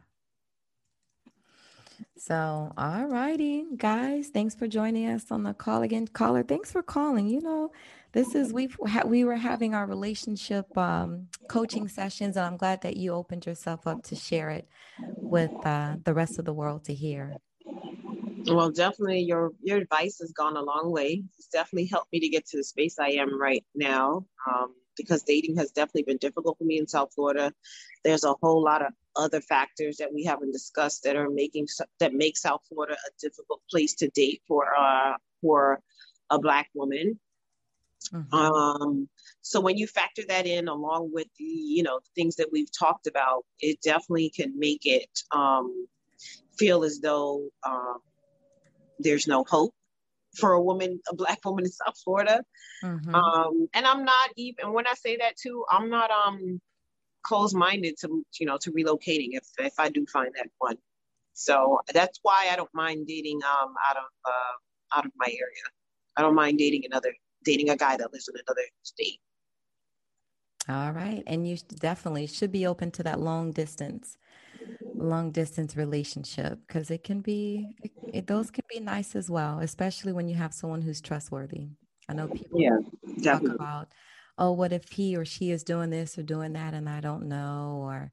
so 2.16 2.72
all 2.76 3.06
righty 3.06 3.64
guys 3.76 4.28
thanks 4.28 4.54
for 4.54 4.66
joining 4.66 5.06
us 5.08 5.30
on 5.30 5.42
the 5.42 5.54
call 5.54 5.82
again 5.82 6.06
caller 6.06 6.42
thanks 6.42 6.70
for 6.70 6.82
calling 6.82 7.28
you 7.28 7.40
know 7.40 7.70
this 8.12 8.34
is 8.34 8.52
we've 8.52 8.76
we 9.06 9.24
were 9.24 9.36
having 9.36 9.74
our 9.74 9.86
relationship 9.86 10.76
um, 10.76 11.28
coaching 11.48 11.88
sessions, 11.88 12.36
and 12.36 12.44
I'm 12.44 12.58
glad 12.58 12.82
that 12.82 12.96
you 12.96 13.12
opened 13.12 13.46
yourself 13.46 13.86
up 13.86 14.02
to 14.04 14.16
share 14.16 14.50
it 14.50 14.68
with 15.30 15.52
uh, 15.64 15.96
the 16.04 16.12
rest 16.12 16.38
of 16.38 16.44
the 16.44 16.52
world 16.52 16.84
to 16.84 16.94
hear. 16.94 17.38
Well, 18.46 18.70
definitely 18.70 19.20
your 19.20 19.52
your 19.62 19.78
advice 19.78 20.18
has 20.20 20.32
gone 20.32 20.56
a 20.56 20.62
long 20.62 20.92
way. 20.92 21.22
It's 21.38 21.48
definitely 21.48 21.86
helped 21.86 22.12
me 22.12 22.20
to 22.20 22.28
get 22.28 22.46
to 22.48 22.58
the 22.58 22.64
space 22.64 22.98
I 22.98 23.10
am 23.12 23.40
right 23.40 23.64
now. 23.74 24.26
Um, 24.46 24.74
because 24.96 25.22
dating 25.22 25.56
has 25.56 25.70
definitely 25.70 26.02
been 26.02 26.18
difficult 26.18 26.58
for 26.58 26.64
me 26.64 26.78
in 26.78 26.86
South 26.86 27.14
Florida. 27.14 27.52
There's 28.04 28.24
a 28.24 28.34
whole 28.42 28.62
lot 28.62 28.82
of 28.82 28.92
other 29.16 29.40
factors 29.40 29.98
that 29.98 30.12
we 30.12 30.24
haven't 30.24 30.52
discussed 30.52 31.04
that 31.04 31.16
are 31.16 31.30
making 31.30 31.68
that 32.00 32.14
make 32.14 32.36
South 32.36 32.62
Florida 32.68 32.94
a 32.94 33.10
difficult 33.20 33.60
place 33.70 33.94
to 33.96 34.08
date 34.08 34.42
for 34.46 34.66
uh, 34.78 35.14
for 35.40 35.80
a 36.30 36.38
black 36.38 36.68
woman. 36.74 37.18
Mm-hmm. 38.12 38.34
Um, 38.34 39.08
so 39.42 39.60
when 39.60 39.76
you 39.76 39.86
factor 39.86 40.22
that 40.28 40.46
in 40.46 40.68
along 40.68 41.10
with 41.12 41.28
the, 41.38 41.44
you 41.44 41.82
know, 41.82 42.00
things 42.14 42.36
that 42.36 42.50
we've 42.50 42.70
talked 42.76 43.06
about, 43.06 43.44
it 43.60 43.80
definitely 43.82 44.30
can 44.30 44.58
make 44.58 44.82
it 44.84 45.08
um, 45.30 45.86
feel 46.58 46.84
as 46.84 47.00
though 47.00 47.48
um, 47.64 47.98
there's 48.98 49.26
no 49.26 49.44
hope 49.48 49.74
for 50.36 50.52
a 50.52 50.62
woman, 50.62 51.00
a 51.08 51.14
black 51.14 51.38
woman 51.44 51.64
in 51.64 51.70
South 51.70 51.98
Florida. 52.02 52.42
Mm-hmm. 52.82 53.14
Um, 53.14 53.68
and 53.74 53.86
I'm 53.86 54.04
not 54.04 54.30
even 54.36 54.72
when 54.72 54.86
I 54.86 54.94
say 54.94 55.18
that 55.18 55.36
too, 55.36 55.64
I'm 55.70 55.90
not 55.90 56.10
um 56.10 56.60
closed 57.24 57.54
minded 57.54 57.96
to 58.00 58.24
you 58.38 58.46
know 58.46 58.58
to 58.58 58.72
relocating 58.72 59.30
if 59.32 59.46
if 59.58 59.74
I 59.78 59.88
do 59.88 60.06
find 60.06 60.32
that 60.36 60.48
one. 60.58 60.76
So 61.34 61.80
that's 61.92 62.18
why 62.22 62.48
I 62.50 62.56
don't 62.56 62.72
mind 62.74 63.06
dating 63.06 63.40
um 63.44 63.74
out 63.88 63.96
of 63.96 64.04
uh, 64.26 64.98
out 64.98 65.06
of 65.06 65.12
my 65.16 65.26
area. 65.26 65.64
I 66.16 66.22
don't 66.22 66.34
mind 66.34 66.58
dating 66.58 66.84
another 66.84 67.14
dating 67.44 67.70
a 67.70 67.76
guy 67.76 67.96
that 67.96 68.12
lives 68.12 68.28
in 68.28 68.34
another 68.46 68.66
state. 68.82 69.20
All 70.68 70.92
right. 70.92 71.22
And 71.26 71.46
you 71.46 71.56
definitely 71.80 72.26
should 72.26 72.52
be 72.52 72.66
open 72.66 72.90
to 72.92 73.02
that 73.02 73.20
long 73.20 73.50
distance, 73.52 74.16
long 74.94 75.32
distance 75.32 75.76
relationship 75.76 76.60
because 76.66 76.90
it 76.90 77.02
can 77.02 77.20
be, 77.20 77.76
it, 77.82 77.92
it, 78.12 78.26
those 78.28 78.50
can 78.50 78.64
be 78.70 78.78
nice 78.78 79.16
as 79.16 79.28
well, 79.28 79.58
especially 79.58 80.12
when 80.12 80.28
you 80.28 80.36
have 80.36 80.54
someone 80.54 80.82
who's 80.82 81.00
trustworthy. 81.00 81.70
I 82.08 82.14
know 82.14 82.28
people 82.28 82.60
yeah, 82.60 82.78
talk 83.24 83.42
about, 83.42 83.88
oh, 84.42 84.50
what 84.50 84.72
if 84.72 84.90
he 84.90 85.16
or 85.16 85.24
she 85.24 85.52
is 85.52 85.62
doing 85.62 85.88
this 85.88 86.18
or 86.18 86.22
doing 86.24 86.52
that 86.54 86.74
and 86.74 86.88
I 86.88 87.00
don't 87.00 87.28
know, 87.28 87.80
or 87.84 88.12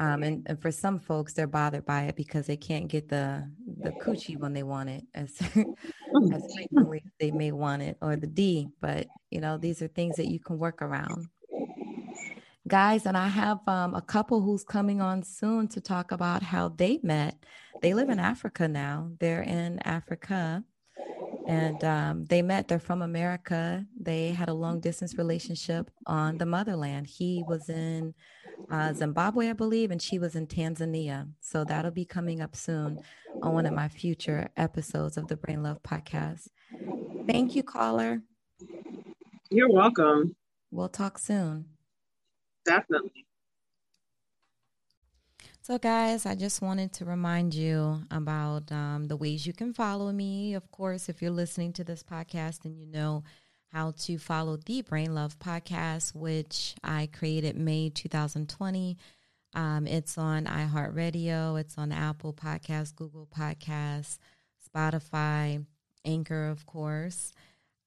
um, 0.00 0.24
and, 0.24 0.44
and, 0.46 0.60
for 0.60 0.72
some 0.72 0.98
folks, 0.98 1.32
they're 1.32 1.46
bothered 1.46 1.86
by 1.86 2.02
it 2.02 2.16
because 2.16 2.46
they 2.46 2.56
can't 2.56 2.88
get 2.88 3.08
the 3.08 3.48
the 3.80 3.92
coochie 3.92 4.36
when 4.36 4.52
they 4.52 4.64
want 4.64 4.90
it 4.90 5.04
as 5.14 5.30
as 6.34 6.54
frequently 6.54 7.04
they 7.20 7.30
may 7.30 7.52
want 7.52 7.82
it, 7.82 7.96
or 8.02 8.16
the 8.16 8.26
D. 8.26 8.68
But 8.80 9.06
you 9.30 9.40
know, 9.40 9.56
these 9.56 9.80
are 9.80 9.86
things 9.86 10.16
that 10.16 10.26
you 10.26 10.40
can 10.40 10.58
work 10.58 10.82
around, 10.82 11.28
guys. 12.66 13.06
And 13.06 13.16
I 13.16 13.28
have 13.28 13.60
um, 13.68 13.94
a 13.94 14.02
couple 14.02 14.42
who's 14.42 14.64
coming 14.64 15.00
on 15.00 15.22
soon 15.22 15.68
to 15.68 15.80
talk 15.80 16.10
about 16.10 16.42
how 16.42 16.70
they 16.70 16.98
met. 17.04 17.36
They 17.80 17.94
live 17.94 18.10
in 18.10 18.18
Africa 18.18 18.66
now. 18.66 19.12
They're 19.20 19.42
in 19.42 19.78
Africa, 19.84 20.64
and 21.48 21.82
um, 21.82 22.24
they 22.26 22.42
met. 22.42 22.68
They're 22.68 22.78
from 22.78 23.00
America. 23.00 23.86
They 23.98 24.28
had 24.28 24.50
a 24.50 24.54
long 24.54 24.80
distance 24.80 25.16
relationship 25.16 25.90
on 26.06 26.36
the 26.36 26.44
motherland. 26.44 27.06
He 27.06 27.42
was 27.48 27.70
in 27.70 28.14
uh, 28.70 28.92
Zimbabwe, 28.92 29.48
I 29.48 29.54
believe, 29.54 29.90
and 29.90 30.00
she 30.00 30.18
was 30.18 30.36
in 30.36 30.46
Tanzania. 30.46 31.26
So 31.40 31.64
that'll 31.64 31.90
be 31.90 32.04
coming 32.04 32.42
up 32.42 32.54
soon 32.54 33.00
on 33.42 33.54
one 33.54 33.64
of 33.64 33.72
my 33.72 33.88
future 33.88 34.50
episodes 34.58 35.16
of 35.16 35.28
the 35.28 35.36
Brain 35.36 35.62
Love 35.62 35.82
podcast. 35.82 36.48
Thank 37.26 37.56
you, 37.56 37.62
caller. 37.62 38.20
You're 39.50 39.72
welcome. 39.72 40.36
We'll 40.70 40.90
talk 40.90 41.18
soon. 41.18 41.64
Definitely. 42.66 43.27
So, 45.68 45.76
guys, 45.76 46.24
I 46.24 46.34
just 46.34 46.62
wanted 46.62 46.94
to 46.94 47.04
remind 47.04 47.52
you 47.52 48.00
about 48.10 48.72
um, 48.72 49.06
the 49.06 49.18
ways 49.18 49.46
you 49.46 49.52
can 49.52 49.74
follow 49.74 50.10
me. 50.10 50.54
Of 50.54 50.70
course, 50.70 51.10
if 51.10 51.20
you're 51.20 51.30
listening 51.30 51.74
to 51.74 51.84
this 51.84 52.02
podcast 52.02 52.64
and 52.64 52.74
you 52.74 52.86
know 52.86 53.22
how 53.70 53.90
to 53.98 54.16
follow 54.16 54.56
the 54.56 54.80
Brain 54.80 55.14
Love 55.14 55.38
podcast, 55.38 56.14
which 56.14 56.74
I 56.82 57.10
created 57.12 57.54
May 57.54 57.90
2020. 57.90 58.96
Um, 59.52 59.86
it's 59.86 60.16
on 60.16 60.46
iHeartRadio, 60.46 61.60
it's 61.60 61.76
on 61.76 61.92
Apple 61.92 62.32
Podcasts, 62.32 62.96
Google 62.96 63.26
Podcasts, 63.26 64.16
Spotify, 64.74 65.66
Anchor, 66.02 66.48
of 66.48 66.64
course. 66.64 67.34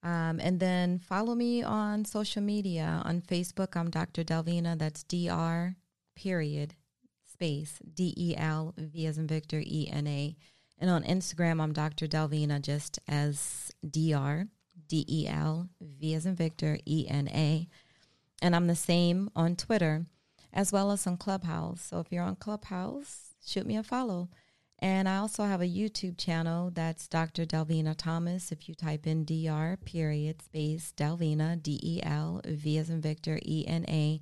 Um, 0.04 0.38
and 0.38 0.60
then 0.60 1.00
follow 1.00 1.34
me 1.34 1.64
on 1.64 2.04
social 2.04 2.42
media. 2.42 3.02
On 3.04 3.20
Facebook, 3.20 3.74
I'm 3.74 3.90
Dr. 3.90 4.22
Delvena. 4.22 4.78
That's 4.78 5.02
Dr. 5.02 5.74
Period 6.14 6.76
space 7.42 7.80
D 7.94 8.14
E 8.16 8.36
L 8.36 8.72
V 8.78 9.06
as 9.06 9.18
in 9.18 9.26
Victor 9.26 9.60
E 9.60 9.88
N 9.90 10.06
A. 10.06 10.36
And 10.78 10.88
on 10.88 11.02
Instagram, 11.02 11.60
I'm 11.60 11.72
Dr. 11.72 12.06
Delvena, 12.06 12.62
just 12.62 13.00
as 13.08 13.72
Dr. 13.82 14.46
D 14.88 15.04
E 15.08 15.26
L, 15.26 15.68
V 15.80 16.14
as 16.14 16.24
in 16.24 16.36
Victor, 16.36 16.78
E 16.86 17.06
N 17.08 17.28
A. 17.28 17.68
And 18.40 18.54
I'm 18.54 18.68
the 18.68 18.76
same 18.76 19.28
on 19.34 19.56
Twitter 19.56 20.06
as 20.52 20.70
well 20.70 20.92
as 20.92 21.04
on 21.04 21.16
Clubhouse. 21.16 21.80
So 21.82 21.98
if 21.98 22.12
you're 22.12 22.22
on 22.22 22.36
Clubhouse, 22.36 23.34
shoot 23.44 23.66
me 23.66 23.76
a 23.76 23.82
follow. 23.82 24.28
And 24.78 25.08
I 25.08 25.16
also 25.16 25.42
have 25.44 25.60
a 25.60 25.66
YouTube 25.66 26.18
channel 26.18 26.70
that's 26.72 27.08
Dr. 27.08 27.44
Delvena 27.44 27.96
Thomas. 27.96 28.52
If 28.52 28.68
you 28.68 28.76
type 28.76 29.06
in 29.06 29.24
DR 29.24 29.78
period 29.84 30.42
space 30.42 30.92
Delvena, 30.96 31.60
D 31.60 31.80
E 31.82 32.00
L 32.04 32.40
V 32.44 32.78
as 32.78 32.88
in 32.88 33.00
Victor, 33.00 33.40
E 33.44 33.64
N 33.66 33.84
A 33.88 34.20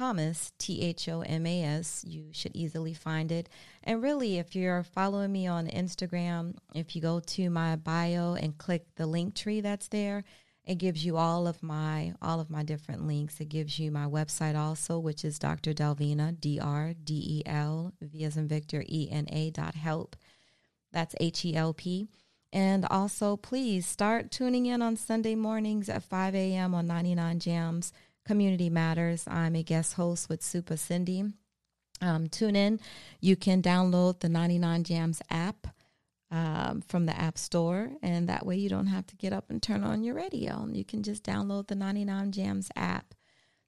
Thomas, 0.00 0.50
T 0.58 0.80
H 0.80 1.10
O 1.10 1.20
M 1.20 1.44
A 1.44 1.62
S, 1.62 2.06
you 2.08 2.28
should 2.32 2.56
easily 2.56 2.94
find 2.94 3.30
it. 3.30 3.50
And 3.84 4.02
really, 4.02 4.38
if 4.38 4.56
you're 4.56 4.82
following 4.82 5.30
me 5.30 5.46
on 5.46 5.66
Instagram, 5.66 6.54
if 6.74 6.96
you 6.96 7.02
go 7.02 7.20
to 7.20 7.50
my 7.50 7.76
bio 7.76 8.32
and 8.32 8.56
click 8.56 8.86
the 8.96 9.06
link 9.06 9.34
tree 9.34 9.60
that's 9.60 9.88
there, 9.88 10.24
it 10.64 10.76
gives 10.76 11.04
you 11.04 11.18
all 11.18 11.46
of 11.46 11.62
my 11.62 12.14
all 12.22 12.40
of 12.40 12.48
my 12.48 12.62
different 12.62 13.06
links. 13.06 13.40
It 13.40 13.50
gives 13.50 13.78
you 13.78 13.90
my 13.90 14.06
website 14.06 14.56
also, 14.56 14.98
which 14.98 15.22
is 15.22 15.38
Dr. 15.38 15.74
Delvena, 15.74 16.40
D 16.40 16.58
R 16.58 16.94
D 17.04 17.22
E 17.22 17.42
L 17.44 17.92
V 18.00 18.24
as 18.24 18.38
in 18.38 18.48
Victor 18.48 18.82
E 18.88 19.06
N 19.10 19.26
A 19.30 19.50
dot 19.50 19.74
help. 19.74 20.16
That's 20.92 21.14
H 21.20 21.44
E 21.44 21.54
L 21.54 21.74
P. 21.74 22.08
And 22.54 22.86
also, 22.86 23.36
please 23.36 23.84
start 23.84 24.30
tuning 24.30 24.64
in 24.64 24.80
on 24.80 24.96
Sunday 24.96 25.34
mornings 25.34 25.90
at 25.90 26.02
5 26.02 26.34
a.m. 26.34 26.74
on 26.74 26.86
99 26.86 27.38
Jamz. 27.38 27.92
Community 28.30 28.70
Matters. 28.70 29.24
I'm 29.26 29.56
a 29.56 29.64
guest 29.64 29.94
host 29.94 30.28
with 30.28 30.40
Supa 30.40 30.78
Cindy. 30.78 31.24
Um, 32.00 32.28
tune 32.28 32.54
in. 32.54 32.78
You 33.20 33.34
can 33.34 33.60
download 33.60 34.20
the 34.20 34.28
99 34.28 34.84
Jamz 34.84 35.20
app 35.30 35.66
um, 36.30 36.80
from 36.82 37.06
the 37.06 37.20
App 37.20 37.36
Store, 37.36 37.90
and 38.04 38.28
that 38.28 38.46
way 38.46 38.54
you 38.54 38.68
don't 38.68 38.86
have 38.86 39.04
to 39.08 39.16
get 39.16 39.32
up 39.32 39.50
and 39.50 39.60
turn 39.60 39.82
on 39.82 40.04
your 40.04 40.14
radio. 40.14 40.68
You 40.70 40.84
can 40.84 41.02
just 41.02 41.24
download 41.24 41.66
the 41.66 41.74
99 41.74 42.30
Jamz 42.30 42.68
app. 42.76 43.14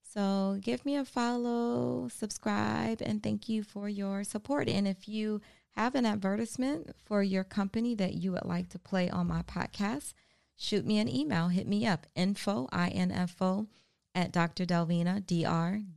So 0.09 0.59
give 0.61 0.87
me 0.87 0.95
a 0.95 1.05
follow, 1.05 2.07
subscribe, 2.07 3.03
and 3.03 3.21
thank 3.21 3.49
you 3.49 3.65
for 3.65 3.89
your 3.89 4.23
support. 4.23 4.69
And 4.69 4.87
if 4.87 5.09
you 5.09 5.41
have 5.73 5.97
an 5.97 6.07
advertisement 6.07 6.95
for 7.05 7.21
your 7.25 7.43
company 7.43 7.97
that 7.97 8.15
you 8.15 8.31
would 8.31 8.45
like 8.45 8.69
to 8.69 8.79
play 8.79 9.11
on 9.11 9.27
my 9.27 9.43
podcast, 9.43 10.13
shoot 10.55 10.87
me 10.87 11.01
an 11.01 11.09
email. 11.09 11.49
Hit 11.49 11.67
me 11.67 11.85
up, 11.85 12.07
info, 12.15 12.69
I-N-F-O, 12.71 13.67
at 14.15 14.33
Dr. 14.33 14.65
Delvena, 14.65 15.25
D-R-D-E-L-V-E-N-A 15.27 15.91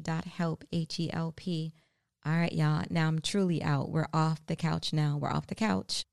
dot 0.00 0.24
help, 0.24 0.64
H-E-L-P. 0.72 1.72
All 2.26 2.36
right, 2.36 2.52
y'all. 2.52 2.84
Now 2.90 3.08
I'm 3.08 3.20
truly 3.20 3.62
out. 3.62 3.90
We're 3.90 4.08
off 4.12 4.44
the 4.46 4.56
couch 4.56 4.92
now. 4.92 5.16
We're 5.20 5.30
off 5.30 5.46
the 5.46 5.54
couch. 5.54 6.04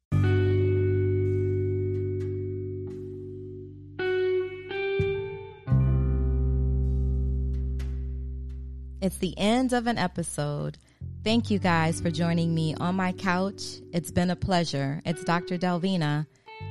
It's 8.99 9.17
the 9.17 9.37
end 9.37 9.73
of 9.73 9.87
an 9.87 9.97
episode. 9.97 10.77
Thank 11.23 11.51
you 11.51 11.59
guys 11.59 12.01
for 12.01 12.09
joining 12.09 12.55
me 12.55 12.73
on 12.75 12.95
my 12.95 13.11
couch. 13.11 13.81
It's 13.93 14.11
been 14.11 14.29
a 14.29 14.35
pleasure. 14.35 15.01
It's 15.05 15.23
Dr. 15.23 15.57
Delvena. 15.57 16.25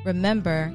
Remember, 0.04 0.74